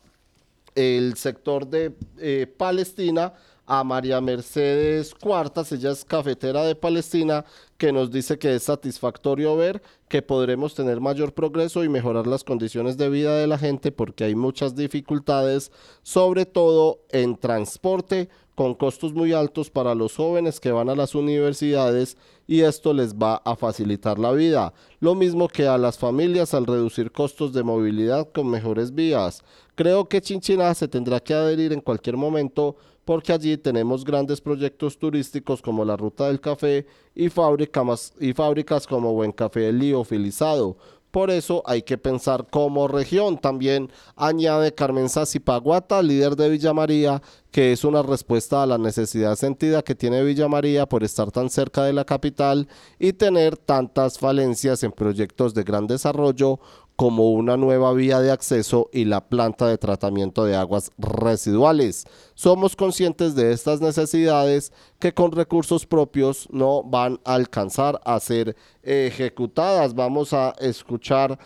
el 0.74 1.14
sector 1.16 1.68
de 1.68 1.94
eh, 2.18 2.52
Palestina, 2.56 3.32
a 3.68 3.84
María 3.84 4.20
Mercedes 4.22 5.14
Cuartas, 5.14 5.70
ella 5.72 5.90
es 5.90 6.02
cafetera 6.02 6.64
de 6.64 6.74
Palestina, 6.74 7.44
que 7.76 7.92
nos 7.92 8.10
dice 8.10 8.38
que 8.38 8.54
es 8.54 8.62
satisfactorio 8.62 9.56
ver 9.56 9.82
que 10.08 10.22
podremos 10.22 10.74
tener 10.74 11.00
mayor 11.00 11.34
progreso 11.34 11.84
y 11.84 11.90
mejorar 11.90 12.26
las 12.26 12.44
condiciones 12.44 12.96
de 12.96 13.10
vida 13.10 13.36
de 13.36 13.46
la 13.46 13.58
gente 13.58 13.92
porque 13.92 14.24
hay 14.24 14.34
muchas 14.34 14.74
dificultades, 14.74 15.70
sobre 16.02 16.46
todo 16.46 17.00
en 17.10 17.36
transporte, 17.36 18.30
con 18.54 18.74
costos 18.74 19.12
muy 19.12 19.34
altos 19.34 19.70
para 19.70 19.94
los 19.94 20.16
jóvenes 20.16 20.58
que 20.58 20.72
van 20.72 20.88
a 20.88 20.96
las 20.96 21.14
universidades 21.14 22.16
y 22.48 22.62
esto 22.62 22.94
les 22.94 23.14
va 23.14 23.36
a 23.44 23.54
facilitar 23.54 24.18
la 24.18 24.32
vida. 24.32 24.72
Lo 24.98 25.14
mismo 25.14 25.46
que 25.46 25.68
a 25.68 25.78
las 25.78 25.98
familias 25.98 26.54
al 26.54 26.66
reducir 26.66 27.12
costos 27.12 27.52
de 27.52 27.62
movilidad 27.62 28.28
con 28.32 28.50
mejores 28.50 28.94
vías. 28.94 29.44
Creo 29.76 30.08
que 30.08 30.22
Chinchiná 30.22 30.74
se 30.74 30.88
tendrá 30.88 31.20
que 31.20 31.34
adherir 31.34 31.72
en 31.72 31.80
cualquier 31.80 32.16
momento 32.16 32.74
porque 33.08 33.32
allí 33.32 33.56
tenemos 33.56 34.04
grandes 34.04 34.38
proyectos 34.38 34.98
turísticos 34.98 35.62
como 35.62 35.82
la 35.82 35.96
Ruta 35.96 36.26
del 36.26 36.42
Café 36.42 36.84
y 37.14 37.30
fábricas, 37.30 38.86
como 38.86 39.14
Buen 39.14 39.32
Café 39.32 39.72
Liofilizado. 39.72 40.76
Por 41.10 41.30
eso 41.30 41.62
hay 41.64 41.80
que 41.80 41.96
pensar 41.96 42.48
como 42.50 42.86
región. 42.86 43.38
También 43.38 43.90
añade 44.14 44.74
Carmen 44.74 45.06
Paguata, 45.42 46.02
líder 46.02 46.36
de 46.36 46.50
Villa 46.50 46.74
María, 46.74 47.22
que 47.50 47.72
es 47.72 47.84
una 47.84 48.02
respuesta 48.02 48.62
a 48.62 48.66
la 48.66 48.78
necesidad 48.78 49.36
sentida 49.36 49.82
que 49.82 49.94
tiene 49.94 50.22
Villa 50.22 50.48
María 50.48 50.86
por 50.86 51.02
estar 51.04 51.30
tan 51.30 51.50
cerca 51.50 51.84
de 51.84 51.92
la 51.92 52.04
capital 52.04 52.68
y 52.98 53.12
tener 53.14 53.56
tantas 53.56 54.18
falencias 54.18 54.82
en 54.82 54.92
proyectos 54.92 55.54
de 55.54 55.62
gran 55.62 55.86
desarrollo 55.86 56.60
como 56.98 57.30
una 57.30 57.56
nueva 57.56 57.92
vía 57.92 58.18
de 58.18 58.32
acceso 58.32 58.90
y 58.92 59.04
la 59.04 59.28
planta 59.28 59.68
de 59.68 59.78
tratamiento 59.78 60.44
de 60.44 60.56
aguas 60.56 60.90
residuales. 60.98 62.04
Somos 62.34 62.74
conscientes 62.74 63.36
de 63.36 63.52
estas 63.52 63.80
necesidades 63.80 64.72
que 64.98 65.14
con 65.14 65.30
recursos 65.30 65.86
propios 65.86 66.48
no 66.50 66.82
van 66.82 67.20
a 67.24 67.34
alcanzar 67.34 68.00
a 68.04 68.18
ser 68.18 68.56
ejecutadas. 68.82 69.94
Vamos 69.94 70.32
a 70.32 70.56
escuchar 70.58 71.38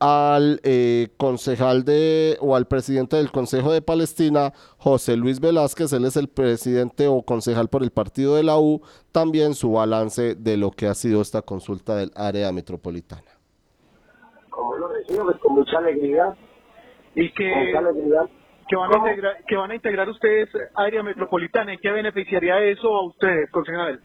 al 0.00 0.60
eh, 0.64 1.08
concejal 1.16 1.84
de 1.84 2.36
o 2.40 2.56
al 2.56 2.66
presidente 2.66 3.16
del 3.16 3.30
Consejo 3.30 3.72
de 3.72 3.82
Palestina, 3.82 4.52
José 4.78 5.16
Luis 5.16 5.40
Velázquez, 5.40 5.92
él 5.92 6.04
es 6.04 6.16
el 6.16 6.28
presidente 6.28 7.08
o 7.08 7.22
concejal 7.22 7.68
por 7.68 7.82
el 7.82 7.90
partido 7.90 8.36
de 8.36 8.42
la 8.42 8.58
U, 8.58 8.82
también 9.12 9.54
su 9.54 9.72
balance 9.72 10.34
de 10.34 10.56
lo 10.56 10.70
que 10.70 10.86
ha 10.86 10.94
sido 10.94 11.20
esta 11.20 11.42
consulta 11.42 11.96
del 11.96 12.10
área 12.14 12.52
metropolitana. 12.52 13.22
Como 14.50 14.76
lo 14.76 14.88
recibo, 14.88 15.24
pues, 15.24 15.38
con 15.38 15.54
mucha 15.54 15.78
alegría. 15.78 16.34
Y 17.14 17.32
que, 17.32 17.50
que, 18.68 18.76
van 18.76 18.92
a 18.92 18.98
integrar, 18.98 19.44
que 19.46 19.56
van 19.56 19.70
a 19.70 19.74
integrar 19.74 20.08
ustedes 20.10 20.50
área 20.74 21.02
metropolitana, 21.02 21.72
¿y 21.72 21.78
qué 21.78 21.90
beneficiaría 21.90 22.62
eso 22.64 22.94
a 22.94 23.06
ustedes, 23.06 23.50
concejal? 23.50 24.00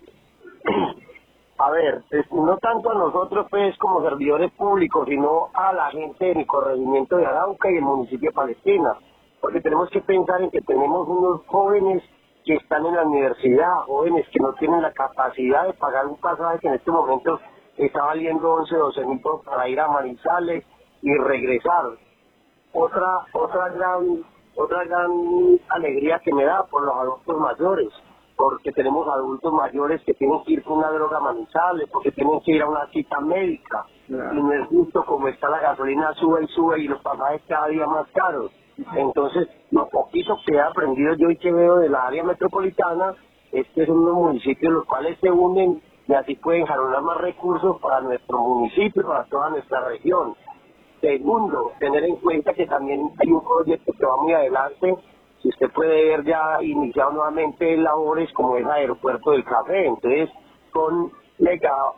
A 1.62 1.70
ver, 1.70 2.02
no 2.32 2.58
tanto 2.58 2.90
a 2.90 2.96
nosotros 2.96 3.46
pues 3.52 3.78
como 3.78 4.02
servidores 4.02 4.52
públicos, 4.54 5.08
sino 5.08 5.50
a 5.54 5.72
la 5.74 5.92
gente 5.92 6.34
del 6.34 6.48
corregimiento 6.48 7.18
de 7.18 7.28
Arauca 7.28 7.70
y 7.70 7.76
el 7.76 7.84
municipio 7.84 8.32
de 8.32 8.36
Palestina, 8.36 8.98
porque 9.40 9.62
tenemos 9.62 9.88
que 9.92 10.02
pensar 10.02 10.42
en 10.42 10.50
que 10.50 10.62
tenemos 10.62 11.08
unos 11.08 11.46
jóvenes 11.46 12.02
que 12.46 12.56
están 12.56 12.84
en 12.88 12.96
la 12.96 13.04
universidad, 13.04 13.72
jóvenes 13.86 14.26
que 14.34 14.40
no 14.40 14.54
tienen 14.54 14.82
la 14.82 14.92
capacidad 14.92 15.68
de 15.68 15.74
pagar 15.74 16.08
un 16.08 16.18
pasaje 16.18 16.58
que 16.62 16.68
en 16.68 16.74
este 16.74 16.90
momento 16.90 17.40
está 17.78 18.06
valiendo 18.06 18.54
11, 18.54 18.76
12 18.76 19.06
mil 19.06 19.22
para 19.46 19.70
ir 19.70 19.80
a 19.80 19.88
Manizales 19.88 20.66
y 21.04 21.14
regresar. 21.14 21.92
Otra, 22.74 23.20
otra 23.34 23.70
gran, 23.70 24.24
otra 24.56 24.84
gran 24.86 25.12
alegría 25.70 26.20
que 26.26 26.34
me 26.34 26.44
da 26.44 26.64
por 26.64 26.82
los 26.82 26.96
adultos 26.96 27.38
mayores, 27.38 27.90
porque 28.42 28.72
tenemos 28.72 29.08
adultos 29.08 29.54
mayores 29.54 30.02
que 30.04 30.16
tienen 30.16 30.44
que 30.44 30.54
ir 30.54 30.64
con 30.64 30.80
una 30.80 30.90
droga 30.90 31.20
Manizales, 31.20 31.88
porque 31.92 32.12
tienen 32.12 32.40
que 32.42 32.54
ir 32.54 32.64
a 32.64 32.70
una 32.70 32.88
cita 32.88 33.20
médica, 33.20 33.86
y 34.10 34.14
no 34.14 34.52
es 34.54 34.68
justo 34.68 35.06
como 35.06 35.28
está 35.28 35.48
la 35.48 35.60
gasolina 35.60 36.12
sube 36.16 36.44
y 36.44 36.48
sube 36.48 36.80
y 36.80 36.88
los 36.88 37.00
pasajes 37.04 37.44
cada 37.48 37.68
día 37.68 37.86
más 37.86 38.08
caros. 38.14 38.52
Entonces, 38.96 39.48
lo 39.70 39.88
poquito 39.90 40.38
que 40.44 40.56
he 40.56 40.60
aprendido 40.60 41.14
yo 41.14 41.30
y 41.30 41.38
que 41.38 41.52
veo 41.52 41.78
de 41.78 41.90
la 41.90 42.08
área 42.08 42.24
metropolitana 42.24 43.14
es 43.52 43.68
que 43.76 43.86
son 43.86 44.00
unos 44.00 44.16
municipios 44.16 44.74
los 44.74 44.86
cuales 44.86 45.20
se 45.20 45.30
unen 45.30 45.80
y 46.08 46.14
así 46.14 46.36
pueden 46.36 46.66
jaronar 46.66 47.04
más 47.04 47.18
recursos 47.22 47.80
para 47.80 48.02
nuestro 48.02 48.40
municipio, 48.40 49.06
para 49.06 49.24
toda 49.26 49.52
nuestra 49.52 49.82
región. 49.88 50.34
Segundo, 51.00 51.74
tener 51.80 52.04
en 52.06 52.16
cuenta 52.16 52.54
que 52.56 52.66
también 52.66 53.12
hay 53.20 53.32
un 53.32 53.44
proyecto 53.44 53.94
que 53.94 54.06
va 54.06 54.18
muy 54.18 54.34
adelante, 54.34 54.96
si 55.42 55.50
usted 55.50 55.72
puede 55.72 56.06
ver 56.06 56.24
ya 56.24 56.62
iniciado 56.62 57.12
nuevamente 57.12 57.78
labores 57.78 58.32
como 58.34 58.58
el 58.58 58.70
aeropuerto 58.70 59.32
del 59.32 59.44
café, 59.44 59.86
entonces 59.86 60.30
son 60.72 61.12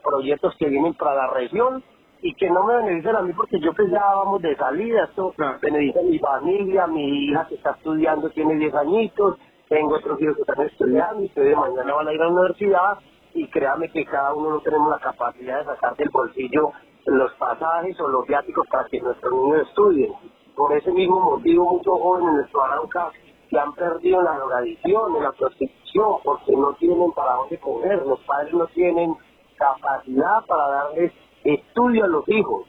proyectos 0.03 0.55
que 0.57 0.69
vienen 0.69 0.93
para 0.93 1.15
la 1.15 1.27
región 1.33 1.83
y 2.21 2.33
que 2.35 2.49
no 2.49 2.63
me 2.63 2.77
benefician 2.77 3.17
a 3.17 3.21
mí 3.21 3.33
porque 3.33 3.59
yo 3.59 3.73
pensaba 3.73 4.15
vamos 4.23 4.41
de 4.41 4.55
salida, 4.55 5.03
esto 5.03 5.33
beneficia 5.61 6.01
a 6.01 6.05
mi 6.05 6.19
familia, 6.19 6.87
mi 6.87 7.25
hija 7.25 7.45
que 7.49 7.55
está 7.55 7.71
estudiando 7.71 8.29
tiene 8.29 8.55
10 8.55 8.73
añitos, 8.75 9.37
tengo 9.67 9.95
otros 9.95 10.21
hijos 10.21 10.35
que 10.37 10.41
están 10.43 10.65
estudiando 10.65 11.21
y 11.21 11.25
ustedes 11.25 11.57
mañana 11.57 11.93
van 11.93 12.07
a 12.07 12.13
ir 12.13 12.21
a 12.21 12.25
la 12.25 12.31
universidad 12.31 12.97
y 13.33 13.47
créame 13.47 13.89
que 13.89 14.05
cada 14.05 14.33
uno 14.33 14.51
no 14.51 14.59
tenemos 14.61 14.89
la 14.89 14.99
capacidad 14.99 15.59
de 15.59 15.65
sacar 15.65 15.95
del 15.97 16.09
bolsillo 16.09 16.71
los 17.05 17.33
pasajes 17.33 17.99
o 17.99 18.07
los 18.07 18.25
viáticos 18.25 18.65
para 18.67 18.87
que 18.87 19.01
nuestros 19.01 19.33
niños 19.33 19.67
estudien. 19.67 20.13
Por 20.55 20.71
ese 20.71 20.91
mismo 20.91 21.19
motivo 21.19 21.65
muchos 21.65 21.99
jóvenes 21.99 22.29
en 22.29 22.35
nuestro 22.35 22.63
Arauca 22.63 23.11
que 23.53 23.59
han 23.59 23.73
perdido 23.73 24.19
la 24.23 24.35
drogadicción, 24.35 25.21
la 25.21 25.31
prostitución, 25.31 26.15
porque 26.23 26.53
no 26.53 26.73
tienen 26.73 27.11
para 27.11 27.33
dónde 27.33 27.59
comer, 27.59 28.03
los 28.03 28.19
padres 28.21 28.51
no 28.51 28.65
tienen 28.67 29.15
capacidad 29.55 30.43
para 30.47 30.67
darles 30.69 31.13
estudio 31.43 32.05
a 32.05 32.07
los 32.07 32.27
hijos. 32.29 32.65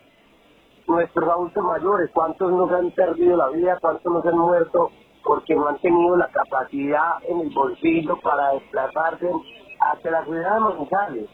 Nuestros 0.86 1.26
adultos 1.26 1.64
mayores, 1.64 2.10
¿cuántos 2.12 2.52
nos 2.52 2.70
han 2.70 2.90
perdido 2.90 3.34
la 3.34 3.48
vida? 3.48 3.78
¿Cuántos 3.80 4.12
nos 4.12 4.26
han 4.26 4.36
muerto? 4.36 4.90
Porque 5.24 5.54
no 5.54 5.68
han 5.68 5.78
tenido 5.78 6.16
la 6.16 6.28
capacidad 6.28 7.14
en 7.26 7.40
el 7.40 7.50
bolsillo 7.54 8.20
para 8.20 8.52
desplazarse 8.52 9.30
hacia 9.80 10.10
la 10.10 10.24
ciudad 10.26 10.54
de 10.54 10.60
Manizales. 10.60 11.30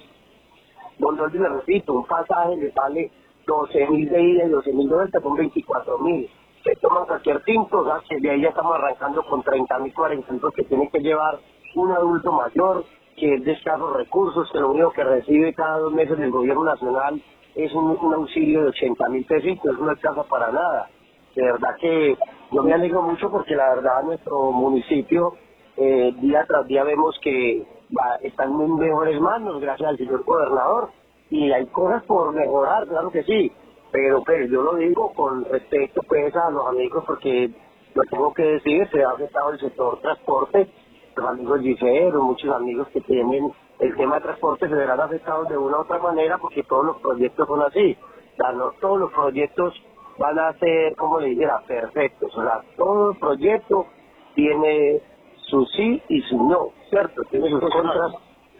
Donde, 1.00 1.28
le 1.36 1.48
repito, 1.48 1.94
un 1.94 2.06
pasaje 2.06 2.56
le 2.56 2.70
sale 2.70 3.10
12 3.48 3.88
mil 3.88 4.08
de 4.10 4.22
ida 4.22 4.44
y 4.44 4.48
12 4.48 4.72
mil 4.74 4.88
de 4.88 4.94
vuelta 4.94 5.20
con 5.20 5.34
24 5.34 5.98
mil. 5.98 6.30
Se 6.64 6.76
toman 6.76 7.06
cualquier 7.06 7.42
tinto, 7.44 7.78
o 7.78 7.84
sea, 7.84 8.00
que 8.08 8.20
de 8.20 8.30
ahí 8.30 8.42
ya 8.42 8.50
estamos 8.50 8.74
arrancando 8.74 9.22
con 9.22 9.42
30 9.42 9.78
mil, 9.78 9.94
40 9.94 10.32
mil 10.32 10.42
que 10.54 10.64
tiene 10.64 10.90
que 10.90 11.00
llevar 11.00 11.38
un 11.74 11.90
adulto 11.92 12.32
mayor 12.32 12.84
que 13.16 13.34
es 13.34 13.44
de 13.44 13.52
escasos 13.52 13.94
recursos, 13.96 14.50
que 14.50 14.58
lo 14.58 14.70
único 14.70 14.90
que 14.92 15.04
recibe 15.04 15.54
cada 15.54 15.78
dos 15.78 15.92
meses 15.92 16.18
del 16.18 16.30
gobierno 16.30 16.64
nacional 16.64 17.20
es 17.54 17.72
un, 17.74 18.14
auxilio 18.14 18.62
de 18.62 18.68
80 18.68 19.08
mil 19.10 19.24
pesitos, 19.26 19.78
no 19.78 19.90
alcanza 19.90 20.22
para 20.24 20.50
nada. 20.50 20.88
De 21.34 21.42
verdad 21.42 21.76
que 21.80 22.16
yo 22.50 22.62
me 22.62 22.72
alegro 22.72 23.02
mucho 23.02 23.30
porque 23.30 23.54
la 23.54 23.74
verdad 23.74 24.02
nuestro 24.04 24.52
municipio 24.52 25.34
eh, 25.76 26.12
día 26.20 26.44
tras 26.46 26.66
día 26.66 26.82
vemos 26.84 27.18
que 27.22 27.66
va, 27.96 28.16
está 28.22 28.44
en 28.44 28.76
mejores 28.76 29.20
manos 29.20 29.60
gracias 29.60 29.88
al 29.88 29.98
señor 29.98 30.24
gobernador 30.24 30.90
y 31.30 31.52
hay 31.52 31.66
cosas 31.66 32.02
por 32.04 32.32
mejorar, 32.32 32.88
claro 32.88 33.10
que 33.10 33.22
sí, 33.22 33.52
pero 33.92 34.22
pues 34.24 34.50
yo 34.50 34.62
lo 34.62 34.76
digo 34.76 35.12
con 35.14 35.44
respeto 35.44 36.02
pues 36.08 36.34
a 36.36 36.50
los 36.50 36.66
amigos 36.68 37.04
porque 37.06 37.50
lo 37.94 38.02
tengo 38.04 38.32
que 38.34 38.42
decir, 38.42 38.88
se 38.90 39.02
ha 39.02 39.10
afectado 39.10 39.50
el 39.50 39.60
sector 39.60 40.00
transporte 40.00 40.68
los 41.16 41.28
amigos 41.28 41.60
ligeros, 41.62 42.22
muchos 42.22 42.54
amigos 42.54 42.88
que 42.88 43.00
tienen 43.02 43.52
el 43.78 43.96
tema 43.96 44.16
de 44.16 44.22
transporte 44.22 44.68
se 44.68 44.74
verán 44.74 45.00
afectados 45.00 45.48
de 45.48 45.56
una 45.56 45.78
u 45.78 45.80
otra 45.80 45.98
manera 45.98 46.38
porque 46.38 46.62
todos 46.64 46.84
los 46.84 46.96
proyectos 46.98 47.46
son 47.46 47.62
así. 47.62 47.96
O 48.32 48.36
sea, 48.36 48.52
no 48.52 48.72
todos 48.80 49.00
los 49.00 49.12
proyectos 49.12 49.74
van 50.18 50.38
a 50.38 50.52
ser, 50.58 50.94
como 50.96 51.20
le 51.20 51.28
dijera, 51.28 51.60
perfectos. 51.66 52.36
O 52.36 52.42
sea, 52.42 52.60
todo 52.76 53.14
proyecto 53.14 53.86
tiene 54.34 55.00
su 55.48 55.64
sí 55.66 56.02
y 56.08 56.20
su 56.22 56.36
no, 56.48 56.72
¿cierto? 56.90 57.22
Tiene 57.30 57.48
sus 57.48 57.60
contras, 57.60 58.12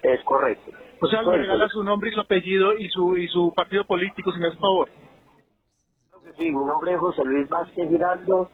es 0.03 0.23
correcto. 0.25 0.73
O 1.03 1.07
sea, 1.07 1.23
me 1.23 1.37
regala 1.37 1.69
su 1.69 1.83
nombre 1.83 2.11
y 2.11 2.15
su 2.15 2.21
apellido 2.21 2.77
y 2.77 2.89
su 2.89 3.17
y 3.17 3.29
su 3.29 3.53
partido 3.55 3.85
político, 3.85 4.33
si 4.33 4.41
me 4.41 4.49
hace 4.49 4.59
favor. 4.59 4.89
Sí, 6.39 6.45
mi 6.45 6.65
nombre 6.65 6.95
es 6.95 7.01
José 7.01 7.23
Luis 7.25 7.49
Vázquez 7.49 7.89
Giraldo, 7.89 8.51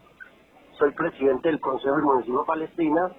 soy 0.78 0.90
presidente 0.92 1.48
del 1.48 1.60
Consejo 1.60 1.96
del 1.96 2.04
Municipio 2.04 2.44
Palestina 2.44 3.12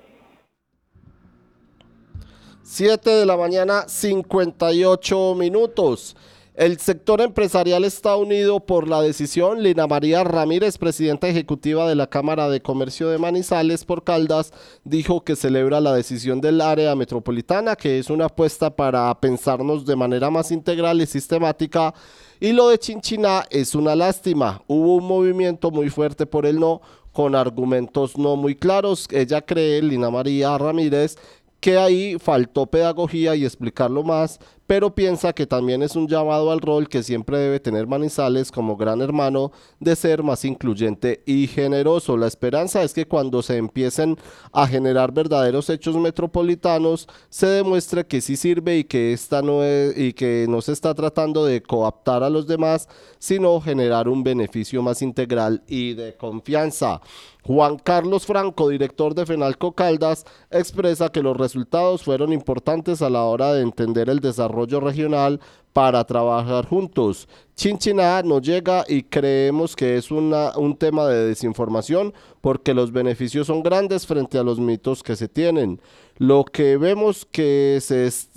7 2.69 3.09
de 3.09 3.25
la 3.25 3.37
mañana, 3.37 3.87
58 3.87 5.35
minutos. 5.35 6.17
El 6.53 6.79
sector 6.79 7.21
empresarial 7.21 7.85
está 7.85 8.17
unido 8.17 8.59
por 8.59 8.89
la 8.89 9.01
decisión. 9.01 9.63
Lina 9.63 9.87
María 9.87 10.23
Ramírez, 10.25 10.77
presidenta 10.77 11.27
ejecutiva 11.27 11.87
de 11.87 11.95
la 11.95 12.07
Cámara 12.07 12.49
de 12.49 12.61
Comercio 12.61 13.09
de 13.09 13.19
Manizales 13.19 13.85
por 13.85 14.03
Caldas, 14.03 14.51
dijo 14.83 15.23
que 15.23 15.37
celebra 15.37 15.79
la 15.79 15.93
decisión 15.93 16.41
del 16.41 16.59
área 16.59 16.93
metropolitana, 16.95 17.75
que 17.75 17.99
es 17.99 18.09
una 18.09 18.25
apuesta 18.25 18.75
para 18.75 19.13
pensarnos 19.21 19.85
de 19.85 19.95
manera 19.95 20.29
más 20.29 20.51
integral 20.51 20.99
y 20.99 21.05
sistemática. 21.05 21.93
Y 22.39 22.51
lo 22.51 22.69
de 22.69 22.77
Chinchiná 22.77 23.45
es 23.49 23.73
una 23.73 23.95
lástima. 23.95 24.61
Hubo 24.67 24.95
un 24.95 25.05
movimiento 25.05 25.71
muy 25.71 25.89
fuerte 25.89 26.25
por 26.25 26.45
el 26.45 26.59
no, 26.59 26.81
con 27.11 27.33
argumentos 27.33 28.15
no 28.17 28.35
muy 28.35 28.55
claros. 28.55 29.07
Ella 29.11 29.41
cree, 29.41 29.81
Lina 29.81 30.11
María 30.11 30.55
Ramírez, 30.57 31.17
que 31.59 31.77
ahí 31.77 32.17
faltó 32.19 32.67
pedagogía 32.67 33.35
y 33.35 33.43
explicarlo 33.43 34.03
más, 34.03 34.39
pero 34.67 34.93
piensa 34.93 35.33
que 35.33 35.47
también 35.47 35.81
es 35.81 35.95
un 35.95 36.07
llamado 36.07 36.51
al 36.51 36.59
rol 36.59 36.89
que 36.89 37.01
siempre 37.01 37.39
debe 37.39 37.59
tener 37.61 37.87
Manizales 37.87 38.51
como 38.51 38.75
gran 38.75 39.01
hermano 39.01 39.53
de 39.79 39.95
ser 39.95 40.23
más 40.23 40.43
incluyente 40.43 41.23
y 41.25 41.47
generoso. 41.47 42.17
La 42.17 42.27
esperanza 42.27 42.83
es 42.83 42.93
que 42.93 43.07
cuando 43.07 43.41
se 43.41 43.57
empiecen 43.57 44.17
a 44.51 44.67
generar 44.67 45.13
verdaderos 45.13 45.69
hechos 45.69 45.95
metropolitanos 45.95 47.07
se 47.29 47.47
demuestre 47.47 48.05
que 48.05 48.19
sí 48.19 48.35
sirve 48.35 48.79
y 48.79 48.83
que 48.83 49.13
esta 49.13 49.41
no 49.41 49.63
es, 49.63 49.97
y 49.97 50.11
que 50.11 50.45
no 50.49 50.61
se 50.61 50.73
está 50.73 50.93
tratando 50.93 51.45
de 51.45 51.63
coaptar 51.63 52.21
a 52.23 52.29
los 52.29 52.45
demás, 52.45 52.89
sino 53.19 53.61
generar 53.61 54.09
un 54.09 54.21
beneficio 54.21 54.81
más 54.81 55.01
integral 55.01 55.63
y 55.67 55.93
de 55.93 56.17
confianza. 56.17 57.01
Juan 57.47 57.77
Carlos 57.77 58.25
Franco, 58.25 58.67
director 58.67 59.15
de 59.15 59.25
Fenalco 59.25 59.71
Caldas, 59.71 60.25
expresa 60.51 61.13
que 61.13 61.23
los 61.23 61.37
resultados 61.37 62.03
fueron 62.03 62.33
importantes 62.33 63.01
a 63.01 63.09
la 63.09 63.23
hora 63.23 63.53
de 63.53 63.61
entender 63.61 64.09
el 64.09 64.19
desarrollo 64.19 64.81
regional 64.81 65.39
para 65.71 66.03
trabajar 66.03 66.65
juntos. 66.65 67.29
Chinchiná 67.55 68.21
no 68.21 68.41
llega 68.41 68.83
y 68.85 69.03
creemos 69.03 69.77
que 69.77 69.95
es 69.95 70.11
un 70.11 70.75
tema 70.77 71.07
de 71.07 71.27
desinformación 71.27 72.13
porque 72.41 72.73
los 72.73 72.91
beneficios 72.91 73.47
son 73.47 73.63
grandes 73.63 74.05
frente 74.05 74.37
a 74.37 74.43
los 74.43 74.59
mitos 74.59 75.01
que 75.01 75.15
se 75.15 75.29
tienen. 75.29 75.79
Lo 76.17 76.43
que 76.43 76.75
vemos 76.75 77.25
que 77.31 77.79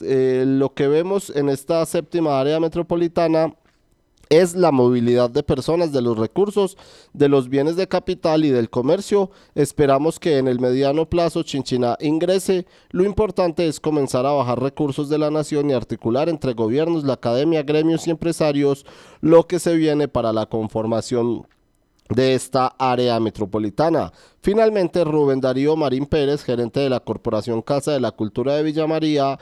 eh, 0.02 0.44
lo 0.46 0.72
que 0.72 0.86
vemos 0.86 1.30
en 1.30 1.48
esta 1.48 1.84
séptima 1.84 2.38
área 2.38 2.60
metropolitana 2.60 3.56
es 4.30 4.54
la 4.54 4.70
movilidad 4.70 5.28
de 5.28 5.42
personas, 5.42 5.92
de 5.92 6.00
los 6.00 6.16
recursos, 6.16 6.78
de 7.12 7.28
los 7.28 7.48
bienes 7.48 7.74
de 7.74 7.88
capital 7.88 8.44
y 8.44 8.50
del 8.50 8.70
comercio. 8.70 9.30
Esperamos 9.56 10.20
que 10.20 10.38
en 10.38 10.46
el 10.46 10.60
mediano 10.60 11.10
plazo 11.10 11.42
Chinchina 11.42 11.96
ingrese. 12.00 12.64
Lo 12.90 13.04
importante 13.04 13.66
es 13.66 13.80
comenzar 13.80 14.26
a 14.26 14.32
bajar 14.32 14.62
recursos 14.62 15.08
de 15.08 15.18
la 15.18 15.30
nación 15.30 15.68
y 15.68 15.72
articular 15.72 16.28
entre 16.28 16.54
gobiernos, 16.54 17.02
la 17.02 17.14
academia, 17.14 17.64
gremios 17.64 18.06
y 18.06 18.10
empresarios 18.10 18.86
lo 19.20 19.46
que 19.48 19.58
se 19.58 19.74
viene 19.74 20.06
para 20.06 20.32
la 20.32 20.46
conformación 20.46 21.46
de 22.10 22.34
esta 22.34 22.74
área 22.78 23.18
metropolitana. 23.20 24.12
Finalmente, 24.42 25.04
Rubén 25.04 25.40
Darío 25.40 25.76
Marín 25.76 26.06
Pérez, 26.06 26.42
gerente 26.42 26.80
de 26.80 26.90
la 26.90 27.00
Corporación 27.00 27.62
Casa 27.62 27.92
de 27.92 28.00
la 28.00 28.10
Cultura 28.10 28.54
de 28.54 28.62
Villa 28.62 28.86
María, 28.86 29.38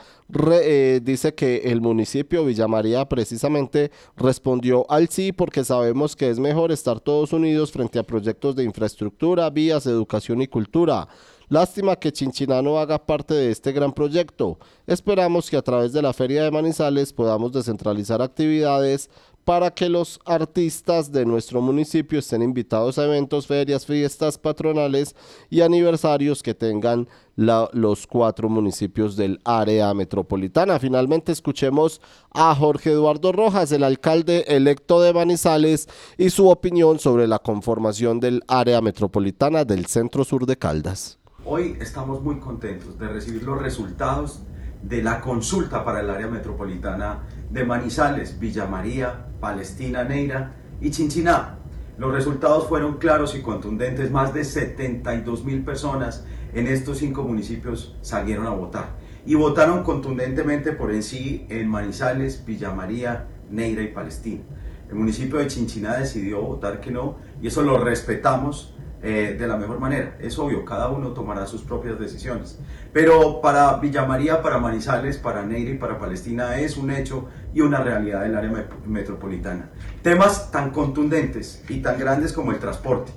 eh, 0.51 0.99
dice 1.03 1.33
que 1.33 1.57
el 1.65 1.81
municipio 1.81 2.45
Villa 2.45 2.67
María 2.67 3.07
precisamente 3.07 3.91
respondió 4.15 4.85
al 4.89 5.09
sí 5.09 5.31
porque 5.31 5.63
sabemos 5.63 6.15
que 6.15 6.29
es 6.29 6.39
mejor 6.39 6.71
estar 6.71 6.99
todos 6.99 7.33
unidos 7.33 7.71
frente 7.71 7.97
a 7.97 8.03
proyectos 8.03 8.55
de 8.55 8.63
infraestructura, 8.65 9.49
vías, 9.49 9.85
educación 9.85 10.41
y 10.41 10.47
cultura. 10.47 11.07
Lástima 11.49 11.95
que 11.95 12.11
Chinchiná 12.11 12.61
no 12.61 12.77
haga 12.77 13.03
parte 13.03 13.33
de 13.33 13.49
este 13.49 13.71
gran 13.71 13.91
proyecto. 13.91 14.59
Esperamos 14.85 15.49
que 15.49 15.57
a 15.57 15.63
través 15.63 15.91
de 15.91 16.01
la 16.03 16.13
Feria 16.13 16.43
de 16.43 16.51
Manizales 16.51 17.11
podamos 17.11 17.51
descentralizar 17.51 18.21
actividades 18.21 19.09
para 19.49 19.71
que 19.71 19.89
los 19.89 20.19
artistas 20.25 21.11
de 21.11 21.25
nuestro 21.25 21.59
municipio 21.59 22.19
estén 22.19 22.43
invitados 22.43 22.99
a 22.99 23.05
eventos, 23.05 23.47
ferias, 23.47 23.83
fiestas 23.83 24.37
patronales 24.37 25.15
y 25.49 25.61
aniversarios 25.61 26.43
que 26.43 26.53
tengan 26.53 27.07
los 27.35 28.05
cuatro 28.05 28.47
municipios 28.47 29.15
del 29.15 29.39
área 29.43 29.91
metropolitana. 29.95 30.77
Finalmente 30.77 31.31
escuchemos 31.31 31.99
a 32.31 32.53
Jorge 32.53 32.91
Eduardo 32.91 33.31
Rojas, 33.31 33.71
el 33.71 33.83
alcalde 33.83 34.45
electo 34.49 35.01
de 35.01 35.13
Manizales, 35.13 35.89
y 36.15 36.29
su 36.29 36.47
opinión 36.47 36.99
sobre 36.99 37.25
la 37.25 37.39
conformación 37.39 38.19
del 38.19 38.43
área 38.47 38.81
metropolitana 38.81 39.65
del 39.65 39.87
centro 39.87 40.25
sur 40.25 40.45
de 40.45 40.57
Caldas. 40.57 41.17
Hoy 41.43 41.75
estamos 41.81 42.21
muy 42.21 42.37
contentos 42.37 42.99
de 42.99 43.07
recibir 43.07 43.41
los 43.41 43.59
resultados 43.59 44.41
de 44.83 45.01
la 45.01 45.21
consulta 45.21 45.83
para 45.83 46.01
el 46.01 46.09
área 46.11 46.27
metropolitana 46.27 47.23
de 47.49 47.63
Manizales, 47.63 48.39
Villa 48.39 48.65
María, 48.65 49.25
Palestina, 49.39 50.03
Neira 50.03 50.53
y 50.81 50.91
Chinchiná. 50.91 51.55
Los 51.97 52.13
resultados 52.13 52.67
fueron 52.67 52.97
claros 52.97 53.35
y 53.35 53.41
contundentes. 53.41 54.11
Más 54.11 54.33
de 54.33 54.43
72 54.43 55.43
mil 55.43 55.63
personas 55.63 56.25
en 56.53 56.67
estos 56.67 56.99
cinco 56.99 57.23
municipios 57.23 57.97
salieron 58.01 58.47
a 58.47 58.51
votar. 58.51 58.95
Y 59.25 59.35
votaron 59.35 59.83
contundentemente 59.83 60.71
por 60.71 60.91
en 60.91 61.03
sí 61.03 61.45
en 61.49 61.67
Manizales, 61.67 62.45
Villa 62.45 62.71
María, 62.71 63.27
Neira 63.49 63.81
y 63.81 63.89
Palestina. 63.89 64.41
El 64.89 64.95
municipio 64.95 65.39
de 65.39 65.47
Chinchiná 65.47 65.97
decidió 65.97 66.41
votar 66.41 66.79
que 66.79 66.89
no 66.89 67.17
y 67.41 67.47
eso 67.47 67.61
lo 67.61 67.77
respetamos 67.77 68.73
eh, 69.01 69.37
de 69.39 69.47
la 69.47 69.55
mejor 69.55 69.79
manera. 69.79 70.17
Es 70.19 70.37
obvio, 70.39 70.65
cada 70.65 70.89
uno 70.89 71.11
tomará 71.11 71.45
sus 71.45 71.61
propias 71.61 71.99
decisiones. 71.99 72.59
Pero 72.91 73.39
para 73.39 73.77
Villa 73.77 74.05
María, 74.05 74.41
para 74.41 74.57
Manizales, 74.57 75.17
para 75.17 75.45
Neira 75.45 75.71
y 75.71 75.77
para 75.77 75.97
Palestina 75.97 76.59
es 76.59 76.75
un 76.75 76.91
hecho 76.91 77.29
y 77.53 77.61
una 77.61 77.81
realidad 77.81 78.21
del 78.21 78.35
área 78.35 78.67
metropolitana. 78.85 79.69
Temas 80.01 80.51
tan 80.51 80.71
contundentes 80.71 81.63
y 81.67 81.81
tan 81.81 81.99
grandes 81.99 82.33
como 82.33 82.51
el 82.51 82.59
transporte, 82.59 83.11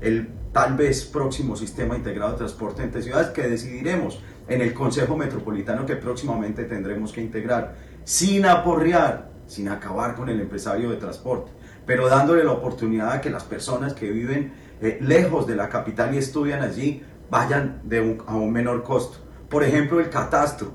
el 0.00 0.28
tal 0.52 0.74
vez 0.74 1.04
próximo 1.04 1.56
sistema 1.56 1.96
integrado 1.96 2.32
de 2.32 2.38
transporte 2.38 2.82
entre 2.82 3.02
ciudades 3.02 3.28
que 3.28 3.42
decidiremos 3.42 4.22
en 4.48 4.62
el 4.62 4.72
Consejo 4.72 5.16
Metropolitano 5.16 5.84
que 5.84 5.96
próximamente 5.96 6.64
tendremos 6.64 7.12
que 7.12 7.20
integrar, 7.20 7.74
sin 8.04 8.46
aporrear, 8.46 9.30
sin 9.46 9.68
acabar 9.68 10.14
con 10.14 10.28
el 10.28 10.40
empresario 10.40 10.90
de 10.90 10.96
transporte, 10.96 11.52
pero 11.84 12.08
dándole 12.08 12.44
la 12.44 12.52
oportunidad 12.52 13.12
a 13.12 13.20
que 13.20 13.30
las 13.30 13.44
personas 13.44 13.92
que 13.92 14.10
viven 14.10 14.54
eh, 14.80 14.98
lejos 15.00 15.46
de 15.46 15.56
la 15.56 15.68
capital 15.68 16.14
y 16.14 16.18
estudian 16.18 16.62
allí, 16.62 17.02
vayan 17.30 17.80
de 17.84 18.18
a 18.26 18.36
un 18.36 18.52
menor 18.52 18.82
costo. 18.82 19.18
Por 19.48 19.62
ejemplo, 19.62 20.00
el 20.00 20.10
catastro 20.10 20.72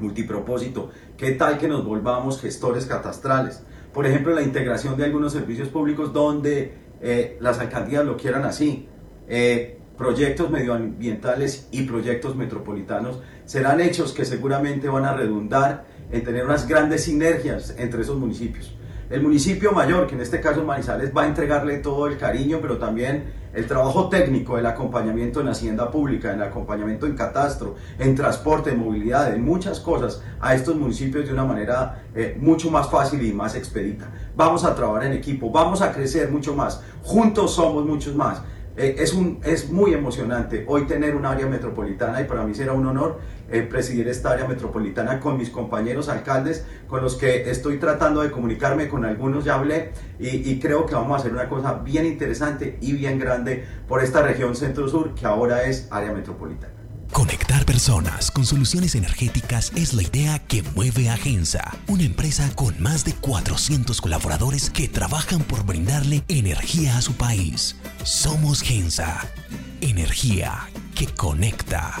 multipropósito. 0.00 0.90
¿Qué 1.20 1.32
tal 1.32 1.58
que 1.58 1.68
nos 1.68 1.84
volvamos 1.84 2.40
gestores 2.40 2.86
catastrales? 2.86 3.62
Por 3.92 4.06
ejemplo, 4.06 4.32
la 4.32 4.40
integración 4.40 4.96
de 4.96 5.04
algunos 5.04 5.34
servicios 5.34 5.68
públicos 5.68 6.14
donde 6.14 6.72
eh, 7.02 7.36
las 7.40 7.58
alcaldías 7.58 8.06
lo 8.06 8.16
quieran 8.16 8.44
así. 8.44 8.88
Eh, 9.28 9.76
proyectos 9.98 10.48
medioambientales 10.48 11.68
y 11.72 11.82
proyectos 11.82 12.36
metropolitanos 12.36 13.20
serán 13.44 13.82
hechos 13.82 14.14
que 14.14 14.24
seguramente 14.24 14.88
van 14.88 15.04
a 15.04 15.12
redundar 15.12 15.84
en 16.10 16.24
tener 16.24 16.46
unas 16.46 16.66
grandes 16.66 17.04
sinergias 17.04 17.74
entre 17.76 18.00
esos 18.00 18.16
municipios. 18.16 18.74
El 19.10 19.24
municipio 19.24 19.72
mayor, 19.72 20.06
que 20.06 20.14
en 20.14 20.20
este 20.20 20.40
caso 20.40 20.62
Manizales, 20.62 21.10
va 21.14 21.22
a 21.22 21.26
entregarle 21.26 21.78
todo 21.78 22.06
el 22.06 22.16
cariño, 22.16 22.60
pero 22.62 22.78
también 22.78 23.24
el 23.52 23.66
trabajo 23.66 24.08
técnico, 24.08 24.56
el 24.56 24.66
acompañamiento 24.66 25.40
en 25.40 25.48
hacienda 25.48 25.90
pública, 25.90 26.32
el 26.32 26.40
acompañamiento 26.40 27.06
en 27.06 27.16
catastro, 27.16 27.74
en 27.98 28.14
transporte, 28.14 28.70
en 28.70 28.78
movilidad, 28.78 29.34
en 29.34 29.44
muchas 29.44 29.80
cosas 29.80 30.22
a 30.38 30.54
estos 30.54 30.76
municipios 30.76 31.26
de 31.26 31.32
una 31.32 31.42
manera 31.42 32.04
eh, 32.14 32.38
mucho 32.40 32.70
más 32.70 32.88
fácil 32.88 33.20
y 33.26 33.32
más 33.32 33.56
expedita. 33.56 34.08
Vamos 34.36 34.62
a 34.62 34.76
trabajar 34.76 35.06
en 35.06 35.14
equipo, 35.14 35.50
vamos 35.50 35.82
a 35.82 35.90
crecer 35.90 36.30
mucho 36.30 36.54
más, 36.54 36.80
juntos 37.02 37.52
somos 37.52 37.84
muchos 37.84 38.14
más. 38.14 38.40
Eh, 38.76 38.94
es, 38.98 39.12
un, 39.12 39.40
es 39.42 39.68
muy 39.72 39.92
emocionante 39.92 40.64
hoy 40.68 40.86
tener 40.86 41.16
un 41.16 41.26
área 41.26 41.46
metropolitana 41.46 42.20
y 42.20 42.24
para 42.24 42.44
mí 42.44 42.54
será 42.54 42.74
un 42.74 42.86
honor 42.86 43.18
eh, 43.50 43.62
presidir 43.62 44.08
esta 44.08 44.30
área 44.30 44.46
metropolitana 44.46 45.20
con 45.20 45.36
mis 45.36 45.50
compañeros 45.50 46.08
alcaldes 46.08 46.64
con 46.86 47.02
los 47.02 47.16
que 47.16 47.50
estoy 47.50 47.78
tratando 47.78 48.22
de 48.22 48.30
comunicarme, 48.30 48.88
con 48.88 49.04
algunos 49.04 49.44
ya 49.44 49.54
hablé 49.54 49.92
y, 50.18 50.50
y 50.50 50.58
creo 50.60 50.86
que 50.86 50.94
vamos 50.94 51.12
a 51.12 51.20
hacer 51.20 51.32
una 51.32 51.48
cosa 51.48 51.74
bien 51.74 52.06
interesante 52.06 52.78
y 52.80 52.92
bien 52.92 53.18
grande 53.18 53.64
por 53.88 54.02
esta 54.02 54.22
región 54.22 54.56
centro-sur 54.56 55.14
que 55.14 55.26
ahora 55.26 55.64
es 55.64 55.88
área 55.90 56.12
metropolitana. 56.12 56.80
Conectar 57.12 57.66
personas 57.66 58.30
con 58.30 58.46
soluciones 58.46 58.94
energéticas 58.94 59.72
es 59.74 59.94
la 59.94 60.02
idea 60.02 60.38
que 60.38 60.62
mueve 60.76 61.10
a 61.10 61.16
Gensa, 61.16 61.76
una 61.88 62.04
empresa 62.04 62.48
con 62.54 62.80
más 62.80 63.04
de 63.04 63.14
400 63.14 64.00
colaboradores 64.00 64.70
que 64.70 64.88
trabajan 64.88 65.40
por 65.40 65.64
brindarle 65.64 66.22
energía 66.28 66.96
a 66.96 67.02
su 67.02 67.14
país. 67.14 67.76
Somos 68.04 68.62
Gensa, 68.62 69.26
energía 69.80 70.68
que 70.94 71.08
conecta. 71.08 72.00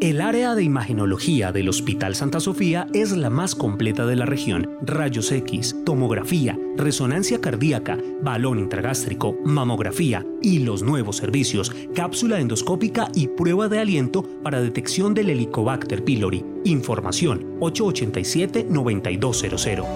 El 0.00 0.20
área 0.20 0.54
de 0.54 0.62
imagenología 0.62 1.50
del 1.50 1.70
Hospital 1.70 2.14
Santa 2.14 2.40
Sofía 2.40 2.86
es 2.92 3.16
la 3.16 3.30
más 3.30 3.54
completa 3.54 4.04
de 4.04 4.16
la 4.16 4.26
región. 4.26 4.76
Rayos 4.82 5.32
X, 5.32 5.74
tomografía, 5.86 6.58
resonancia 6.76 7.40
cardíaca, 7.40 7.96
balón 8.22 8.58
intragástrico, 8.58 9.34
mamografía 9.46 10.26
y 10.42 10.58
los 10.58 10.82
nuevos 10.82 11.16
servicios, 11.16 11.74
cápsula 11.94 12.38
endoscópica 12.38 13.08
y 13.14 13.28
prueba 13.28 13.68
de 13.68 13.78
aliento 13.78 14.24
para 14.42 14.60
detección 14.60 15.14
del 15.14 15.30
Helicobacter 15.30 16.04
pylori. 16.04 16.44
Información 16.64 17.58
887-9200. 17.58 19.86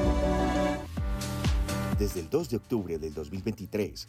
Desde 1.98 2.20
el 2.20 2.30
2 2.30 2.48
de 2.48 2.56
octubre 2.56 2.98
del 2.98 3.12
2023 3.12 4.08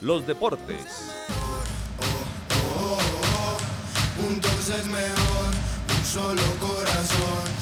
los 0.00 0.26
deportes. 0.26 0.84
Juntos 4.20 4.68
es 4.68 4.86
mejor, 4.86 5.50
un 5.96 6.04
solo 6.04 6.42
corazón. 6.60 7.58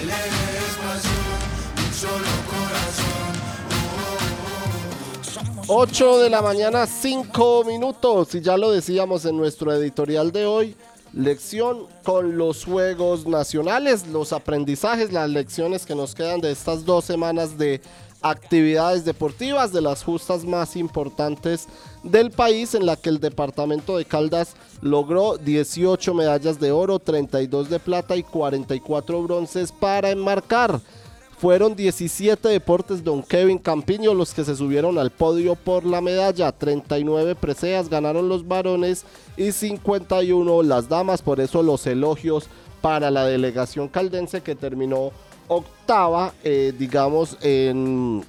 El 0.00 0.10
es 0.10 0.76
pasión, 0.82 1.38
un 1.78 1.92
solo 1.94 2.32
corazón. 2.50 3.32
8 5.68 6.18
de 6.18 6.30
la 6.30 6.42
mañana, 6.42 6.86
5 6.86 7.64
minutos. 7.64 8.34
Y 8.34 8.40
ya 8.40 8.56
lo 8.56 8.70
decíamos 8.70 9.24
en 9.24 9.36
nuestro 9.36 9.72
editorial 9.72 10.32
de 10.32 10.44
hoy. 10.44 10.76
Lección 11.14 11.86
con 12.04 12.38
los 12.38 12.64
Juegos 12.64 13.26
Nacionales, 13.26 14.06
los 14.06 14.32
aprendizajes, 14.32 15.12
las 15.12 15.28
lecciones 15.28 15.84
que 15.84 15.94
nos 15.94 16.14
quedan 16.14 16.40
de 16.40 16.50
estas 16.50 16.86
dos 16.86 17.04
semanas 17.04 17.58
de 17.58 17.82
actividades 18.22 19.04
deportivas, 19.04 19.72
de 19.72 19.82
las 19.82 20.02
justas 20.04 20.44
más 20.44 20.74
importantes 20.74 21.68
del 22.02 22.30
país, 22.30 22.74
en 22.74 22.86
la 22.86 22.96
que 22.96 23.10
el 23.10 23.20
departamento 23.20 23.98
de 23.98 24.06
Caldas 24.06 24.54
logró 24.80 25.36
18 25.36 26.14
medallas 26.14 26.58
de 26.58 26.72
oro, 26.72 26.98
32 26.98 27.68
de 27.68 27.78
plata 27.78 28.16
y 28.16 28.22
44 28.22 29.22
bronces 29.22 29.70
para 29.70 30.10
enmarcar. 30.10 30.80
Fueron 31.42 31.74
17 31.74 32.48
deportes 32.50 33.02
Don 33.02 33.20
Kevin 33.20 33.58
Campiño 33.58 34.14
los 34.14 34.32
que 34.32 34.44
se 34.44 34.54
subieron 34.54 34.96
al 34.96 35.10
podio 35.10 35.56
por 35.56 35.84
la 35.84 36.00
medalla. 36.00 36.52
39 36.52 37.34
preseas 37.34 37.88
ganaron 37.88 38.28
los 38.28 38.46
varones 38.46 39.04
y 39.36 39.50
51 39.50 40.62
las 40.62 40.88
damas. 40.88 41.20
Por 41.20 41.40
eso 41.40 41.64
los 41.64 41.84
elogios 41.88 42.46
para 42.80 43.10
la 43.10 43.26
delegación 43.26 43.88
caldense 43.88 44.42
que 44.42 44.54
terminó 44.54 45.10
octava, 45.48 46.32
eh, 46.44 46.72
digamos, 46.78 47.36
en, 47.40 48.24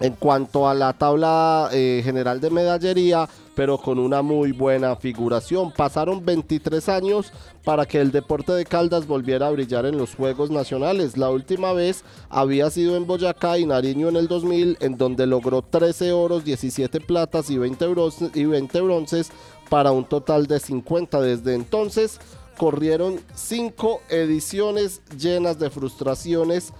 en 0.00 0.14
cuanto 0.14 0.68
a 0.68 0.74
la 0.74 0.92
tabla 0.92 1.68
eh, 1.72 2.00
general 2.04 2.40
de 2.40 2.50
medallería, 2.50 3.28
pero 3.54 3.78
con 3.78 3.98
una 3.98 4.22
muy 4.22 4.52
buena 4.52 4.96
figuración. 4.96 5.72
Pasaron 5.72 6.24
23 6.24 6.88
años 6.88 7.32
para 7.64 7.86
que 7.86 8.00
el 8.00 8.10
deporte 8.10 8.52
de 8.52 8.64
Caldas 8.64 9.06
volviera 9.06 9.46
a 9.46 9.50
brillar 9.50 9.86
en 9.86 9.96
los 9.96 10.14
Juegos 10.14 10.50
Nacionales. 10.50 11.16
La 11.16 11.30
última 11.30 11.72
vez 11.72 12.04
había 12.28 12.70
sido 12.70 12.96
en 12.96 13.06
Boyacá 13.06 13.58
y 13.58 13.66
Nariño 13.66 14.08
en 14.08 14.16
el 14.16 14.26
2000, 14.26 14.78
en 14.80 14.98
donde 14.98 15.26
logró 15.26 15.62
13 15.62 16.12
oros, 16.12 16.44
17 16.44 17.00
platas 17.00 17.48
y 17.50 17.58
20, 17.58 17.86
bronces, 17.86 18.30
y 18.34 18.44
20 18.44 18.80
bronces 18.80 19.30
para 19.70 19.92
un 19.92 20.04
total 20.04 20.46
de 20.46 20.58
50. 20.58 21.20
Desde 21.20 21.54
entonces 21.54 22.20
corrieron 22.56 23.20
5 23.34 24.00
ediciones 24.08 25.02
llenas 25.16 25.58
de 25.58 25.70
frustraciones. 25.70 26.72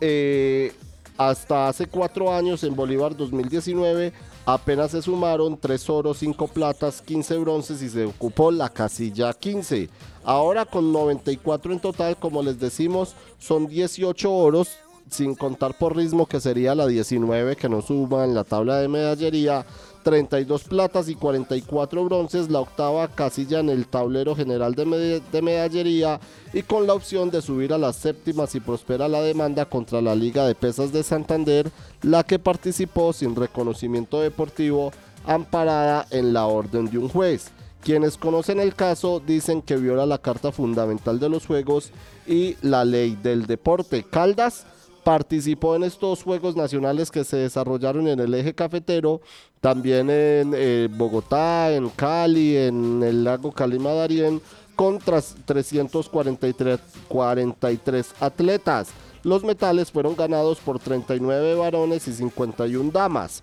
Eh, 0.00 0.72
hasta 1.16 1.68
hace 1.68 1.86
cuatro 1.86 2.32
años 2.32 2.64
en 2.64 2.74
Bolívar 2.74 3.16
2019 3.16 4.12
apenas 4.46 4.90
se 4.90 5.02
sumaron 5.02 5.56
3 5.58 5.90
oros, 5.90 6.18
5 6.18 6.48
platas, 6.48 7.02
15 7.02 7.38
bronces 7.38 7.82
y 7.82 7.88
se 7.88 8.04
ocupó 8.04 8.50
la 8.50 8.68
casilla 8.68 9.32
15. 9.32 9.88
Ahora 10.24 10.64
con 10.64 10.92
94 10.92 11.72
en 11.72 11.80
total, 11.80 12.16
como 12.16 12.42
les 12.42 12.58
decimos, 12.58 13.14
son 13.38 13.66
18 13.66 14.32
oros, 14.32 14.68
sin 15.10 15.34
contar 15.34 15.76
por 15.76 15.96
ritmo 15.96 16.26
que 16.26 16.40
sería 16.40 16.74
la 16.74 16.86
19 16.86 17.56
que 17.56 17.68
nos 17.68 17.86
suma 17.86 18.24
en 18.24 18.34
la 18.34 18.44
tabla 18.44 18.78
de 18.78 18.88
medallería. 18.88 19.66
32 20.02 20.64
platas 20.64 21.08
y 21.08 21.14
44 21.14 22.04
bronces, 22.04 22.50
la 22.50 22.60
octava 22.60 23.08
casilla 23.08 23.60
en 23.60 23.70
el 23.70 23.86
tablero 23.86 24.34
general 24.34 24.74
de, 24.74 25.42
medallería 25.42 26.20
y 26.52 26.62
con 26.62 26.86
la 26.86 26.94
opción 26.94 27.30
de 27.30 27.42
subir 27.42 27.72
a 27.72 27.78
las 27.78 27.96
séptimas 27.96 28.50
si 28.50 28.60
prospera 28.60 29.08
la 29.08 29.22
demanda 29.22 29.64
contra 29.64 30.00
la 30.00 30.14
Liga 30.14 30.46
de 30.46 30.54
Pesas 30.54 30.92
de 30.92 31.02
Santander, 31.02 31.70
la 32.02 32.24
que 32.24 32.38
participó 32.38 33.12
sin 33.12 33.36
reconocimiento 33.36 34.20
deportivo 34.20 34.92
amparada 35.24 36.06
en 36.10 36.32
la 36.32 36.46
orden 36.46 36.90
de 36.90 36.98
un 36.98 37.08
juez. 37.08 37.50
Quienes 37.82 38.16
conocen 38.16 38.60
el 38.60 38.74
caso 38.76 39.20
dicen 39.20 39.60
que 39.60 39.76
viola 39.76 40.06
la 40.06 40.18
carta 40.18 40.52
fundamental 40.52 41.18
de 41.18 41.28
los 41.28 41.46
juegos 41.46 41.90
y 42.26 42.56
la 42.62 42.84
ley 42.84 43.18
del 43.20 43.46
deporte. 43.46 44.04
Caldas 44.04 44.66
participó 45.04 45.76
en 45.76 45.84
estos 45.84 46.22
Juegos 46.22 46.56
Nacionales 46.56 47.10
que 47.10 47.24
se 47.24 47.36
desarrollaron 47.36 48.08
en 48.08 48.20
el 48.20 48.34
eje 48.34 48.54
cafetero, 48.54 49.20
también 49.60 50.10
en 50.10 50.52
eh, 50.54 50.88
Bogotá, 50.90 51.72
en 51.72 51.88
Cali, 51.90 52.56
en 52.56 53.02
el 53.02 53.24
lago 53.24 53.52
Calima 53.52 53.92
Darién, 53.92 54.40
con 54.76 54.98
343 54.98 56.80
43 57.08 58.14
atletas. 58.20 58.88
Los 59.22 59.44
metales 59.44 59.92
fueron 59.92 60.16
ganados 60.16 60.58
por 60.58 60.78
39 60.78 61.54
varones 61.54 62.08
y 62.08 62.12
51 62.12 62.90
damas. 62.90 63.42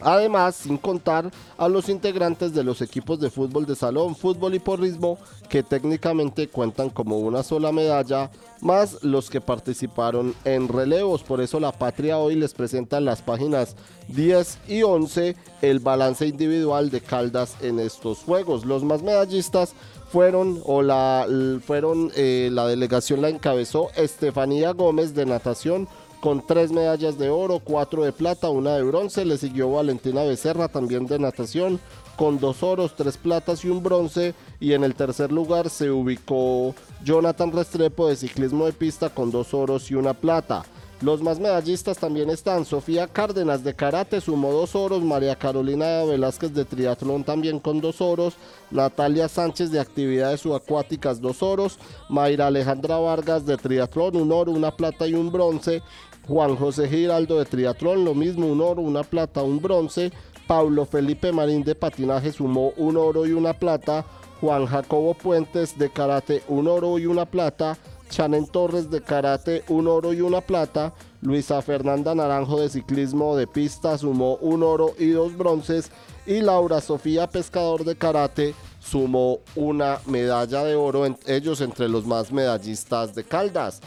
Además, 0.00 0.56
sin 0.56 0.76
contar 0.76 1.30
a 1.56 1.68
los 1.68 1.88
integrantes 1.88 2.52
de 2.52 2.64
los 2.64 2.82
equipos 2.82 3.20
de 3.20 3.30
fútbol 3.30 3.66
de 3.66 3.76
salón, 3.76 4.14
fútbol 4.14 4.54
y 4.54 4.58
porrismo, 4.58 5.18
que 5.48 5.62
técnicamente 5.62 6.48
cuentan 6.48 6.90
como 6.90 7.18
una 7.18 7.42
sola 7.42 7.72
medalla, 7.72 8.30
más 8.60 9.02
los 9.02 9.30
que 9.30 9.40
participaron 9.40 10.34
en 10.44 10.68
relevos. 10.68 11.22
Por 11.22 11.40
eso 11.40 11.60
la 11.60 11.72
Patria 11.72 12.18
hoy 12.18 12.34
les 12.34 12.54
presenta 12.54 12.98
en 12.98 13.04
las 13.04 13.22
páginas 13.22 13.76
10 14.08 14.58
y 14.68 14.82
11 14.82 15.36
el 15.62 15.80
balance 15.80 16.26
individual 16.26 16.90
de 16.90 17.00
Caldas 17.00 17.56
en 17.60 17.78
estos 17.78 18.18
juegos. 18.18 18.64
Los 18.64 18.84
más 18.84 19.02
medallistas 19.02 19.74
fueron 20.14 20.60
o 20.64 20.82
la 20.82 21.26
fueron 21.66 22.12
eh, 22.14 22.48
la 22.52 22.68
delegación 22.68 23.20
la 23.20 23.30
encabezó 23.30 23.90
Estefanía 23.96 24.72
Gómez 24.72 25.12
de 25.14 25.26
natación 25.26 25.88
con 26.24 26.40
tres 26.40 26.72
medallas 26.72 27.18
de 27.18 27.28
oro, 27.28 27.60
cuatro 27.62 28.02
de 28.02 28.10
plata, 28.10 28.48
una 28.48 28.76
de 28.76 28.82
bronce. 28.82 29.26
Le 29.26 29.36
siguió 29.36 29.70
Valentina 29.70 30.22
Becerra 30.22 30.68
también 30.68 31.06
de 31.06 31.18
natación 31.18 31.78
con 32.16 32.38
dos 32.38 32.62
oros, 32.62 32.96
tres 32.96 33.18
platas 33.18 33.62
y 33.62 33.68
un 33.68 33.82
bronce. 33.82 34.34
Y 34.58 34.72
en 34.72 34.84
el 34.84 34.94
tercer 34.94 35.30
lugar 35.30 35.68
se 35.68 35.90
ubicó 35.90 36.74
Jonathan 37.04 37.52
Restrepo 37.52 38.08
de 38.08 38.16
ciclismo 38.16 38.64
de 38.64 38.72
pista 38.72 39.10
con 39.10 39.30
dos 39.30 39.52
oros 39.52 39.90
y 39.90 39.96
una 39.96 40.14
plata. 40.14 40.64
Los 41.02 41.20
más 41.20 41.38
medallistas 41.38 41.98
también 41.98 42.30
están 42.30 42.64
Sofía 42.64 43.06
Cárdenas 43.06 43.62
de 43.62 43.74
karate, 43.74 44.22
sumó 44.22 44.52
dos 44.52 44.74
oros, 44.74 45.02
María 45.02 45.34
Carolina 45.36 46.02
Velázquez 46.04 46.54
de 46.54 46.64
triatlón 46.64 47.24
también 47.24 47.58
con 47.58 47.82
dos 47.82 48.00
oros, 48.00 48.36
Natalia 48.70 49.28
Sánchez 49.28 49.70
de 49.70 49.80
actividades 49.80 50.40
subacuáticas 50.40 51.20
dos 51.20 51.42
oros, 51.42 51.78
Mayra 52.08 52.46
Alejandra 52.46 52.96
Vargas 52.96 53.44
de 53.44 53.58
triatlón 53.58 54.16
un 54.16 54.32
oro, 54.32 54.52
una 54.52 54.70
plata 54.70 55.06
y 55.06 55.12
un 55.12 55.30
bronce, 55.30 55.82
Juan 56.26 56.56
José 56.56 56.88
Giraldo 56.88 57.38
de 57.38 57.44
triatlón, 57.44 58.04
lo 58.04 58.14
mismo, 58.14 58.46
un 58.46 58.60
oro, 58.60 58.82
una 58.82 59.02
plata, 59.02 59.42
un 59.42 59.60
bronce. 59.60 60.12
Paulo 60.46 60.84
Felipe 60.84 61.32
Marín 61.32 61.64
de 61.64 61.74
patinaje 61.74 62.32
sumó 62.32 62.72
un 62.76 62.96
oro 62.96 63.26
y 63.26 63.32
una 63.32 63.52
plata. 63.52 64.04
Juan 64.40 64.66
Jacobo 64.66 65.14
Puentes 65.14 65.78
de 65.78 65.90
karate, 65.90 66.42
un 66.48 66.68
oro 66.68 66.98
y 66.98 67.06
una 67.06 67.24
plata. 67.24 67.78
Chanen 68.10 68.46
Torres 68.46 68.90
de 68.90 69.00
karate, 69.00 69.64
un 69.68 69.88
oro 69.88 70.12
y 70.12 70.20
una 70.20 70.40
plata. 70.40 70.92
Luisa 71.20 71.62
Fernanda 71.62 72.14
Naranjo 72.14 72.60
de 72.60 72.68
ciclismo 72.68 73.36
de 73.36 73.46
pista 73.46 73.96
sumó 73.96 74.36
un 74.36 74.62
oro 74.62 74.94
y 74.98 75.08
dos 75.10 75.36
bronces. 75.36 75.90
Y 76.26 76.40
Laura 76.40 76.80
Sofía 76.80 77.28
Pescador 77.28 77.84
de 77.84 77.96
karate 77.96 78.54
sumó 78.80 79.40
una 79.56 79.98
medalla 80.06 80.62
de 80.64 80.74
oro, 80.74 81.06
ellos 81.26 81.60
entre 81.60 81.88
los 81.88 82.06
más 82.06 82.30
medallistas 82.30 83.14
de 83.14 83.24
Caldas. 83.24 83.80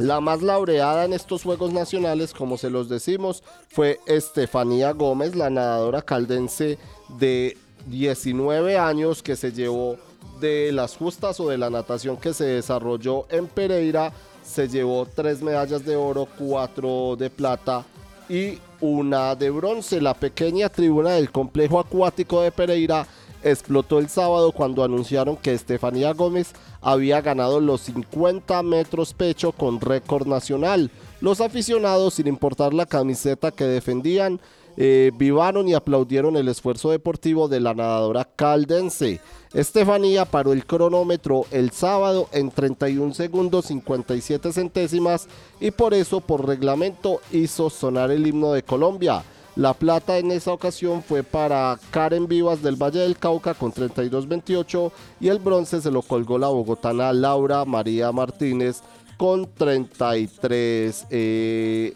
La 0.00 0.18
más 0.22 0.40
laureada 0.40 1.04
en 1.04 1.12
estos 1.12 1.42
Juegos 1.42 1.74
Nacionales, 1.74 2.32
como 2.32 2.56
se 2.56 2.70
los 2.70 2.88
decimos, 2.88 3.42
fue 3.68 4.00
Estefanía 4.06 4.92
Gómez, 4.92 5.36
la 5.36 5.50
nadadora 5.50 6.00
caldense 6.00 6.78
de 7.18 7.58
19 7.84 8.78
años 8.78 9.22
que 9.22 9.36
se 9.36 9.52
llevó 9.52 9.98
de 10.40 10.72
las 10.72 10.96
justas 10.96 11.38
o 11.38 11.50
de 11.50 11.58
la 11.58 11.68
natación 11.68 12.16
que 12.16 12.32
se 12.32 12.46
desarrolló 12.46 13.26
en 13.28 13.46
Pereira. 13.46 14.10
Se 14.42 14.68
llevó 14.68 15.04
tres 15.04 15.42
medallas 15.42 15.84
de 15.84 15.96
oro, 15.96 16.26
cuatro 16.38 17.14
de 17.18 17.28
plata 17.28 17.84
y 18.26 18.58
una 18.80 19.34
de 19.34 19.50
bronce. 19.50 20.00
La 20.00 20.14
pequeña 20.14 20.70
tribuna 20.70 21.10
del 21.10 21.30
complejo 21.30 21.78
acuático 21.78 22.40
de 22.40 22.50
Pereira 22.50 23.06
explotó 23.42 23.98
el 23.98 24.08
sábado 24.08 24.52
cuando 24.52 24.84
anunciaron 24.84 25.36
que 25.36 25.52
Estefanía 25.52 26.12
Gómez 26.12 26.52
había 26.80 27.20
ganado 27.20 27.60
los 27.60 27.82
50 27.82 28.62
metros 28.62 29.14
pecho 29.14 29.52
con 29.52 29.80
récord 29.80 30.26
nacional. 30.26 30.90
Los 31.20 31.40
aficionados, 31.40 32.14
sin 32.14 32.26
importar 32.26 32.72
la 32.74 32.86
camiseta 32.86 33.50
que 33.50 33.64
defendían, 33.64 34.40
eh, 34.76 35.10
vivaron 35.14 35.68
y 35.68 35.74
aplaudieron 35.74 36.36
el 36.36 36.48
esfuerzo 36.48 36.90
deportivo 36.90 37.48
de 37.48 37.60
la 37.60 37.74
nadadora 37.74 38.24
caldense. 38.24 39.20
Estefanía 39.52 40.24
paró 40.24 40.52
el 40.52 40.64
cronómetro 40.64 41.44
el 41.50 41.70
sábado 41.72 42.28
en 42.32 42.50
31 42.50 43.12
segundos 43.14 43.66
57 43.66 44.52
centésimas 44.52 45.26
y 45.60 45.72
por 45.72 45.92
eso 45.92 46.20
por 46.20 46.46
reglamento 46.46 47.20
hizo 47.32 47.68
sonar 47.68 48.10
el 48.10 48.26
himno 48.26 48.52
de 48.52 48.62
Colombia. 48.62 49.24
La 49.56 49.74
plata 49.74 50.18
en 50.18 50.30
esa 50.30 50.52
ocasión 50.52 51.02
fue 51.02 51.22
para 51.22 51.78
Karen 51.90 52.28
Vivas 52.28 52.62
del 52.62 52.76
Valle 52.76 53.00
del 53.00 53.18
Cauca 53.18 53.54
con 53.54 53.72
32-28 53.72 54.92
y 55.20 55.28
el 55.28 55.38
bronce 55.38 55.80
se 55.80 55.90
lo 55.90 56.02
colgó 56.02 56.38
la 56.38 56.48
bogotana 56.48 57.12
Laura 57.12 57.64
María 57.64 58.12
Martínez 58.12 58.80
con 59.16 59.46
33-10. 59.54 61.04
Eh, 61.10 61.94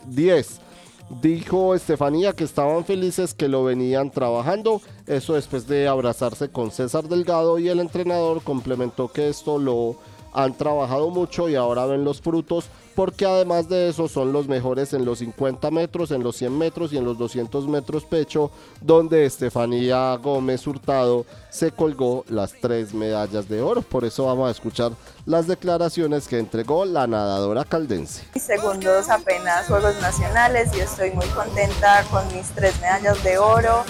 Dijo 1.21 1.75
Estefanía 1.75 2.33
que 2.33 2.45
estaban 2.45 2.85
felices 2.85 3.35
que 3.35 3.47
lo 3.47 3.63
venían 3.63 4.11
trabajando, 4.11 4.81
eso 5.07 5.35
después 5.35 5.67
de 5.69 5.87
abrazarse 5.87 6.49
con 6.49 6.71
César 6.71 7.05
Delgado 7.05 7.59
y 7.59 7.69
el 7.69 7.79
entrenador 7.81 8.43
complementó 8.43 9.09
que 9.09 9.29
esto 9.29 9.59
lo 9.59 9.97
han 10.33 10.55
trabajado 10.55 11.11
mucho 11.11 11.49
y 11.49 11.57
ahora 11.57 11.85
ven 11.85 12.05
los 12.05 12.23
frutos 12.23 12.67
porque 12.95 13.27
además 13.27 13.69
de 13.69 13.89
eso 13.89 14.09
son 14.09 14.33
los 14.33 14.49
mejores 14.49 14.93
en 14.93 15.05
los 15.05 15.19
50 15.19 15.71
metros, 15.71 16.11
en 16.11 16.23
los 16.23 16.37
100 16.37 16.57
metros 16.57 16.93
y 16.93 16.97
en 16.97 17.05
los 17.05 17.19
200 17.19 17.67
metros 17.69 18.05
pecho, 18.05 18.51
donde 18.81 19.25
Estefanía 19.25 20.17
Gómez 20.17 20.67
Hurtado 20.67 21.27
se 21.51 21.71
colgó 21.71 22.25
las 22.29 22.53
tres 22.61 22.95
medallas 22.95 23.49
de 23.49 23.63
oro. 23.63 23.83
Por 23.83 24.05
eso 24.05 24.27
vamos 24.27 24.49
a 24.49 24.53
escuchar 24.53 24.93
las 25.27 25.47
declaraciones 25.47 26.29
que 26.29 26.39
entregó 26.39 26.85
la 26.85 27.07
nadadora 27.07 27.65
caldense. 27.65 28.25
Segundos 28.39 29.09
apenas 29.09 29.67
Juegos 29.67 30.01
Nacionales 30.01 30.71
y 30.77 30.81
estoy 30.81 31.13
muy 31.13 31.27
contenta 31.29 32.05
con 32.11 32.27
mis 32.35 32.49
tres 32.49 32.79
medallas 32.81 33.23
de 33.25 33.39
oro 33.39 33.85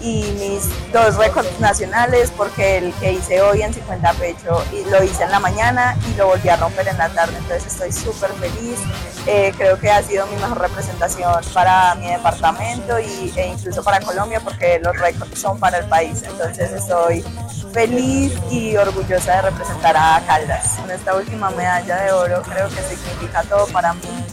y 0.00 0.22
mis 0.38 0.92
dos 0.92 1.16
récords 1.16 1.58
nacionales 1.58 2.30
porque 2.36 2.78
el 2.78 2.92
que 2.94 3.12
hice 3.12 3.40
hoy 3.40 3.62
en 3.62 3.72
50 3.72 4.12
pecho 4.14 4.62
y 4.72 4.88
lo 4.90 5.02
hice 5.02 5.24
en 5.24 5.30
la 5.30 5.40
mañana 5.40 5.96
y 6.10 6.16
lo 6.16 6.28
volví 6.28 6.48
a 6.48 6.56
romper 6.56 6.88
en 6.88 6.98
la 6.98 7.08
tarde, 7.08 7.36
entonces 7.38 7.72
estoy 7.72 7.92
súper 7.92 8.30
feliz, 8.34 8.78
eh, 9.26 9.52
creo 9.56 9.78
que 9.78 9.90
ha 9.90 10.02
sido 10.02 10.26
mi 10.26 10.36
mejor 10.36 10.60
representación 10.60 11.32
para 11.54 11.94
mi 11.96 12.08
departamento 12.08 13.00
y, 13.00 13.32
e 13.36 13.48
incluso 13.48 13.82
para 13.82 14.00
Colombia 14.00 14.40
porque 14.40 14.78
los 14.80 14.96
récords 14.98 15.38
son 15.40 15.58
para 15.58 15.78
el 15.78 15.86
país, 15.86 16.22
entonces 16.22 16.72
estoy 16.72 17.24
feliz 17.72 18.32
y 18.50 18.76
orgullosa 18.76 19.36
de 19.36 19.42
representar 19.50 19.96
a 19.96 20.22
Caldas. 20.26 20.75
En 20.84 20.90
esta 20.90 21.16
última 21.16 21.50
medalla 21.50 21.96
de 22.02 22.12
oro 22.12 22.42
creo 22.42 22.68
que 22.68 22.82
significa 22.82 23.42
todo 23.44 23.66
para 23.68 23.92
mí, 23.94 24.24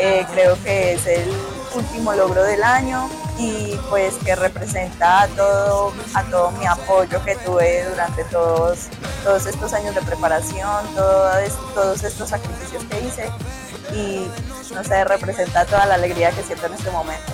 eh, 0.00 0.24
creo 0.32 0.56
que 0.62 0.94
es 0.94 1.06
el 1.06 1.28
último 1.74 2.12
logro 2.14 2.42
del 2.44 2.62
año 2.62 3.08
y 3.38 3.76
pues 3.90 4.14
que 4.24 4.34
representa 4.36 5.22
a 5.22 5.28
todo, 5.28 5.92
a 6.14 6.22
todo 6.24 6.50
mi 6.52 6.66
apoyo 6.66 7.22
que 7.24 7.36
tuve 7.36 7.84
durante 7.88 8.24
todos, 8.24 8.88
todos 9.24 9.46
estos 9.46 9.72
años 9.72 9.94
de 9.94 10.02
preparación, 10.02 10.86
todos 11.74 12.02
estos 12.02 12.28
sacrificios 12.28 12.84
que 12.84 13.00
hice 13.00 13.30
y 13.94 14.28
no 14.74 14.84
sé, 14.84 15.04
representa 15.04 15.64
toda 15.64 15.86
la 15.86 15.94
alegría 15.94 16.30
que 16.30 16.42
siento 16.42 16.66
en 16.66 16.74
este 16.74 16.90
momento. 16.90 17.32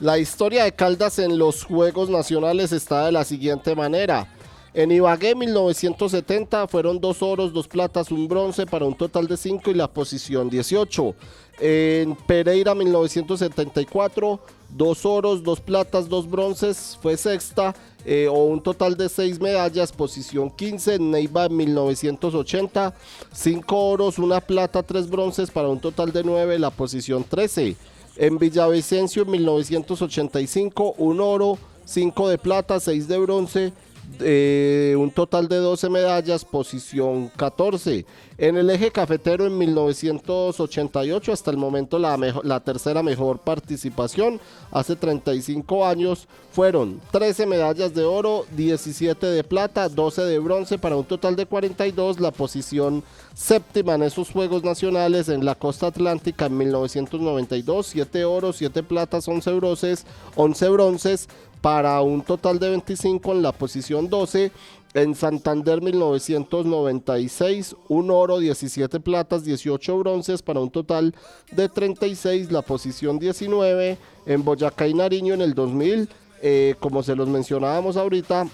La 0.00 0.18
historia 0.18 0.64
de 0.64 0.72
Caldas 0.72 1.18
en 1.18 1.38
los 1.38 1.64
Juegos 1.64 2.10
Nacionales 2.10 2.72
está 2.72 3.06
de 3.06 3.12
la 3.12 3.24
siguiente 3.24 3.76
manera. 3.76 4.26
En 4.74 4.90
Ibagué 4.90 5.34
1970 5.34 6.66
fueron 6.66 6.98
dos 6.98 7.22
oros, 7.22 7.52
dos 7.52 7.68
platas, 7.68 8.10
un 8.10 8.26
bronce 8.26 8.64
para 8.64 8.86
un 8.86 8.94
total 8.94 9.26
de 9.26 9.36
cinco 9.36 9.70
y 9.70 9.74
la 9.74 9.86
posición 9.86 10.48
18. 10.48 11.14
En 11.60 12.16
Pereira 12.16 12.74
1974, 12.74 14.40
dos 14.70 15.04
oros, 15.04 15.42
dos 15.42 15.60
platas, 15.60 16.08
dos 16.08 16.28
bronces, 16.28 16.98
fue 17.02 17.18
sexta 17.18 17.74
eh, 18.06 18.28
o 18.30 18.46
un 18.46 18.62
total 18.62 18.96
de 18.96 19.10
seis 19.10 19.38
medallas, 19.38 19.92
posición 19.92 20.50
15. 20.50 20.94
En 20.94 21.10
Neiva 21.10 21.50
1980, 21.50 22.94
cinco 23.30 23.90
oros, 23.90 24.18
una 24.18 24.40
plata, 24.40 24.82
tres 24.82 25.08
bronces 25.08 25.50
para 25.50 25.68
un 25.68 25.80
total 25.80 26.12
de 26.12 26.24
nueve, 26.24 26.58
la 26.58 26.70
posición 26.70 27.24
13. 27.24 27.76
En 28.16 28.38
Villavicencio 28.38 29.24
en 29.24 29.30
1985, 29.32 30.94
un 30.96 31.20
oro, 31.20 31.58
cinco 31.84 32.30
de 32.30 32.38
plata, 32.38 32.80
seis 32.80 33.06
de 33.06 33.18
bronce, 33.18 33.72
eh, 34.20 34.94
un 34.98 35.10
total 35.10 35.48
de 35.48 35.56
12 35.56 35.88
medallas, 35.88 36.44
posición 36.44 37.30
14. 37.36 38.04
En 38.38 38.56
el 38.56 38.70
eje 38.70 38.90
cafetero 38.90 39.46
en 39.46 39.56
1988, 39.56 41.32
hasta 41.32 41.50
el 41.50 41.56
momento 41.56 41.98
la, 41.98 42.60
tercera 42.60 43.02
mejor 43.02 43.38
participación, 43.38 44.40
hace 44.70 44.96
35 44.96 45.86
años, 45.86 46.26
fueron 46.50 47.00
13 47.12 47.46
medallas 47.46 47.94
de 47.94 48.04
oro, 48.04 48.44
17 48.56 49.26
de 49.26 49.44
plata, 49.44 49.88
12 49.88 50.22
de 50.22 50.38
bronce, 50.38 50.78
para 50.78 50.96
un 50.96 51.04
total 51.04 51.36
de 51.36 51.46
42, 51.46 52.20
la 52.20 52.30
posición 52.30 53.04
séptima 53.34 53.94
en 53.94 54.02
esos 54.02 54.30
Juegos 54.30 54.64
Nacionales 54.64 55.28
en 55.28 55.44
la 55.44 55.54
costa 55.54 55.86
atlántica 55.86 56.46
en 56.46 56.56
1992, 56.56 57.86
7 57.86 58.24
oros, 58.24 58.56
7 58.56 58.82
platas, 58.82 59.28
11 59.28 59.52
bronces, 59.52 60.06
11 60.34 60.68
bronces, 60.68 61.28
para 61.62 62.02
un 62.02 62.20
total 62.22 62.58
de 62.58 62.68
25 62.70 63.32
en 63.32 63.40
la 63.42 63.52
posición 63.52 64.10
12. 64.10 64.52
En 64.94 65.14
Santander 65.14 65.80
1996, 65.80 67.76
un 67.88 68.10
oro, 68.10 68.40
17 68.40 69.00
platas, 69.00 69.42
18 69.42 69.98
bronces 69.98 70.42
para 70.42 70.60
un 70.60 70.70
total 70.70 71.14
de 71.50 71.70
36, 71.70 72.52
la 72.52 72.60
posición 72.60 73.18
19. 73.18 73.96
En 74.26 74.44
Boyacá 74.44 74.86
y 74.86 74.92
Nariño 74.92 75.32
en 75.32 75.40
el 75.40 75.54
2000, 75.54 76.10
eh, 76.42 76.74
como 76.78 77.02
se 77.02 77.16
los 77.16 77.26
mencionábamos 77.28 77.96
ahorita, 77.96 78.46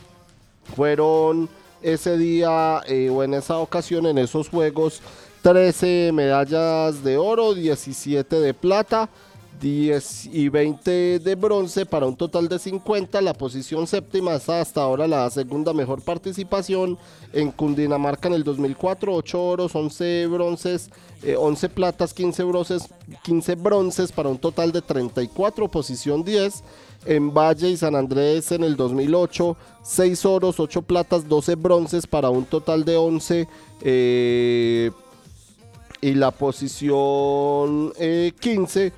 fueron 0.76 1.48
ese 1.82 2.16
día 2.16 2.82
eh, 2.86 3.10
o 3.10 3.24
en 3.24 3.34
esa 3.34 3.58
ocasión 3.58 4.06
en 4.06 4.18
esos 4.18 4.48
juegos 4.48 5.00
13 5.42 6.10
medallas 6.12 7.02
de 7.02 7.16
oro, 7.16 7.54
17 7.54 8.38
de 8.38 8.54
plata. 8.54 9.08
10 9.60 10.26
y 10.32 10.48
20 10.48 11.18
de 11.18 11.34
bronce 11.34 11.86
para 11.86 12.06
un 12.06 12.16
total 12.16 12.48
de 12.48 12.58
50. 12.58 13.20
La 13.20 13.34
posición 13.34 13.86
séptima 13.86 14.34
es 14.34 14.48
hasta 14.48 14.82
ahora 14.82 15.06
la 15.06 15.28
segunda 15.30 15.72
mejor 15.72 16.02
participación 16.02 16.98
en 17.32 17.50
Cundinamarca 17.50 18.28
en 18.28 18.34
el 18.34 18.44
2004. 18.44 19.14
8 19.14 19.42
oros, 19.42 19.74
11 19.74 20.26
bronces, 20.26 20.90
11 21.36 21.66
eh, 21.66 21.68
platas, 21.68 22.14
15 22.14 22.42
bronces, 22.44 22.88
15 23.22 23.54
bronces 23.56 24.12
para 24.12 24.28
un 24.28 24.38
total 24.38 24.72
de 24.72 24.82
34. 24.82 25.68
Posición 25.68 26.24
10. 26.24 26.62
En 27.06 27.32
Valle 27.32 27.70
y 27.70 27.76
San 27.76 27.94
Andrés 27.94 28.50
en 28.50 28.64
el 28.64 28.76
2008, 28.76 29.56
6 29.82 30.26
oros, 30.26 30.58
8 30.58 30.82
platas, 30.82 31.28
12 31.28 31.54
bronces 31.54 32.06
para 32.06 32.28
un 32.28 32.44
total 32.44 32.84
de 32.84 32.96
11. 32.96 33.48
Eh, 33.82 34.90
y 36.00 36.14
la 36.14 36.30
posición 36.30 37.92
15 38.40 38.86
eh, 38.86 38.92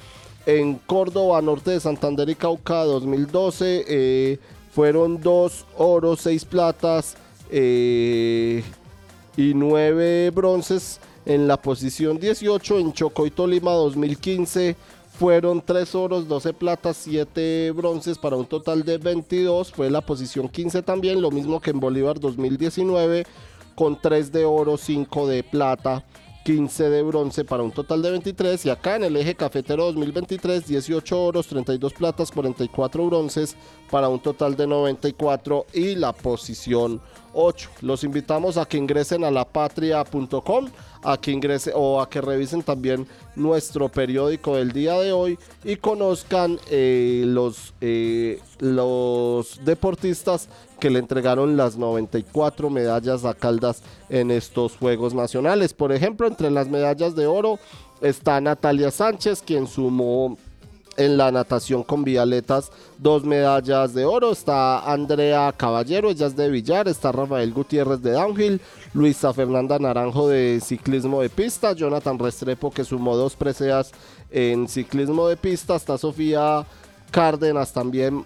en 0.58 0.74
Córdoba, 0.74 1.40
norte 1.40 1.70
de 1.70 1.80
Santander 1.80 2.28
y 2.28 2.34
Cauca 2.34 2.84
2012. 2.84 3.84
Eh, 3.86 4.38
fueron 4.72 5.20
dos 5.20 5.64
oros, 5.76 6.20
seis 6.20 6.44
platas 6.44 7.16
eh, 7.50 8.64
y 9.36 9.54
nueve 9.54 10.30
bronces 10.30 11.00
en 11.24 11.46
la 11.46 11.56
posición 11.56 12.18
18. 12.18 12.78
En 12.80 12.92
Chocó 12.92 13.26
y 13.26 13.30
Tolima 13.30 13.70
2015 13.72 14.76
fueron 15.18 15.62
tres 15.64 15.94
oros, 15.94 16.26
12 16.26 16.54
platas, 16.54 16.96
7 16.96 17.72
bronces 17.72 18.16
para 18.16 18.36
un 18.36 18.46
total 18.46 18.84
de 18.84 18.96
22. 18.96 19.70
Fue 19.70 19.90
la 19.90 20.00
posición 20.00 20.48
15 20.48 20.82
también, 20.82 21.20
lo 21.20 21.30
mismo 21.30 21.60
que 21.60 21.70
en 21.70 21.80
Bolívar 21.80 22.18
2019 22.18 23.26
con 23.74 24.00
3 24.00 24.32
de 24.32 24.44
oro, 24.46 24.76
5 24.76 25.28
de 25.28 25.42
plata 25.42 26.04
15 26.44 26.88
de 26.88 27.02
bronce 27.02 27.44
para 27.44 27.62
un 27.62 27.70
total 27.70 28.02
de 28.02 28.10
23 28.12 28.66
y 28.66 28.70
acá 28.70 28.96
en 28.96 29.04
el 29.04 29.16
eje 29.16 29.34
cafetero 29.34 29.84
2023 29.86 30.66
18 30.66 31.22
oros, 31.22 31.46
32 31.46 31.92
platas, 31.92 32.30
44 32.30 33.06
bronces 33.06 33.56
para 33.90 34.08
un 34.08 34.20
total 34.20 34.56
de 34.56 34.66
94 34.66 35.66
y 35.74 35.96
la 35.96 36.12
posición 36.12 37.00
8. 37.32 37.70
Los 37.82 38.04
invitamos 38.04 38.56
a 38.56 38.64
que 38.64 38.78
ingresen 38.78 39.24
a 39.24 39.30
lapatria.com, 39.30 40.68
a 41.02 41.20
que 41.20 41.30
ingresen 41.30 41.74
o 41.76 42.00
a 42.00 42.08
que 42.08 42.20
revisen 42.20 42.62
también 42.62 43.06
nuestro 43.36 43.88
periódico 43.88 44.56
del 44.56 44.72
día 44.72 44.94
de 44.94 45.12
hoy 45.12 45.38
y 45.64 45.76
conozcan 45.76 46.58
eh, 46.70 47.24
los, 47.26 47.74
eh, 47.80 48.40
los 48.58 49.60
deportistas 49.64 50.48
que 50.80 50.90
le 50.90 50.98
entregaron 50.98 51.56
las 51.56 51.76
94 51.76 52.70
medallas 52.70 53.24
a 53.24 53.34
Caldas 53.34 53.82
en 54.08 54.30
estos 54.30 54.76
Juegos 54.76 55.14
Nacionales. 55.14 55.74
Por 55.74 55.92
ejemplo, 55.92 56.26
entre 56.26 56.50
las 56.50 56.68
medallas 56.68 57.14
de 57.14 57.26
oro 57.26 57.58
está 58.00 58.40
Natalia 58.40 58.90
Sánchez, 58.90 59.42
quien 59.46 59.66
sumó 59.66 60.36
en 60.96 61.16
la 61.16 61.30
natación 61.30 61.82
con 61.82 62.04
vialetas 62.04 62.70
dos 62.98 63.24
medallas 63.24 63.94
de 63.94 64.04
oro. 64.04 64.32
Está 64.32 64.90
Andrea 64.90 65.52
Caballero, 65.56 66.10
ella 66.10 66.26
es 66.26 66.36
de 66.36 66.48
Villar. 66.48 66.88
Está 66.88 67.12
Rafael 67.12 67.52
Gutiérrez 67.52 68.02
de 68.02 68.12
Downhill. 68.12 68.60
Luisa 68.92 69.32
Fernanda 69.32 69.78
Naranjo 69.78 70.28
de 70.28 70.60
ciclismo 70.60 71.22
de 71.22 71.30
pista. 71.30 71.72
Jonathan 71.72 72.18
Restrepo 72.18 72.70
que 72.70 72.84
sumó 72.84 73.16
dos 73.16 73.36
preseas 73.36 73.92
en 74.30 74.68
ciclismo 74.68 75.28
de 75.28 75.36
pista. 75.36 75.76
Está 75.76 75.96
Sofía 75.96 76.66
Cárdenas 77.10 77.72
también 77.72 78.24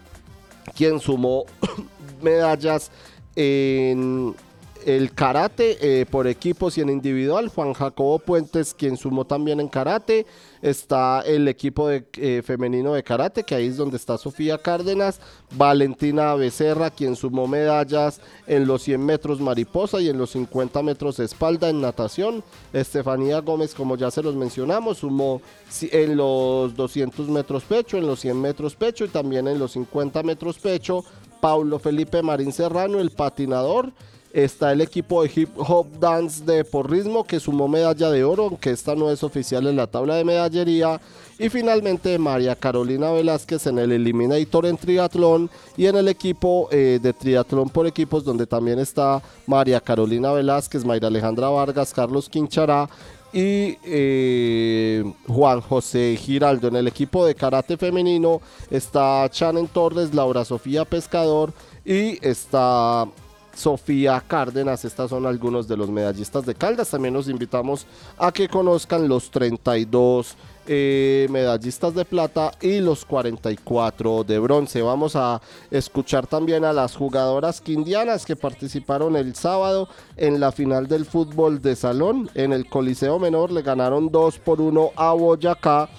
quien 0.77 1.01
sumó 1.01 1.45
medallas 2.23 2.91
en 3.37 4.35
el 4.85 5.13
karate 5.13 5.79
eh, 5.81 6.07
por 6.07 6.27
equipos 6.27 6.77
y 6.77 6.81
en 6.81 6.91
individual. 6.91 7.49
Juan 7.49 7.73
Jacobo 7.73 8.19
Puentes, 8.19 8.75
quien 8.75 8.97
sumó 8.97 9.25
también 9.25 9.61
en 9.61 9.69
karate. 9.69 10.27
Está 10.63 11.23
el 11.23 11.47
equipo 11.49 11.89
de, 11.89 12.07
eh, 12.17 12.43
femenino 12.45 12.95
de 12.95 13.03
karate, 13.03 13.45
que 13.45 13.55
ahí 13.55 13.67
es 13.67 13.77
donde 13.77 13.97
está 13.97 14.17
Sofía 14.19 14.59
Cárdenas. 14.59 15.21
Valentina 15.57 16.35
Becerra, 16.35 16.91
quien 16.91 17.17
sumó 17.17 17.47
medallas 17.47 18.21
en 18.47 18.67
los 18.67 18.83
100 18.83 19.05
metros 19.05 19.41
mariposa 19.41 20.01
y 20.01 20.09
en 20.09 20.19
los 20.19 20.31
50 20.31 20.83
metros 20.83 21.19
espalda 21.19 21.69
en 21.69 21.81
natación. 21.81 22.43
Estefanía 22.73 23.41
Gómez, 23.41 23.75
como 23.75 23.97
ya 23.97 24.11
se 24.11 24.23
los 24.23 24.35
mencionamos, 24.35 24.99
sumó 24.99 25.41
en 25.83 26.17
los 26.17 26.75
200 26.75 27.29
metros 27.29 27.65
pecho, 27.65 27.97
en 27.99 28.07
los 28.07 28.21
100 28.21 28.41
metros 28.41 28.75
pecho 28.75 29.05
y 29.05 29.09
también 29.09 29.49
en 29.49 29.59
los 29.59 29.73
50 29.73 30.23
metros 30.23 30.59
pecho. 30.59 31.05
Paulo 31.41 31.79
Felipe 31.79 32.23
Marín 32.23 32.53
Serrano, 32.53 33.01
el 33.01 33.11
patinador. 33.11 33.93
Está 34.35 34.73
el 34.73 34.81
equipo 34.81 35.23
de 35.23 35.31
hip 35.33 35.51
hop 35.57 35.87
dance 36.01 36.45
de 36.45 36.65
porrismo 36.65 37.23
que 37.23 37.39
sumó 37.39 37.69
medalla 37.69 38.11
de 38.11 38.25
oro, 38.25 38.47
aunque 38.47 38.73
esta 38.73 38.97
no 38.97 39.09
es 39.09 39.23
oficial 39.23 39.65
en 39.69 39.77
la 39.77 39.87
tabla 39.87 40.17
de 40.17 40.25
medallería. 40.25 41.01
Y 41.39 41.49
finalmente 41.49 42.19
María 42.19 42.57
Carolina 42.57 43.13
Velázquez 43.13 43.69
en 43.69 43.79
el 43.79 43.93
Eliminator 43.93 44.67
en 44.67 44.77
triatlón 44.77 45.49
y 45.77 45.87
en 45.87 45.95
el 45.95 46.09
equipo 46.09 46.69
eh, 46.73 46.99
de 47.01 47.13
triatlón 47.13 47.69
por 47.69 47.87
equipos 47.87 48.25
donde 48.25 48.45
también 48.45 48.81
está 48.81 49.23
María 49.47 49.81
Carolina 49.81 50.33
Velázquez, 50.33 50.85
Mayra 50.85 51.07
Alejandra 51.07 51.49
Vargas, 51.51 51.95
Carlos 51.95 52.29
Quinchará 52.29 52.91
y 53.33 53.79
eh, 53.85 55.05
Juan 55.29 55.61
José 55.61 56.19
Giraldo. 56.21 56.67
En 56.67 56.75
el 56.75 56.89
equipo 56.89 57.25
de 57.25 57.37
karate 57.37 57.77
femenino 57.77 58.41
está 58.69 59.29
Chanen 59.31 59.69
Torres, 59.69 60.13
Laura 60.13 60.45
Sofía 60.45 60.85
Pescador 60.85 61.53
y 61.85 62.19
está 62.27 63.07
Sofía 63.55 64.23
Cárdenas. 64.27 64.85
Estas 64.85 65.11
son 65.11 65.27
algunos 65.27 65.69
de 65.69 65.77
los 65.77 65.91
medallistas 65.91 66.47
de 66.47 66.55
Caldas. 66.55 66.91
También 66.91 67.15
los 67.15 67.29
invitamos 67.29 67.87
a 68.19 68.33
que 68.33 68.49
conozcan 68.49 69.09
los 69.09 69.31
32 69.31 70.37
eh, 70.67 71.27
medallistas 71.31 71.95
de 71.95 72.07
plata 72.07 72.53
y 72.63 72.81
los 72.81 73.05
44 73.05 74.25
de 74.25 74.39
bronce. 74.39 74.81
Vamos 74.81 75.15
a 75.15 75.43
escuchar 75.71 76.27
también 76.27 76.65
a 76.65 76.73
las 76.73 76.97
jugadoras 76.97 77.61
quindianas 77.61 78.25
que 78.25 78.35
participaron 78.35 79.15
el 79.17 79.35
sábado 79.35 79.89
en 80.17 80.41
la 80.41 80.53
final 80.53 80.89
del 80.89 81.05
fútbol 81.05 81.61
de 81.61 81.77
salón. 81.77 82.31
En 82.35 82.55
el 82.55 82.67
Coliseo 82.67 83.19
Menor 83.19 83.53
le 83.53 83.61
ganaron 83.61 84.11
2 84.11 84.39
por 84.39 84.63
1 84.63 84.93
a 84.97 85.13
Boyacá. 85.13 85.91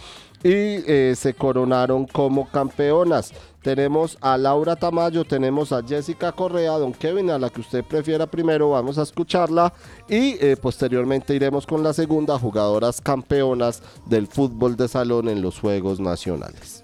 y 0.44 0.84
eh, 0.86 1.14
se 1.16 1.34
coronaron 1.34 2.06
como 2.06 2.48
campeonas. 2.50 3.34
Tenemos 3.66 4.16
a 4.22 4.38
Laura 4.38 4.76
Tamayo, 4.76 5.26
tenemos 5.26 5.72
a 5.72 5.82
Jessica 5.82 6.32
Correa, 6.32 6.74
don 6.74 6.94
Kevin, 6.94 7.32
a 7.32 7.40
la 7.40 7.50
que 7.50 7.62
usted 7.62 7.84
prefiera 7.84 8.28
primero, 8.28 8.70
vamos 8.70 9.00
a 9.00 9.02
escucharla 9.02 9.74
y 10.08 10.38
eh, 10.40 10.56
posteriormente 10.56 11.34
iremos 11.34 11.66
con 11.66 11.82
la 11.82 11.92
segunda, 11.92 12.38
jugadoras 12.38 13.02
campeonas 13.02 13.82
del 14.06 14.28
fútbol 14.28 14.78
de 14.78 14.88
salón 14.88 15.30
en 15.30 15.42
los 15.42 15.60
Juegos 15.60 16.00
Nacionales. 16.00 16.84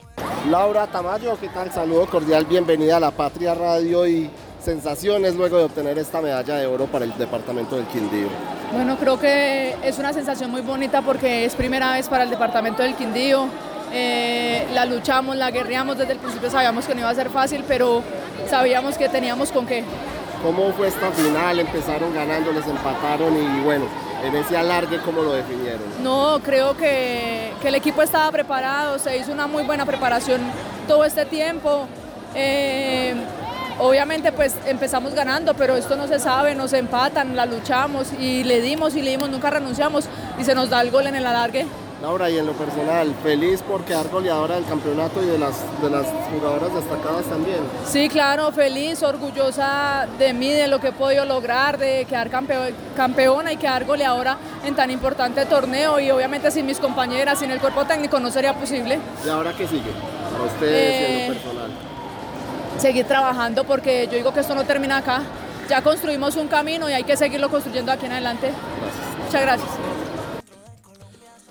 Laura 0.50 0.88
Tamayo, 0.88 1.38
¿qué 1.40 1.50
tal? 1.50 1.72
Saludo 1.72 2.08
cordial, 2.08 2.46
bienvenida 2.46 2.98
a 2.98 3.00
la 3.00 3.12
Patria 3.12 3.54
Radio 3.54 4.08
y 4.08 4.32
sensaciones 4.60 5.36
luego 5.36 5.60
de 5.60 5.66
obtener 5.66 6.00
esta 6.00 6.20
medalla 6.20 6.56
de 6.56 6.66
oro 6.66 6.88
para 6.88 7.06
el 7.06 7.16
departamento 7.16 7.76
del 7.76 7.86
Quindío. 7.86 8.28
Bueno, 8.74 8.98
creo 8.98 9.20
que 9.20 9.76
es 9.84 10.00
una 10.00 10.14
sensación 10.14 10.50
muy 10.50 10.62
bonita 10.62 11.04
porque 11.04 11.46
es 11.46 11.54
primera 11.54 11.94
vez 11.94 12.10
para 12.10 12.24
el 12.24 12.32
departamento 12.32 12.82
del 12.82 12.96
Quindío. 12.96 13.50
Eh, 13.92 14.68
la 14.74 14.86
luchamos, 14.86 15.36
la 15.36 15.52
guerreamos 15.52 15.98
desde 15.98 16.14
el 16.14 16.20
principio, 16.20 16.50
sabíamos 16.50 16.86
que 16.86 16.94
no 16.94 17.02
iba 17.02 17.10
a 17.10 17.16
ser 17.16 17.30
fácil, 17.30 17.64
pero 17.68 18.02
sabíamos 18.50 18.98
que 18.98 19.10
teníamos 19.10 19.52
con 19.52 19.66
qué. 19.66 19.84
¿Cómo 20.44 20.72
fue 20.74 20.88
esta 20.88 21.12
final? 21.12 21.60
Empezaron 21.60 22.14
ganando, 22.14 22.52
les 22.52 22.66
empataron 22.66 23.36
y 23.36 23.62
bueno, 23.62 23.86
en 24.24 24.36
ese 24.36 24.58
alargue, 24.58 25.00
¿cómo 25.00 25.22
lo 25.22 25.34
definieron? 25.34 25.82
No, 26.02 26.40
creo 26.44 26.76
que, 26.76 27.54
que 27.62 27.68
el 27.68 27.76
equipo 27.76 28.02
estaba 28.02 28.32
preparado, 28.32 28.98
se 28.98 29.18
hizo 29.18 29.32
una 29.32 29.46
muy 29.48 29.64
buena 29.64 29.86
preparación 29.86 30.42
todo 30.88 31.06
este 31.06 31.26
tiempo. 31.26 31.88
Eh, 32.34 33.14
obviamente 33.80 34.32
pues 34.32 34.56
empezamos 34.66 35.14
ganando, 35.14 35.54
pero 35.54 35.76
esto 35.76 35.96
no 35.96 36.08
se 36.08 36.20
sabe, 36.20 36.56
nos 36.56 36.74
empatan, 36.74 37.36
la 37.36 37.46
luchamos 37.46 38.08
y 38.20 38.44
le 38.44 38.62
dimos 38.62 38.96
y 38.96 39.02
le 39.02 39.12
dimos, 39.12 39.30
nunca 39.30 39.50
renunciamos 39.50 40.06
y 40.40 40.44
se 40.44 40.56
nos 40.56 40.70
da 40.70 40.82
el 40.82 40.92
gol 40.92 41.08
en 41.08 41.16
el 41.16 41.26
alargue. 41.26 41.66
Laura, 42.02 42.32
y 42.32 42.38
en 42.40 42.48
lo 42.48 42.54
personal, 42.54 43.14
feliz 43.22 43.62
por 43.62 43.84
quedar 43.86 44.10
goleadora 44.10 44.56
del 44.56 44.66
campeonato 44.66 45.22
y 45.22 45.28
de 45.28 45.38
las, 45.38 45.54
de 45.82 45.90
las 45.90 46.08
jugadoras 46.34 46.74
destacadas 46.74 47.26
también. 47.26 47.60
Sí, 47.86 48.10
claro, 48.10 48.52
feliz, 48.52 49.04
orgullosa 49.04 50.08
de 50.18 50.34
mí, 50.34 50.50
de 50.50 50.68
lo 50.68 50.80
que 50.80 50.88
he 50.88 50.92
podido 50.92 51.26
lograr, 51.26 51.78
de 51.78 52.06
quedar 52.06 52.32
campeón, 52.32 52.70
campeona 52.96 53.54
y 53.54 53.58
quedar 53.58 53.86
goleadora 53.86 54.38
en 54.66 54.76
tan 54.76 54.90
importante 54.90 55.46
torneo 55.46 56.00
y 56.00 56.10
obviamente 56.10 56.50
sin 56.50 56.66
mis 56.66 56.80
compañeras, 56.80 57.38
sin 57.38 57.52
el 57.52 57.60
cuerpo 57.60 57.86
técnico 57.86 58.20
no 58.20 58.32
sería 58.32 58.56
posible. 58.56 59.00
¿Y 59.24 59.30
ahora 59.30 59.54
qué 59.56 59.68
sigue? 59.68 59.92
Para 60.32 60.44
ustedes 60.46 61.02
y 61.02 61.06
en 61.06 61.28
lo 61.28 61.34
Eh, 61.34 61.40
personal. 61.40 61.72
Seguir 62.80 63.06
trabajando 63.06 63.64
porque 63.64 64.08
yo 64.08 64.14
digo 64.18 64.34
que 64.34 64.40
esto 64.40 64.56
no 64.56 64.64
termina 64.64 64.98
acá. 64.98 65.22
Ya 65.70 65.84
construimos 65.84 66.36
un 66.36 66.48
camino 66.48 66.90
y 66.90 66.94
hay 66.94 67.04
que 67.04 67.16
seguirlo 67.16 67.50
construyendo 67.50 67.92
aquí 67.92 68.08
en 68.08 68.14
adelante. 68.14 68.52
Muchas 69.24 69.42
gracias. 69.44 69.70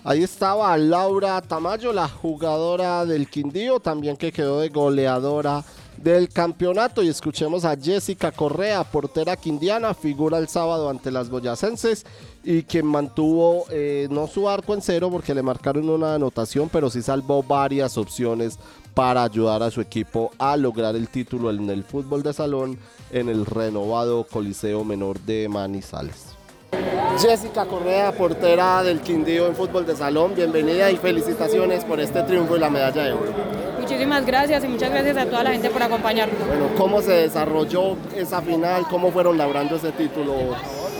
Ahí 0.02 0.22
estaba 0.22 0.76
Laura 0.78 1.40
Tamayo, 1.42 1.92
la 1.92 2.08
jugadora 2.08 3.04
del 3.04 3.28
Quindío, 3.28 3.80
también 3.80 4.16
que 4.16 4.32
quedó 4.32 4.60
de 4.60 4.70
goleadora 4.70 5.62
del 5.98 6.30
campeonato. 6.30 7.02
Y 7.02 7.08
escuchemos 7.08 7.66
a 7.66 7.76
Jessica 7.76 8.32
Correa, 8.32 8.82
portera 8.84 9.36
quindiana, 9.36 9.92
figura 9.92 10.38
el 10.38 10.48
sábado 10.48 10.88
ante 10.88 11.10
las 11.10 11.28
boyacenses 11.28 12.06
y 12.42 12.62
quien 12.62 12.86
mantuvo 12.86 13.66
eh, 13.70 14.08
no 14.10 14.26
su 14.26 14.48
arco 14.48 14.72
en 14.72 14.80
cero 14.80 15.10
porque 15.10 15.34
le 15.34 15.42
marcaron 15.42 15.88
una 15.90 16.14
anotación, 16.14 16.70
pero 16.70 16.88
sí 16.88 17.02
salvó 17.02 17.42
varias 17.42 17.98
opciones 17.98 18.58
para 18.94 19.22
ayudar 19.22 19.62
a 19.62 19.70
su 19.70 19.82
equipo 19.82 20.30
a 20.38 20.56
lograr 20.56 20.96
el 20.96 21.08
título 21.08 21.50
en 21.50 21.68
el 21.68 21.84
fútbol 21.84 22.22
de 22.22 22.32
salón 22.32 22.78
en 23.10 23.28
el 23.28 23.44
renovado 23.44 24.24
Coliseo 24.24 24.82
Menor 24.82 25.20
de 25.20 25.48
Manizales. 25.48 26.29
Jessica 27.18 27.66
Correa, 27.66 28.12
portera 28.12 28.82
del 28.82 29.00
Quindío 29.00 29.46
en 29.46 29.54
fútbol 29.54 29.84
de 29.84 29.94
salón, 29.94 30.34
bienvenida 30.34 30.90
y 30.90 30.96
felicitaciones 30.96 31.84
por 31.84 32.00
este 32.00 32.22
triunfo 32.22 32.56
y 32.56 32.60
la 32.60 32.70
medalla 32.70 33.04
de 33.04 33.12
oro. 33.12 33.32
Muchísimas 33.78 34.24
gracias 34.24 34.64
y 34.64 34.68
muchas 34.68 34.90
gracias 34.90 35.16
a 35.16 35.26
toda 35.26 35.44
la 35.44 35.52
gente 35.52 35.68
por 35.68 35.82
acompañarnos. 35.82 36.38
Bueno, 36.46 36.68
¿cómo 36.78 37.02
se 37.02 37.12
desarrolló 37.12 37.96
esa 38.16 38.40
final? 38.40 38.86
¿Cómo 38.88 39.10
fueron 39.10 39.36
labrando 39.36 39.76
ese 39.76 39.92
título 39.92 40.34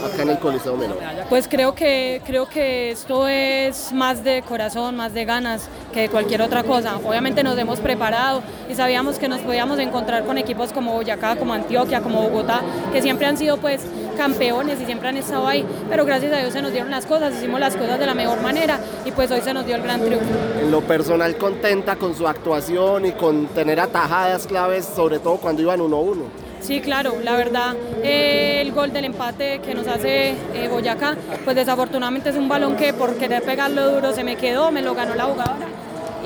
acá 0.05 0.23
en 0.23 0.31
el 0.31 0.39
Coliseo 0.39 0.77
Menor? 0.77 0.99
Pues 1.29 1.49
creo 1.49 1.75
que, 1.75 2.21
creo 2.25 2.49
que 2.49 2.91
esto 2.91 3.29
es 3.29 3.93
más 3.93 4.25
de 4.25 4.43
corazón, 4.43 4.97
más 4.97 5.15
de 5.15 5.25
ganas 5.25 5.69
que 5.93 6.03
de 6.03 6.09
cualquier 6.09 6.43
otra 6.43 6.63
cosa. 6.63 6.97
Obviamente 7.05 7.43
nos 7.43 7.59
hemos 7.59 7.81
preparado 7.81 8.43
y 8.69 8.75
sabíamos 8.75 9.19
que 9.19 9.29
nos 9.29 9.41
podíamos 9.41 9.79
encontrar 9.79 10.25
con 10.25 10.39
equipos 10.39 10.73
como 10.73 10.93
Boyacá, 10.93 11.37
como 11.37 11.55
Antioquia, 11.55 12.01
como 12.01 12.23
Bogotá, 12.23 12.63
que 12.93 13.03
siempre 13.03 13.27
han 13.27 13.37
sido 13.37 13.57
pues 13.59 13.83
campeones 14.17 14.81
y 14.81 14.85
siempre 14.85 15.09
han 15.09 15.17
estado 15.17 15.47
ahí, 15.47 15.65
pero 15.89 16.05
gracias 16.05 16.33
a 16.33 16.37
Dios 16.37 16.53
se 16.53 16.61
nos 16.61 16.73
dieron 16.73 16.91
las 16.91 17.07
cosas, 17.07 17.35
hicimos 17.35 17.59
las 17.59 17.75
cosas 17.75 17.99
de 17.99 18.05
la 18.05 18.15
mejor 18.15 18.43
manera 18.43 18.79
y 19.07 19.13
pues 19.13 19.31
hoy 19.31 19.41
se 19.41 19.55
nos 19.55 19.65
dio 19.65 19.77
el 19.77 19.83
gran 19.83 20.01
triunfo. 20.01 20.27
En 20.61 20.71
lo 20.71 20.83
personal, 20.83 21.37
contenta 21.37 21.97
con 21.97 22.15
su 22.15 22.29
actuación 22.29 23.07
y 23.07 23.13
con 23.13 23.47
tener 23.49 23.81
atajadas 23.81 24.47
claves, 24.47 24.85
sobre 24.85 25.19
todo 25.21 25.37
cuando 25.37 25.63
iban 25.63 25.81
1-1. 25.81 26.50
Sí, 26.61 26.81
claro, 26.81 27.15
la 27.23 27.37
verdad, 27.37 27.75
eh, 28.03 28.59
el 28.61 28.73
gol 28.73 28.93
del 28.93 29.07
empate 29.07 29.61
que 29.61 29.75
nos 29.75 29.87
hace 29.87 30.31
eh, 30.55 30.69
Boyacá, 30.71 31.17
pues 31.45 31.57
desafortunadamente 31.57 32.31
es 32.31 32.37
un 32.37 32.49
balón 32.49 32.77
que 32.77 32.93
por 32.93 33.17
querer 33.17 33.43
pegarlo 33.43 33.91
duro 33.93 34.13
se 34.13 34.25
me 34.25 34.37
quedó, 34.37 34.71
me 34.71 34.83
lo 34.83 34.95
ganó 34.95 35.15
la 35.15 35.25
jugadora 35.25 35.67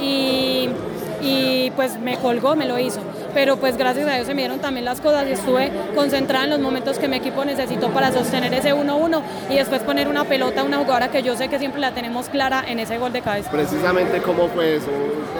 y, 0.00 0.68
y 1.22 1.70
pues 1.76 1.98
me 2.00 2.16
colgó, 2.16 2.56
me 2.56 2.66
lo 2.66 2.78
hizo. 2.78 3.00
Pero 3.32 3.56
pues 3.56 3.76
gracias 3.76 4.06
a 4.08 4.14
Dios 4.14 4.26
se 4.26 4.34
me 4.34 4.42
dieron 4.42 4.60
también 4.60 4.84
las 4.84 5.00
cosas 5.00 5.26
y 5.28 5.32
estuve 5.32 5.70
concentrada 5.94 6.44
en 6.44 6.50
los 6.50 6.60
momentos 6.60 6.98
que 6.98 7.08
mi 7.08 7.16
equipo 7.16 7.44
necesitó 7.44 7.88
para 7.90 8.12
sostener 8.12 8.54
ese 8.54 8.72
1-1 8.74 9.22
y 9.50 9.54
después 9.56 9.82
poner 9.82 10.06
una 10.06 10.24
pelota 10.24 10.60
a 10.60 10.64
una 10.64 10.78
jugadora 10.78 11.08
que 11.10 11.22
yo 11.22 11.36
sé 11.36 11.48
que 11.48 11.58
siempre 11.58 11.80
la 11.80 11.92
tenemos 11.92 12.28
clara 12.28 12.64
en 12.66 12.78
ese 12.78 12.98
gol 12.98 13.12
de 13.12 13.22
cabeza. 13.22 13.50
Precisamente, 13.50 14.20
¿cómo 14.22 14.48
fue 14.48 14.76
eso? 14.76 14.86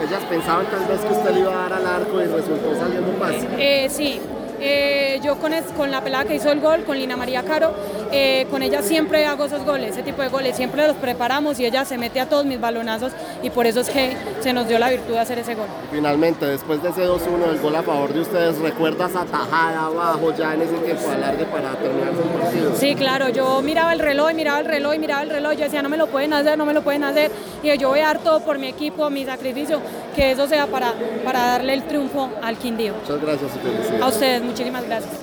Ellas 0.05 0.23
pensaban 0.29 0.65
tal 0.65 0.85
vez 0.85 0.99
que 0.99 1.13
usted 1.13 1.31
le 1.31 1.39
iba 1.39 1.53
a 1.53 1.69
dar 1.69 1.73
al 1.73 1.87
arco 1.87 2.21
y 2.21 2.25
resultó 2.25 2.75
saliendo 2.77 3.09
un 3.09 3.15
pase. 3.15 3.47
Eh, 3.57 3.87
sí, 3.89 4.19
eh, 4.59 5.19
yo 5.23 5.37
con, 5.37 5.53
es- 5.53 5.65
con 5.77 5.91
la 5.91 6.01
pelada 6.01 6.25
que 6.25 6.35
hizo 6.35 6.51
el 6.51 6.59
gol, 6.61 6.83
con 6.83 6.97
Lina 6.97 7.17
María 7.17 7.43
Caro, 7.43 7.73
eh, 8.11 8.47
con 8.49 8.61
ella 8.63 8.81
siempre 8.81 9.25
hago 9.25 9.45
esos 9.45 9.63
goles, 9.65 9.91
ese 9.91 10.03
tipo 10.03 10.21
de 10.21 10.29
goles, 10.29 10.55
siempre 10.55 10.85
los 10.87 10.95
preparamos 10.97 11.59
y 11.59 11.65
ella 11.65 11.85
se 11.85 11.97
mete 11.97 12.19
a 12.19 12.27
todos 12.29 12.45
mis 12.45 12.59
balonazos 12.59 13.11
y 13.43 13.49
por 13.49 13.65
eso 13.67 13.81
es 13.81 13.89
que 13.89 14.15
se 14.41 14.53
nos 14.53 14.67
dio 14.67 14.79
la 14.79 14.89
virtud 14.89 15.13
de 15.13 15.19
hacer 15.19 15.39
ese 15.39 15.55
gol. 15.55 15.67
Finalmente, 15.91 16.45
después 16.45 16.81
de 16.81 16.89
ese 16.89 17.07
2-1, 17.07 17.49
el 17.49 17.59
gol 17.59 17.75
a 17.75 17.83
favor 17.83 18.13
de 18.13 18.21
ustedes, 18.21 18.57
¿recuerdas 18.59 19.11
esa 19.11 19.25
tajada 19.25 19.85
abajo 19.87 20.33
ya 20.37 20.53
en 20.53 20.61
ese 20.61 20.75
tiempo 20.77 21.09
alargue 21.09 21.45
para 21.45 21.71
terminar 21.75 22.09
el 22.09 22.39
partido? 22.39 22.75
Sí, 22.75 22.95
claro, 22.95 23.29
yo 23.29 23.61
miraba 23.61 23.93
el 23.93 23.99
reloj, 23.99 24.33
miraba 24.33 24.59
el 24.59 24.65
reloj, 24.65 24.97
miraba 24.97 25.23
el 25.23 25.29
reloj, 25.29 25.53
yo 25.53 25.63
decía, 25.65 25.81
no 25.81 25.89
me 25.89 25.97
lo 25.97 26.07
pueden 26.07 26.33
hacer, 26.33 26.57
no 26.57 26.65
me 26.65 26.73
lo 26.73 26.81
pueden 26.81 27.03
hacer, 27.03 27.31
y 27.63 27.75
yo 27.77 27.89
voy 27.89 27.99
a 27.99 28.05
dar 28.07 28.19
todo 28.19 28.39
por 28.41 28.57
mi 28.59 28.67
equipo, 28.67 29.09
mi 29.09 29.25
sacrificio, 29.25 29.79
que 30.15 30.31
eso 30.31 30.47
sea 30.47 30.67
para, 30.67 30.93
para 31.23 31.39
darle 31.47 31.73
el 31.73 31.83
triunfo 31.83 32.29
al 32.41 32.57
Quindío. 32.57 32.93
Muchas 33.01 33.21
gracias 33.21 33.51
y 33.55 33.59
felicidades. 33.59 34.01
A 34.01 34.07
ustedes, 34.07 34.41
muchísimas 34.45 34.85
gracias. 34.85 35.13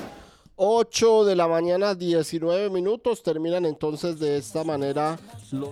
8 0.56 1.24
de 1.24 1.36
la 1.36 1.48
mañana, 1.48 1.94
19 1.94 2.70
minutos. 2.70 3.22
Terminan 3.22 3.64
entonces 3.64 4.18
de 4.18 4.36
esta 4.36 4.64
manera 4.64 5.18
los 5.50 5.70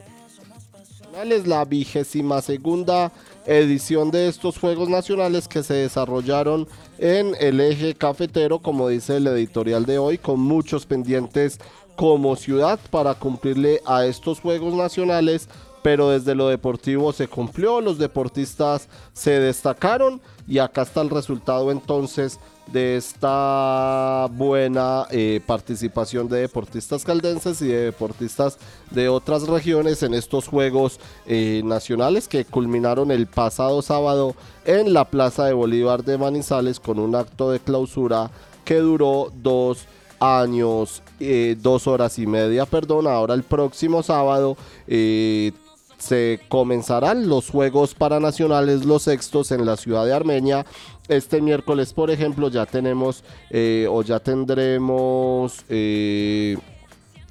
nacionales, 0.73 1.47
la 1.47 1.65
vigésima 1.65 2.41
segunda 2.41 3.13
edición 3.47 4.11
de 4.11 4.29
estos 4.29 4.59
Juegos 4.59 4.89
Nacionales 4.89 5.49
que 5.49 5.63
se 5.63 5.75
desarrollaron 5.75 6.69
en 6.99 7.35
el 7.41 7.61
eje 7.61 7.95
cafetero, 7.95 8.61
como 8.61 8.89
dice 8.89 9.17
el 9.17 9.27
editorial 9.27 9.87
de 9.87 9.99
hoy, 9.99 10.19
con 10.19 10.41
muchos 10.41 10.87
pendientes 10.87 11.59
como 11.97 12.37
ciudad 12.37 12.79
para 12.91 13.15
cumplirle 13.15 13.83
a 13.85 14.07
estos 14.07 14.41
Juegos 14.41 14.75
Nacionales. 14.75 15.49
Pero 15.83 16.11
desde 16.11 16.35
lo 16.35 16.49
deportivo 16.49 17.11
se 17.13 17.27
cumplió, 17.27 17.81
los 17.81 17.97
deportistas 17.97 18.89
se 19.15 19.41
destacaron 19.41 20.21
y 20.47 20.59
acá 20.59 20.83
está 20.83 21.01
el 21.01 21.09
resultado 21.09 21.71
entonces 21.71 22.39
de 22.73 22.97
esta 22.97 24.29
buena 24.33 25.07
eh, 25.11 25.41
participación 25.47 26.29
de 26.29 26.41
deportistas 26.41 27.05
caldenses 27.05 27.61
y 27.63 27.69
de 27.69 27.85
deportistas 27.87 28.59
de 28.91 29.09
otras 29.09 29.49
regiones 29.49 30.03
en 30.03 30.15
estos 30.15 30.49
Juegos 30.49 31.01
eh, 31.27 31.63
Nacionales 31.65 32.29
que 32.29 32.45
culminaron 32.45 33.11
el 33.11 33.27
pasado 33.27 33.83
sábado 33.83 34.35
en 34.65 34.93
la 34.93 35.05
Plaza 35.05 35.47
de 35.47 35.53
Bolívar 35.53 36.05
de 36.05 36.19
Manizales 36.19 36.81
con 36.81 36.99
un 36.99 37.15
acto 37.15 37.51
de 37.51 37.61
clausura 37.61 38.31
que 38.65 38.77
duró 38.77 39.33
dos 39.35 39.87
años, 40.21 41.03
eh, 41.19 41.57
dos 41.61 41.87
horas 41.87 42.19
y 42.19 42.27
media, 42.27 42.67
perdón. 42.67 43.07
Ahora 43.07 43.35
el 43.35 43.43
próximo 43.43 44.03
sábado 44.03 44.57
eh, 44.87 45.53
se 45.99 46.41
comenzarán 46.49 47.29
los 47.29 47.51
Juegos 47.51 47.95
Paranacionales, 47.95 48.85
los 48.85 49.03
sextos 49.03 49.51
en 49.51 49.67
la 49.67 49.77
ciudad 49.77 50.05
de 50.05 50.13
Armenia. 50.13 50.67
Este 51.11 51.41
miércoles, 51.41 51.93
por 51.93 52.09
ejemplo, 52.09 52.49
ya 52.51 52.67
tenemos 52.67 53.25
eh, 53.51 53.85
o 53.91 54.01
ya 54.03 54.21
tendremos 54.21 55.65
eh, 55.69 56.57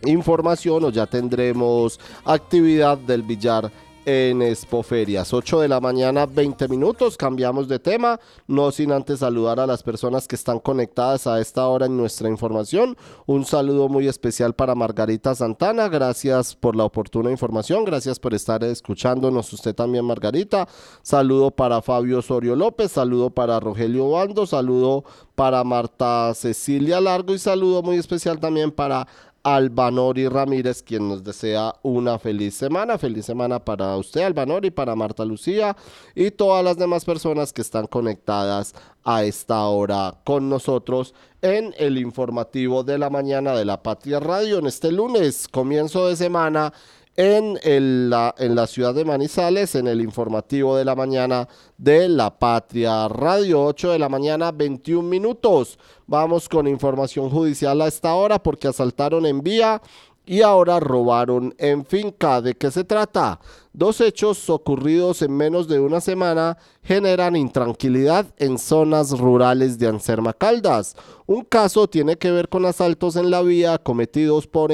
información 0.03 0.83
o 0.83 0.89
ya 0.89 1.05
tendremos 1.05 1.97
actividad 2.25 2.97
del 2.97 3.23
billar 3.23 3.71
en 4.09 4.41
Expoferias. 4.41 5.33
8 5.33 5.59
de 5.59 5.67
la 5.67 5.79
mañana, 5.79 6.25
20 6.25 6.67
minutos, 6.67 7.15
cambiamos 7.15 7.67
de 7.67 7.77
tema, 7.77 8.19
no 8.47 8.71
sin 8.71 8.91
antes 8.91 9.19
saludar 9.19 9.59
a 9.59 9.67
las 9.67 9.83
personas 9.83 10.27
que 10.27 10.35
están 10.35 10.57
conectadas 10.57 11.27
a 11.27 11.39
esta 11.39 11.67
hora 11.67 11.85
en 11.85 11.95
nuestra 11.95 12.27
información. 12.27 12.97
Un 13.27 13.45
saludo 13.45 13.87
muy 13.87 14.07
especial 14.07 14.55
para 14.55 14.73
Margarita 14.73 15.35
Santana, 15.35 15.89
gracias 15.89 16.55
por 16.55 16.75
la 16.75 16.85
oportuna 16.85 17.29
información, 17.29 17.85
gracias 17.85 18.19
por 18.19 18.33
estar 18.33 18.63
escuchándonos 18.63 19.53
usted 19.53 19.75
también 19.75 20.05
Margarita. 20.05 20.67
Saludo 21.03 21.51
para 21.51 21.83
Fabio 21.83 22.17
Osorio 22.17 22.55
López, 22.55 22.91
saludo 22.91 23.29
para 23.29 23.59
Rogelio 23.59 24.09
Bando, 24.09 24.47
saludo 24.47 25.03
para 25.35 25.63
Marta 25.63 26.33
Cecilia 26.33 26.99
Largo 26.99 27.33
y 27.35 27.39
saludo 27.39 27.83
muy 27.83 27.97
especial 27.97 28.39
también 28.39 28.71
para 28.71 29.07
Albanori 29.43 30.27
Ramírez, 30.27 30.83
quien 30.83 31.07
nos 31.07 31.23
desea 31.23 31.73
una 31.81 32.19
feliz 32.19 32.55
semana. 32.55 32.97
Feliz 32.97 33.25
semana 33.25 33.63
para 33.63 33.95
usted, 33.97 34.21
Albanori, 34.21 34.71
para 34.71 34.95
Marta 34.95 35.25
Lucía 35.25 35.75
y 36.15 36.31
todas 36.31 36.63
las 36.63 36.77
demás 36.77 37.05
personas 37.05 37.53
que 37.53 37.61
están 37.61 37.87
conectadas 37.87 38.73
a 39.03 39.23
esta 39.23 39.65
hora 39.65 40.15
con 40.23 40.49
nosotros 40.49 41.13
en 41.41 41.73
el 41.77 41.97
informativo 41.97 42.83
de 42.83 42.97
la 42.97 43.09
mañana 43.09 43.53
de 43.55 43.65
la 43.65 43.81
Patria 43.81 44.19
Radio 44.19 44.59
en 44.59 44.67
este 44.67 44.91
lunes, 44.91 45.47
comienzo 45.47 46.07
de 46.07 46.15
semana 46.15 46.73
en, 47.19 48.09
la, 48.09 48.33
la 48.37 48.65
ciudad 48.65 48.93
de 48.93 49.03
Manizales, 49.03 49.75
en 49.75 49.87
el 49.87 49.99
informativo 49.99 50.77
de 50.77 50.85
la 50.85 50.95
mañana 50.95 51.49
de 51.77 52.07
La 52.07 52.39
Patria 52.39 53.09
Radio, 53.09 53.65
8 53.65 53.91
de 53.91 53.99
la 53.99 54.07
mañana, 54.07 54.53
21 54.53 55.05
minutos. 55.05 55.77
Vamos 56.07 56.47
con 56.47 56.65
información 56.65 57.29
judicial 57.29 57.81
a 57.81 57.87
esta 57.87 58.13
hora 58.13 58.41
porque 58.41 58.69
asaltaron 58.69 59.25
en 59.25 59.41
vía 59.41 59.81
y 60.29 60.43
ahora 60.43 60.79
robaron 60.79 61.55
en 61.57 61.83
finca. 61.83 62.39
¿De 62.39 62.53
qué 62.53 62.69
se 62.69 62.83
trata? 62.83 63.39
Dos 63.73 63.99
hechos 63.99 64.47
ocurridos 64.51 65.23
en 65.23 65.35
menos 65.35 65.67
de 65.67 65.79
una 65.79 66.01
semana 66.01 66.55
generan 66.83 67.35
intranquilidad 67.35 68.27
en 68.37 68.59
zonas 68.59 69.09
rurales 69.17 69.79
de 69.79 69.87
Anserma 69.87 70.33
Caldas. 70.33 70.95
Un 71.25 71.45
caso 71.45 71.87
tiene 71.87 72.15
que 72.15 72.29
ver 72.29 72.47
con 72.47 72.67
asaltos 72.67 73.15
en 73.15 73.31
la 73.31 73.41
vía 73.41 73.79
cometidos 73.79 74.45
por, 74.45 74.71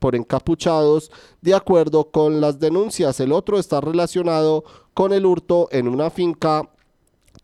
por 0.00 0.16
encapuchados 0.16 1.12
de 1.40 1.54
acuerdo 1.54 2.10
con 2.10 2.40
las 2.40 2.58
denuncias. 2.58 3.20
El 3.20 3.30
otro 3.30 3.60
está 3.60 3.80
relacionado 3.80 4.64
con 4.94 5.12
el 5.12 5.26
hurto 5.26 5.68
en 5.70 5.86
una 5.86 6.10
finca 6.10 6.68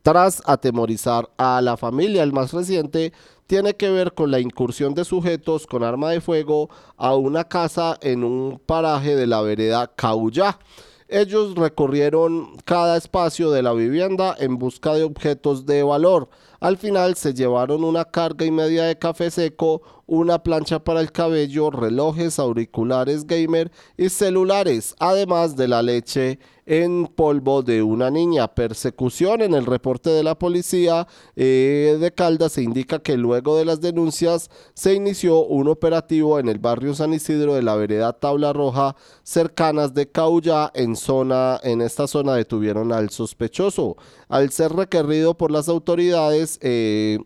tras 0.02 0.42
atemorizar 0.44 1.30
a 1.36 1.60
la 1.60 1.76
familia. 1.76 2.24
El 2.24 2.32
más 2.32 2.52
reciente 2.52 3.12
tiene 3.52 3.74
que 3.74 3.90
ver 3.90 4.14
con 4.14 4.30
la 4.30 4.40
incursión 4.40 4.94
de 4.94 5.04
sujetos 5.04 5.66
con 5.66 5.84
arma 5.84 6.08
de 6.08 6.22
fuego 6.22 6.70
a 6.96 7.14
una 7.14 7.44
casa 7.44 7.98
en 8.00 8.24
un 8.24 8.58
paraje 8.64 9.14
de 9.14 9.26
la 9.26 9.42
vereda 9.42 9.92
Caullá. 9.94 10.58
Ellos 11.06 11.54
recorrieron 11.54 12.56
cada 12.64 12.96
espacio 12.96 13.50
de 13.50 13.62
la 13.62 13.74
vivienda 13.74 14.34
en 14.38 14.56
busca 14.56 14.94
de 14.94 15.02
objetos 15.02 15.66
de 15.66 15.82
valor. 15.82 16.30
Al 16.60 16.78
final 16.78 17.14
se 17.14 17.34
llevaron 17.34 17.84
una 17.84 18.06
carga 18.06 18.46
y 18.46 18.50
media 18.50 18.84
de 18.84 18.98
café 18.98 19.30
seco, 19.30 19.82
una 20.12 20.42
plancha 20.42 20.84
para 20.84 21.00
el 21.00 21.10
cabello, 21.10 21.70
relojes, 21.70 22.38
auriculares 22.38 23.26
gamer 23.26 23.72
y 23.96 24.10
celulares, 24.10 24.94
además 24.98 25.56
de 25.56 25.68
la 25.68 25.80
leche 25.80 26.38
en 26.66 27.06
polvo 27.06 27.62
de 27.62 27.82
una 27.82 28.10
niña. 28.10 28.54
Persecución 28.54 29.40
en 29.40 29.54
el 29.54 29.64
reporte 29.64 30.10
de 30.10 30.22
la 30.22 30.38
policía 30.38 31.08
eh, 31.34 31.96
de 31.98 32.12
Caldas 32.12 32.52
se 32.52 32.62
indica 32.62 32.98
que 32.98 33.16
luego 33.16 33.56
de 33.56 33.64
las 33.64 33.80
denuncias 33.80 34.50
se 34.74 34.92
inició 34.92 35.46
un 35.46 35.68
operativo 35.68 36.38
en 36.38 36.50
el 36.50 36.58
barrio 36.58 36.94
San 36.94 37.14
Isidro 37.14 37.54
de 37.54 37.62
la 37.62 37.74
vereda 37.76 38.12
Tabla 38.12 38.52
Roja, 38.52 38.96
cercanas 39.22 39.94
de 39.94 40.10
Caulla. 40.10 40.70
En, 40.74 40.94
zona, 40.94 41.58
en 41.62 41.80
esta 41.80 42.06
zona 42.06 42.34
detuvieron 42.34 42.92
al 42.92 43.08
sospechoso. 43.08 43.96
Al 44.28 44.50
ser 44.50 44.72
requerido 44.72 45.38
por 45.38 45.50
las 45.50 45.70
autoridades, 45.70 46.58
eh, 46.60 47.18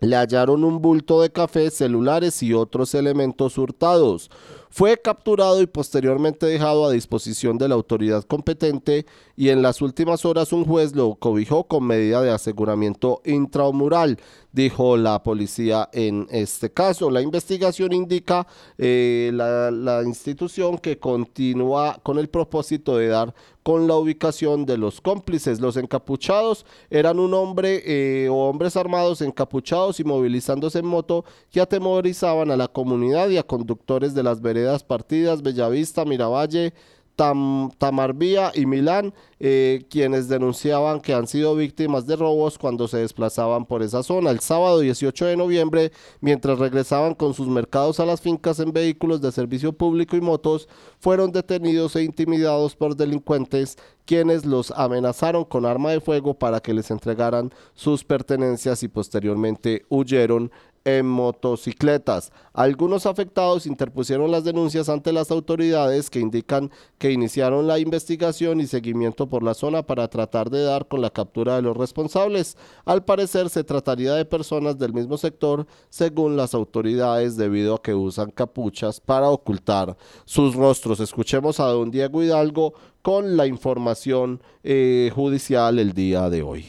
le 0.00 0.16
hallaron 0.16 0.64
un 0.64 0.80
bulto 0.80 1.20
de 1.20 1.30
café, 1.30 1.70
celulares 1.70 2.42
y 2.42 2.54
otros 2.54 2.94
elementos 2.94 3.58
hurtados. 3.58 4.30
Fue 4.70 4.96
capturado 4.96 5.60
y 5.60 5.66
posteriormente 5.66 6.46
dejado 6.46 6.86
a 6.86 6.92
disposición 6.92 7.58
de 7.58 7.68
la 7.68 7.74
autoridad 7.74 8.22
competente 8.24 9.04
y 9.36 9.48
en 9.48 9.62
las 9.62 9.82
últimas 9.82 10.24
horas 10.24 10.52
un 10.52 10.64
juez 10.64 10.94
lo 10.94 11.16
cobijó 11.16 11.64
con 11.64 11.84
medida 11.84 12.22
de 12.22 12.30
aseguramiento 12.30 13.20
intramural, 13.24 14.18
dijo 14.52 14.96
la 14.96 15.22
policía 15.22 15.88
en 15.92 16.26
este 16.30 16.70
caso. 16.70 17.10
La 17.10 17.22
investigación 17.22 17.92
indica 17.92 18.46
eh, 18.78 19.30
la, 19.32 20.02
institución 20.04 20.78
que 20.78 20.98
continúa 20.98 21.98
con 22.02 22.18
el 22.18 22.28
propósito 22.28 22.96
de 22.96 23.08
dar 23.08 23.34
con 23.62 23.86
la 23.86 23.94
ubicación 23.94 24.64
de 24.64 24.78
los 24.78 25.00
cómplices. 25.00 25.60
Los 25.60 25.76
encapuchados 25.76 26.64
eran 26.88 27.18
un 27.18 27.34
hombre 27.34 27.82
eh, 27.84 28.28
o 28.28 28.48
hombres 28.48 28.76
armados 28.76 29.20
encapuchados 29.20 30.00
y 30.00 30.04
movilizándose 30.04 30.78
en 30.78 30.86
moto 30.86 31.24
que 31.50 31.60
atemorizaban 31.60 32.50
a 32.50 32.56
la 32.56 32.68
comunidad 32.68 33.28
y 33.28 33.38
a 33.38 33.42
conductores 33.42 34.14
de 34.14 34.22
las 34.22 34.40
veredas 34.40 34.82
partidas 34.82 35.42
Bellavista, 35.42 36.04
Miravalle, 36.04 36.72
Tam, 37.20 37.70
Tamarbía 37.76 38.50
y 38.54 38.64
Milán, 38.64 39.12
eh, 39.40 39.84
quienes 39.90 40.26
denunciaban 40.26 41.02
que 41.02 41.12
han 41.12 41.26
sido 41.26 41.54
víctimas 41.54 42.06
de 42.06 42.16
robos 42.16 42.56
cuando 42.56 42.88
se 42.88 42.96
desplazaban 42.96 43.66
por 43.66 43.82
esa 43.82 44.02
zona. 44.02 44.30
El 44.30 44.40
sábado 44.40 44.80
18 44.80 45.26
de 45.26 45.36
noviembre, 45.36 45.92
mientras 46.22 46.58
regresaban 46.58 47.14
con 47.14 47.34
sus 47.34 47.46
mercados 47.46 48.00
a 48.00 48.06
las 48.06 48.22
fincas 48.22 48.58
en 48.58 48.72
vehículos 48.72 49.20
de 49.20 49.32
servicio 49.32 49.74
público 49.74 50.16
y 50.16 50.22
motos, 50.22 50.66
fueron 50.98 51.30
detenidos 51.30 51.94
e 51.94 52.04
intimidados 52.04 52.74
por 52.74 52.96
delincuentes 52.96 53.76
quienes 54.06 54.44
los 54.44 54.72
amenazaron 54.72 55.44
con 55.44 55.66
arma 55.66 55.90
de 55.90 56.00
fuego 56.00 56.34
para 56.34 56.60
que 56.60 56.74
les 56.74 56.90
entregaran 56.90 57.52
sus 57.74 58.02
pertenencias 58.02 58.82
y 58.82 58.88
posteriormente 58.88 59.84
huyeron 59.88 60.50
en 60.84 61.06
motocicletas. 61.06 62.32
Algunos 62.52 63.06
afectados 63.06 63.66
interpusieron 63.66 64.30
las 64.30 64.44
denuncias 64.44 64.88
ante 64.88 65.12
las 65.12 65.30
autoridades 65.30 66.10
que 66.10 66.20
indican 66.20 66.70
que 66.98 67.12
iniciaron 67.12 67.66
la 67.66 67.78
investigación 67.78 68.60
y 68.60 68.66
seguimiento 68.66 69.28
por 69.28 69.42
la 69.42 69.54
zona 69.54 69.82
para 69.82 70.08
tratar 70.08 70.50
de 70.50 70.62
dar 70.62 70.88
con 70.88 71.00
la 71.00 71.10
captura 71.10 71.56
de 71.56 71.62
los 71.62 71.76
responsables. 71.76 72.56
Al 72.84 73.04
parecer 73.04 73.50
se 73.50 73.64
trataría 73.64 74.14
de 74.14 74.24
personas 74.24 74.78
del 74.78 74.92
mismo 74.92 75.16
sector 75.16 75.66
según 75.88 76.36
las 76.36 76.54
autoridades 76.54 77.36
debido 77.36 77.74
a 77.74 77.82
que 77.82 77.94
usan 77.94 78.30
capuchas 78.30 79.00
para 79.00 79.28
ocultar 79.28 79.96
sus 80.24 80.54
rostros. 80.54 81.00
Escuchemos 81.00 81.60
a 81.60 81.66
don 81.66 81.90
Diego 81.90 82.22
Hidalgo 82.22 82.74
con 83.02 83.36
la 83.36 83.46
información 83.46 84.42
eh, 84.62 85.10
judicial 85.14 85.78
el 85.78 85.92
día 85.92 86.28
de 86.28 86.42
hoy. 86.42 86.66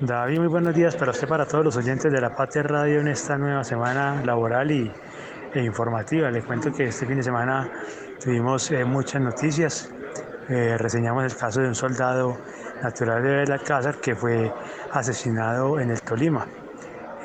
David, 0.00 0.38
muy 0.38 0.48
buenos 0.48 0.74
días 0.74 0.96
para 0.96 1.10
usted, 1.10 1.28
para 1.28 1.44
todos 1.44 1.62
los 1.62 1.76
oyentes 1.76 2.10
de 2.10 2.22
la 2.22 2.34
Patria 2.34 2.62
Radio 2.62 3.00
en 3.00 3.08
esta 3.08 3.36
nueva 3.36 3.62
semana 3.62 4.22
laboral 4.24 4.70
y, 4.70 4.90
e 5.52 5.62
informativa. 5.62 6.30
Le 6.30 6.42
cuento 6.42 6.72
que 6.72 6.84
este 6.84 7.04
fin 7.04 7.18
de 7.18 7.22
semana 7.22 7.70
tuvimos 8.18 8.70
eh, 8.70 8.82
muchas 8.86 9.20
noticias. 9.20 9.92
Eh, 10.48 10.78
reseñamos 10.78 11.24
el 11.30 11.36
caso 11.36 11.60
de 11.60 11.68
un 11.68 11.74
soldado 11.74 12.38
natural 12.82 13.22
de 13.22 13.28
Belalcázar 13.28 13.96
que 13.96 14.16
fue 14.16 14.50
asesinado 14.90 15.78
en 15.78 15.90
el 15.90 16.00
Tolima. 16.00 16.46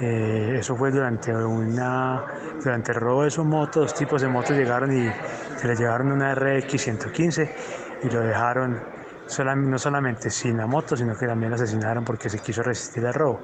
Eh, 0.02 0.57
eso 0.60 0.76
fue 0.76 0.91
durante, 0.91 1.34
una, 1.34 2.26
durante 2.61 2.91
el 2.91 2.99
robo 2.99 3.23
de 3.23 3.31
su 3.31 3.45
moto. 3.45 3.80
Dos 3.80 3.93
tipos 3.93 4.22
de 4.22 4.27
motos 4.27 4.52
llegaron 4.52 4.91
y 4.91 5.10
se 5.56 5.65
le 5.65 5.77
llevaron 5.77 6.11
una 6.11 6.35
RX 6.35 6.81
115 6.81 7.56
y 8.03 8.10
lo 8.10 8.19
dejaron 8.19 8.94
no 9.56 9.77
solamente 9.80 10.30
sin 10.30 10.57
la 10.57 10.68
moto, 10.68 10.95
sino 10.95 11.15
que 11.15 11.26
también 11.26 11.49
lo 11.49 11.56
asesinaron 11.56 12.03
porque 12.03 12.30
se 12.30 12.39
quiso 12.39 12.61
resistir 12.64 13.06
al 13.06 13.14
robo. 13.14 13.41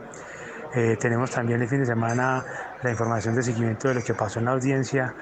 Eh, 0.74 0.96
tenemos 1.00 1.32
también 1.32 1.62
el 1.62 1.68
fin 1.68 1.80
de 1.80 1.86
semana 1.86 2.46
la 2.82 2.92
información 2.92 3.36
de 3.36 3.44
seguimiento 3.44 3.90
de 3.90 3.96
lo 3.96 4.02
que 4.02 4.14
pasó 4.14 4.40
en 4.40 4.46
la 4.46 4.52
audiencia 4.52 5.14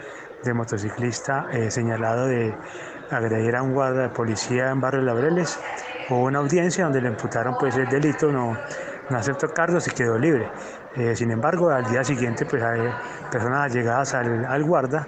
de 0.44 0.54
motociclista 0.54 1.48
eh, 1.52 1.72
señalado 1.72 2.28
de 2.28 2.56
agredir 3.10 3.56
a 3.56 3.64
un 3.64 3.74
guarda 3.74 4.04
de 4.04 4.10
policía 4.10 4.70
en 4.70 4.80
Barrio 4.80 5.02
Laureles. 5.02 5.60
Hubo 6.10 6.26
una 6.26 6.40
audiencia 6.40 6.84
donde 6.84 7.02
le 7.02 7.10
imputaron 7.10 7.56
pues 7.60 7.76
el 7.78 7.88
delito, 7.88 8.32
no, 8.32 8.56
no 9.10 9.18
aceptó 9.18 9.50
cargos 9.50 9.88
y 9.88 9.92
quedó 9.92 10.20
libre. 10.20 10.52
Eh, 10.96 11.16
sin 11.16 11.32
embargo, 11.32 11.70
al 11.70 11.86
día 11.86 12.04
siguiente 12.04 12.46
pues 12.46 12.62
hay 12.62 12.82
personas 13.32 13.72
allegadas 13.72 14.14
al, 14.14 14.46
al 14.46 14.64
guarda 14.64 15.08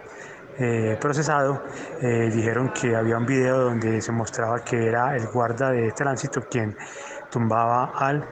eh, 0.57 0.97
procesado, 0.99 1.63
eh, 2.01 2.29
dijeron 2.33 2.71
que 2.73 2.95
había 2.95 3.17
un 3.17 3.25
video 3.25 3.61
donde 3.61 4.01
se 4.01 4.11
mostraba 4.11 4.59
que 4.59 4.87
era 4.87 5.15
el 5.15 5.27
guarda 5.27 5.71
de 5.71 5.91
tránsito 5.91 6.41
quien 6.49 6.75
tumbaba 7.29 7.91
al 7.95 8.23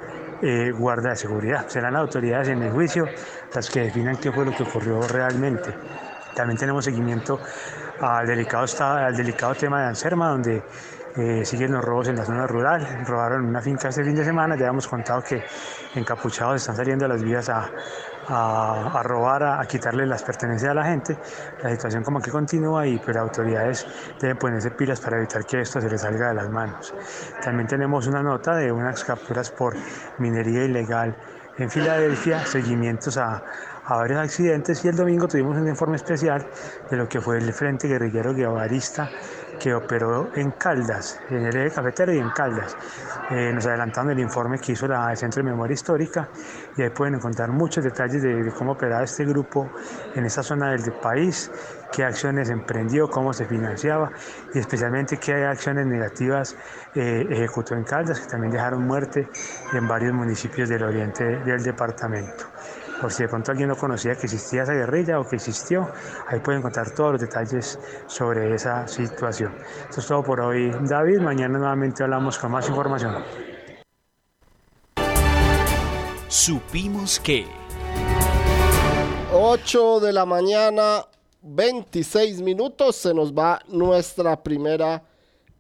eh, 0.42 0.72
guarda 0.72 1.12
de 1.12 1.16
seguridad. 1.16 1.68
Serán 1.68 1.94
las 1.94 2.02
autoridades 2.02 2.50
en 2.50 2.62
el 2.62 2.72
juicio 2.72 3.08
las 3.54 3.70
que 3.70 3.82
definan 3.82 4.18
qué 4.18 4.32
fue 4.32 4.46
lo 4.46 4.52
que 4.56 4.64
ocurrió 4.64 5.02
realmente. 5.08 5.74
También 6.36 6.58
tenemos 6.58 6.86
seguimiento 6.86 7.40
al 8.02 8.28
delicado, 8.28 8.66
al 8.80 9.16
delicado 9.16 9.56
tema 9.56 9.82
de 9.82 9.88
Anserma, 9.88 10.30
donde 10.30 10.64
siguen 11.44 11.74
los 11.74 11.84
robos 11.84 12.08
en 12.08 12.16
la 12.16 12.24
zona 12.24 12.48
rural. 12.48 13.04
Robaron 13.06 13.46
una 13.46 13.62
finca 13.62 13.90
este 13.90 14.04
fin 14.04 14.16
de 14.16 14.24
semana, 14.24 14.56
ya 14.56 14.68
hemos 14.68 14.88
contado 14.88 15.22
que 15.22 15.44
encapuchados 15.96 16.58
están 16.58 16.76
saliendo 16.78 17.06
a 17.06 17.08
las 17.10 17.24
vías 17.24 17.50
a, 17.50 17.70
a, 18.30 19.02
robar, 19.04 19.44
a, 19.44 19.62
a, 19.62 19.66
quitarle 19.66 20.06
las 20.06 20.24
pertenencias 20.24 20.72
a 20.72 20.74
la 20.74 20.86
gente. 20.86 21.18
La 21.64 21.72
situación 21.72 22.04
como 22.04 22.22
que 22.22 22.32
continúa 22.32 22.86
y 22.86 22.98
pues, 22.98 23.16
las 23.16 23.24
autoridades 23.24 23.88
deben 24.22 24.38
ponerse 24.38 24.72
pilas 24.72 25.00
para 25.00 25.18
evitar 25.18 25.46
que 25.46 25.62
esto 25.62 25.82
se 25.82 25.90
les 25.90 26.02
salga 26.02 26.30
de 26.30 26.36
las 26.36 26.50
manos. 26.50 26.94
También 27.44 27.68
tenemos 27.68 28.08
una 28.08 28.22
nota 28.22 28.56
de 28.56 28.72
unas 28.72 29.04
capturas 29.04 29.50
por 29.52 29.76
minería 30.20 30.66
ilegal 30.66 31.16
en 31.58 31.70
Filadelfia, 31.70 32.46
seguimientos 32.46 33.18
a, 33.18 33.44
a 33.90 33.98
varios 33.98 34.20
accidentes 34.20 34.86
y 34.86 34.88
el 34.88 34.96
domingo 34.96 35.28
tuvimos 35.28 35.58
un 35.58 35.68
informe 35.68 35.96
especial 35.96 36.48
de 36.90 36.96
lo 36.96 37.10
que 37.10 37.20
fue 37.20 37.40
el 37.40 37.52
Frente 37.52 37.88
Guerrillero 37.88 38.34
Guevarista 38.36 39.10
que 39.60 39.74
operó 39.74 40.32
en 40.36 40.52
Caldas, 40.52 41.20
en 41.30 41.46
el 41.46 41.56
eje 41.56 41.76
cafetero 41.76 42.14
y 42.14 42.18
en 42.18 42.30
Caldas. 42.30 42.76
Eh, 43.30 43.52
nos 43.54 43.66
adelantaron 43.66 44.12
el 44.12 44.20
informe 44.20 44.58
que 44.58 44.72
hizo 44.72 44.86
el 44.86 45.18
Centro 45.18 45.44
de 45.44 45.50
Memoria 45.50 45.74
Histórica 45.74 46.30
y 46.78 46.82
ahí 46.82 46.90
pueden 46.90 47.16
encontrar 47.16 47.52
muchos 47.52 47.84
detalles 47.84 48.24
de, 48.24 48.52
cómo 48.58 48.72
operaba 48.72 49.04
este 49.04 49.26
grupo 49.26 49.70
en 50.16 50.26
esa 50.26 50.42
zona 50.42 50.72
del, 50.72 50.84
del 50.84 50.94
país, 50.94 51.52
qué 51.92 52.04
acciones 52.04 52.50
emprendió, 52.50 53.10
cómo 53.10 53.34
se 53.34 53.46
financiaba 53.46 54.12
y 54.54 54.60
especialmente 54.60 55.18
qué 55.18 55.46
acciones 55.46 55.86
negativas 55.86 56.56
eh, 56.96 57.28
ejecutó 57.30 57.76
en 57.76 57.84
Caldas, 57.84 58.20
que 58.20 58.28
también 58.28 58.52
dejaron 58.52 58.88
muerte 58.88 59.28
en 59.74 59.88
varios 59.88 60.14
municipios 60.14 60.70
del 60.70 60.84
oriente 60.84 61.24
del 61.24 61.62
departamento 61.62 62.46
por 63.00 63.12
si 63.12 63.24
de 63.24 63.30
pronto 63.30 63.52
alguien 63.52 63.70
no 63.70 63.76
conocía 63.76 64.16
que 64.16 64.26
existía 64.26 64.64
esa 64.64 64.74
guerrilla 64.74 65.20
o 65.20 65.28
que 65.28 65.38
existió, 65.38 65.90
ahí 66.28 66.40
pueden 66.40 66.60
encontrar 66.60 66.92
todos 66.92 67.14
los 67.14 67.22
detalles 67.22 67.80
sobre 68.08 68.54
esa 68.54 68.88
situación. 68.88 69.56
Esto 69.90 70.02
es 70.02 70.08
todo 70.08 70.24
por 70.24 70.42
hoy, 70.42 70.72
David. 70.82 71.20
Mañana 71.20 71.58
nuevamente 71.58 72.04
hablamos 72.04 72.38
con 72.38 72.52
más 72.52 72.68
información. 72.68 73.24
Supimos 76.28 77.20
que... 77.20 77.48
8 79.32 80.00
de 80.00 80.12
la 80.12 80.26
mañana, 80.26 81.06
26 81.44 82.42
minutos, 82.42 82.96
se 82.96 83.14
nos 83.14 83.32
va 83.34 83.60
nuestra 83.68 84.42
primera 84.42 85.04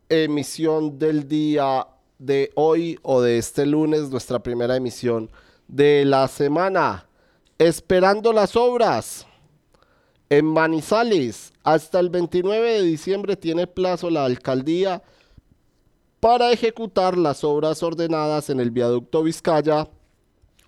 emisión 0.10 0.98
del 0.98 1.28
día 1.28 1.86
de 2.18 2.52
hoy 2.56 3.00
o 3.04 3.22
de 3.22 3.38
este 3.38 3.68
lunes, 3.68 4.10
nuestra 4.10 4.40
primera 4.40 4.76
emisión 4.76 5.30
de 5.68 6.04
la 6.04 6.28
semana 6.28 7.09
esperando 7.60 8.34
las 8.34 8.56
obras. 8.56 9.28
En 10.30 10.46
Manizales, 10.46 11.52
hasta 11.64 12.00
el 12.00 12.10
29 12.10 12.74
de 12.74 12.82
diciembre 12.84 13.36
tiene 13.36 13.68
plazo 13.68 14.10
la 14.10 14.26
alcaldía 14.26 15.04
para 16.20 16.52
ejecutar 16.52 17.18
las 17.18 17.44
obras 17.44 17.84
ordenadas 17.84 18.50
en 18.50 18.60
el 18.60 18.72
viaducto 18.72 19.24
Vizcaya, 19.24 19.88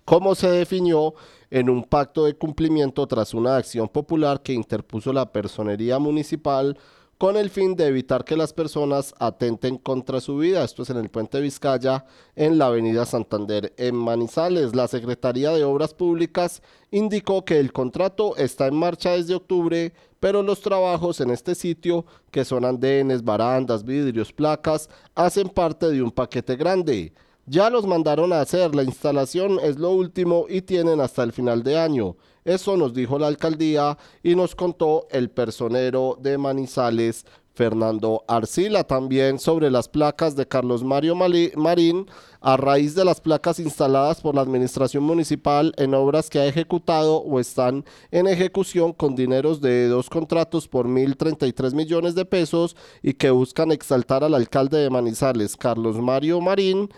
como 0.04 0.34
se 0.34 0.48
definió 0.48 1.14
en 1.50 1.70
un 1.70 1.84
pacto 1.84 2.24
de 2.24 2.34
cumplimiento 2.34 3.06
tras 3.06 3.34
una 3.34 3.56
acción 3.56 3.88
popular 3.88 4.42
que 4.42 4.52
interpuso 4.52 5.12
la 5.12 5.30
personería 5.30 5.98
municipal 5.98 6.76
con 7.22 7.36
el 7.36 7.50
fin 7.50 7.76
de 7.76 7.86
evitar 7.86 8.24
que 8.24 8.36
las 8.36 8.52
personas 8.52 9.14
atenten 9.16 9.78
contra 9.78 10.20
su 10.20 10.38
vida. 10.38 10.64
Esto 10.64 10.82
es 10.82 10.90
en 10.90 10.96
el 10.96 11.08
puente 11.08 11.40
Vizcaya, 11.40 12.04
en 12.34 12.58
la 12.58 12.66
avenida 12.66 13.06
Santander, 13.06 13.72
en 13.76 13.94
Manizales. 13.94 14.74
La 14.74 14.88
Secretaría 14.88 15.52
de 15.52 15.62
Obras 15.62 15.94
Públicas 15.94 16.62
indicó 16.90 17.44
que 17.44 17.60
el 17.60 17.72
contrato 17.72 18.36
está 18.38 18.66
en 18.66 18.74
marcha 18.74 19.12
desde 19.12 19.36
octubre, 19.36 19.92
pero 20.18 20.42
los 20.42 20.62
trabajos 20.62 21.20
en 21.20 21.30
este 21.30 21.54
sitio, 21.54 22.06
que 22.32 22.44
son 22.44 22.64
andenes, 22.64 23.22
barandas, 23.22 23.84
vidrios, 23.84 24.32
placas, 24.32 24.90
hacen 25.14 25.48
parte 25.48 25.90
de 25.90 26.02
un 26.02 26.10
paquete 26.10 26.56
grande. 26.56 27.12
Ya 27.52 27.68
los 27.68 27.86
mandaron 27.86 28.32
a 28.32 28.40
hacer, 28.40 28.74
la 28.74 28.82
instalación 28.82 29.58
es 29.62 29.78
lo 29.78 29.90
último 29.90 30.46
y 30.48 30.62
tienen 30.62 31.02
hasta 31.02 31.22
el 31.22 31.32
final 31.32 31.62
de 31.62 31.78
año. 31.78 32.16
Eso 32.46 32.78
nos 32.78 32.94
dijo 32.94 33.18
la 33.18 33.26
alcaldía 33.26 33.98
y 34.22 34.34
nos 34.34 34.54
contó 34.54 35.06
el 35.10 35.28
personero 35.28 36.16
de 36.18 36.38
Manizales, 36.38 37.26
Fernando 37.52 38.24
Arcila, 38.26 38.84
también 38.84 39.38
sobre 39.38 39.70
las 39.70 39.86
placas 39.86 40.34
de 40.34 40.48
Carlos 40.48 40.82
Mario 40.82 41.14
Marín, 41.14 42.06
a 42.40 42.56
raíz 42.56 42.94
de 42.94 43.04
las 43.04 43.20
placas 43.20 43.58
instaladas 43.58 44.22
por 44.22 44.34
la 44.34 44.40
administración 44.40 45.04
municipal 45.04 45.74
en 45.76 45.92
obras 45.92 46.30
que 46.30 46.38
ha 46.38 46.46
ejecutado 46.46 47.18
o 47.18 47.38
están 47.38 47.84
en 48.10 48.28
ejecución 48.28 48.94
con 48.94 49.14
dineros 49.14 49.60
de 49.60 49.88
dos 49.88 50.08
contratos 50.08 50.68
por 50.68 50.88
1.033 50.88 51.74
millones 51.74 52.14
de 52.14 52.24
pesos 52.24 52.76
y 53.02 53.12
que 53.12 53.30
buscan 53.30 53.72
exaltar 53.72 54.24
al 54.24 54.32
alcalde 54.32 54.78
de 54.78 54.88
Manizales, 54.88 55.54
Carlos 55.54 56.00
Mario 56.00 56.40
Marín, 56.40 56.88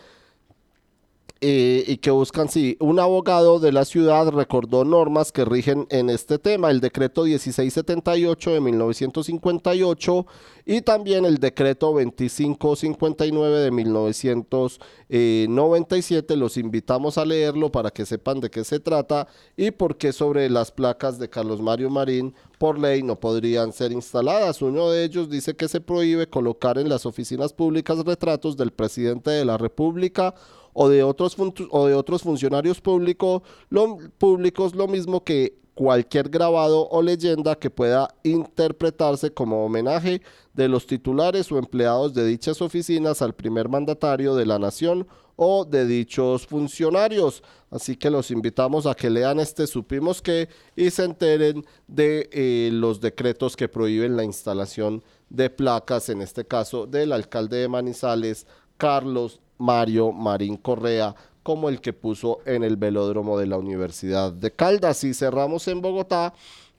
eh, 1.46 1.84
y 1.86 1.98
que 1.98 2.10
buscan, 2.10 2.48
sí, 2.48 2.78
un 2.80 2.98
abogado 2.98 3.60
de 3.60 3.70
la 3.70 3.84
ciudad 3.84 4.30
recordó 4.30 4.86
normas 4.86 5.30
que 5.30 5.44
rigen 5.44 5.86
en 5.90 6.08
este 6.08 6.38
tema, 6.38 6.70
el 6.70 6.80
decreto 6.80 7.24
1678 7.24 8.50
de 8.50 8.60
1958 8.62 10.26
y 10.64 10.80
también 10.80 11.26
el 11.26 11.36
decreto 11.36 11.88
2559 11.88 13.58
de 13.58 13.70
1997. 13.70 16.36
Los 16.36 16.56
invitamos 16.56 17.18
a 17.18 17.26
leerlo 17.26 17.70
para 17.70 17.90
que 17.90 18.06
sepan 18.06 18.40
de 18.40 18.48
qué 18.48 18.64
se 18.64 18.80
trata 18.80 19.28
y 19.54 19.70
por 19.70 19.98
qué 19.98 20.14
sobre 20.14 20.48
las 20.48 20.72
placas 20.72 21.18
de 21.18 21.28
Carlos 21.28 21.60
Mario 21.60 21.90
Marín 21.90 22.34
por 22.56 22.78
ley 22.78 23.02
no 23.02 23.20
podrían 23.20 23.74
ser 23.74 23.92
instaladas. 23.92 24.62
Uno 24.62 24.88
de 24.88 25.04
ellos 25.04 25.28
dice 25.28 25.54
que 25.54 25.68
se 25.68 25.82
prohíbe 25.82 26.26
colocar 26.26 26.78
en 26.78 26.88
las 26.88 27.04
oficinas 27.04 27.52
públicas 27.52 27.98
retratos 27.98 28.56
del 28.56 28.70
presidente 28.70 29.30
de 29.30 29.44
la 29.44 29.58
República 29.58 30.34
o 30.74 30.88
de 30.90 31.02
otros, 31.02 31.36
o 31.70 31.86
de 31.86 31.94
otros 31.94 32.22
funcionarios 32.22 32.82
públicos, 32.82 33.42
lo 33.70 34.88
mismo 34.88 35.24
que 35.24 35.64
cualquier 35.74 36.28
grabado 36.28 36.88
o 36.88 37.02
leyenda 37.02 37.56
que 37.56 37.70
pueda 37.70 38.14
interpretarse 38.22 39.32
como 39.32 39.64
homenaje 39.64 40.22
de 40.52 40.68
los 40.68 40.86
titulares 40.86 41.50
o 41.50 41.58
empleados 41.58 42.14
de 42.14 42.24
dichas 42.24 42.62
oficinas 42.62 43.22
al 43.22 43.34
primer 43.34 43.68
mandatario 43.68 44.34
de 44.36 44.46
la 44.46 44.58
nación 44.58 45.06
o 45.36 45.64
de 45.64 45.84
dichos 45.84 46.46
funcionarios. 46.46 47.42
Así 47.70 47.96
que 47.96 48.08
los 48.08 48.30
invitamos 48.30 48.86
a 48.86 48.94
que 48.94 49.10
lean 49.10 49.40
este 49.40 49.66
Supimos 49.66 50.22
que 50.22 50.48
y 50.76 50.90
se 50.90 51.04
enteren 51.04 51.64
de 51.88 52.28
eh, 52.32 52.70
los 52.72 53.00
decretos 53.00 53.56
que 53.56 53.68
prohíben 53.68 54.16
la 54.16 54.22
instalación 54.22 55.02
de 55.28 55.50
placas, 55.50 56.08
en 56.08 56.22
este 56.22 56.46
caso 56.46 56.86
del 56.86 57.12
alcalde 57.12 57.56
de 57.56 57.68
Manizales, 57.68 58.46
Carlos 58.76 59.40
Mario 59.58 60.12
Marín 60.12 60.56
Correa, 60.56 61.14
como 61.42 61.68
el 61.68 61.80
que 61.80 61.92
puso 61.92 62.38
en 62.46 62.64
el 62.64 62.76
velódromo 62.76 63.38
de 63.38 63.46
la 63.46 63.58
Universidad 63.58 64.32
de 64.32 64.50
Caldas. 64.50 65.04
Y 65.04 65.14
cerramos 65.14 65.68
en 65.68 65.80
Bogotá 65.80 66.32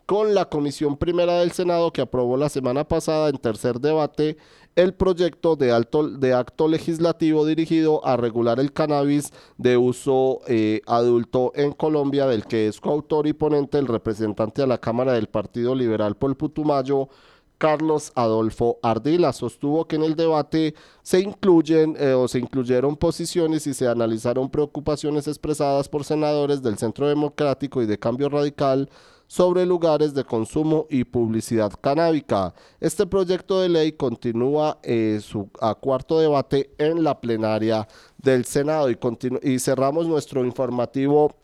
con 0.05 0.35
la 0.35 0.45
Comisión 0.45 0.97
Primera 0.97 1.39
del 1.39 1.51
Senado 1.51 1.91
que 1.91 2.01
aprobó 2.01 2.37
la 2.37 2.49
semana 2.49 2.83
pasada 2.83 3.29
en 3.29 3.37
tercer 3.37 3.79
debate 3.79 4.37
el 4.75 4.93
proyecto 4.93 5.55
de, 5.55 5.71
alto, 5.71 6.07
de 6.07 6.33
acto 6.33 6.67
legislativo 6.67 7.45
dirigido 7.45 8.05
a 8.05 8.17
regular 8.17 8.59
el 8.59 8.73
cannabis 8.73 9.31
de 9.57 9.77
uso 9.77 10.41
eh, 10.47 10.81
adulto 10.85 11.53
en 11.55 11.71
Colombia, 11.71 12.27
del 12.27 12.45
que 12.45 12.67
es 12.67 12.81
coautor 12.81 13.25
y 13.27 13.33
ponente 13.33 13.77
el 13.77 13.87
representante 13.87 14.61
a 14.61 14.67
la 14.67 14.77
Cámara 14.77 15.13
del 15.13 15.27
Partido 15.27 15.73
Liberal 15.75 16.17
Paul 16.17 16.35
Putumayo, 16.35 17.07
Carlos 17.57 18.11
Adolfo 18.15 18.79
Ardila. 18.81 19.33
Sostuvo 19.33 19.85
que 19.85 19.95
en 19.95 20.03
el 20.03 20.15
debate 20.15 20.75
se 21.01 21.19
incluyen 21.19 21.95
eh, 21.99 22.13
o 22.13 22.27
se 22.27 22.39
incluyeron 22.39 22.95
posiciones 22.95 23.67
y 23.67 23.73
se 23.73 23.87
analizaron 23.87 24.49
preocupaciones 24.49 25.27
expresadas 25.27 25.89
por 25.89 26.03
senadores 26.03 26.61
del 26.61 26.77
Centro 26.77 27.07
Democrático 27.07 27.81
y 27.81 27.85
de 27.85 27.99
Cambio 27.99 28.29
Radical 28.29 28.89
sobre 29.27 29.65
lugares 29.65 30.13
de 30.13 30.23
consumo 30.23 30.85
y 30.89 31.03
publicidad 31.03 31.71
canábica. 31.81 32.53
Este 32.79 33.05
proyecto 33.07 33.59
de 33.59 33.69
ley 33.69 33.91
continúa 33.93 34.77
eh, 34.83 35.19
su 35.21 35.49
cuarto 35.79 36.19
debate 36.19 36.71
en 36.77 37.03
la 37.03 37.19
plenaria 37.19 37.87
del 38.17 38.45
Senado 38.45 38.89
y, 38.89 38.97
y 39.41 39.59
cerramos 39.59 40.07
nuestro 40.07 40.45
informativo 40.45 41.35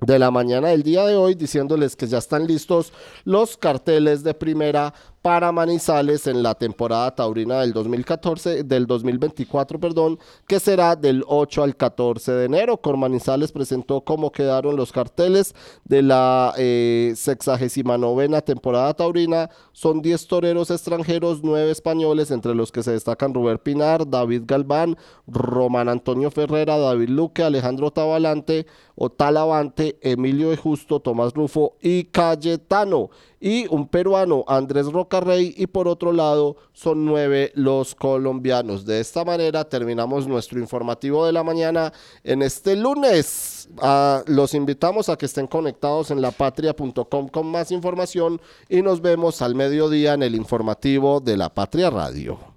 de 0.00 0.18
la 0.18 0.30
mañana 0.30 0.68
del 0.68 0.82
día 0.82 1.04
de 1.04 1.16
hoy 1.16 1.34
diciéndoles 1.34 1.96
que 1.96 2.06
ya 2.06 2.18
están 2.18 2.46
listos 2.46 2.92
los 3.24 3.56
carteles 3.56 4.22
de 4.22 4.32
primera 4.32 4.94
para 5.22 5.52
Manizales 5.52 6.26
en 6.26 6.42
la 6.42 6.54
temporada 6.54 7.14
taurina 7.14 7.60
del 7.60 7.72
2014, 7.72 8.64
del 8.64 8.86
2024, 8.86 9.80
perdón, 9.80 10.18
que 10.46 10.60
será 10.60 10.96
del 10.96 11.24
8 11.26 11.62
al 11.62 11.76
14 11.76 12.32
de 12.32 12.44
enero. 12.44 12.76
Con 12.78 12.98
Manizales 12.98 13.52
presentó 13.52 14.02
cómo 14.02 14.30
quedaron 14.30 14.76
los 14.76 14.92
carteles 14.92 15.54
de 15.84 16.02
la 16.02 16.54
eh, 16.56 17.12
69 17.16 18.28
temporada 18.42 18.94
taurina. 18.94 19.50
Son 19.72 20.02
10 20.02 20.26
toreros 20.26 20.70
extranjeros, 20.70 21.40
9 21.42 21.70
españoles, 21.70 22.30
entre 22.30 22.54
los 22.54 22.72
que 22.72 22.82
se 22.82 22.92
destacan 22.92 23.34
Rubén 23.34 23.58
Pinar, 23.58 24.08
David 24.08 24.42
Galván, 24.46 24.96
Román 25.26 25.88
Antonio 25.88 26.30
Ferrera, 26.30 26.78
David 26.78 27.08
Luque, 27.08 27.42
Alejandro 27.42 27.90
Tabalante, 27.90 28.66
Otalavante, 28.94 29.98
Emilio 30.02 30.50
de 30.50 30.56
Justo, 30.56 31.00
Tomás 31.00 31.32
Rufo 31.34 31.76
y 31.80 32.04
Cayetano 32.04 33.10
y 33.40 33.66
un 33.68 33.88
peruano, 33.88 34.44
Andrés 34.46 34.86
Rocarrey, 34.86 35.54
y 35.56 35.66
por 35.66 35.88
otro 35.88 36.12
lado 36.12 36.56
son 36.72 37.04
nueve 37.04 37.52
los 37.54 37.94
colombianos. 37.94 38.84
De 38.84 39.00
esta 39.00 39.24
manera 39.24 39.64
terminamos 39.64 40.26
nuestro 40.26 40.58
informativo 40.58 41.26
de 41.26 41.32
la 41.32 41.42
mañana 41.42 41.92
en 42.24 42.42
este 42.42 42.76
lunes 42.76 43.58
Ah, 43.80 44.22
los 44.26 44.54
invitamos 44.54 45.08
a 45.08 45.16
que 45.16 45.26
estén 45.26 45.46
conectados 45.46 46.10
en 46.10 46.22
lapatria.com 46.22 47.28
con 47.28 47.46
más 47.46 47.70
información 47.70 48.40
y 48.68 48.82
nos 48.82 49.00
vemos 49.00 49.42
al 49.42 49.54
mediodía 49.54 50.14
en 50.14 50.22
el 50.22 50.34
informativo 50.34 51.20
de 51.20 51.36
La 51.36 51.52
Patria 51.52 51.90
Radio. 51.90 52.38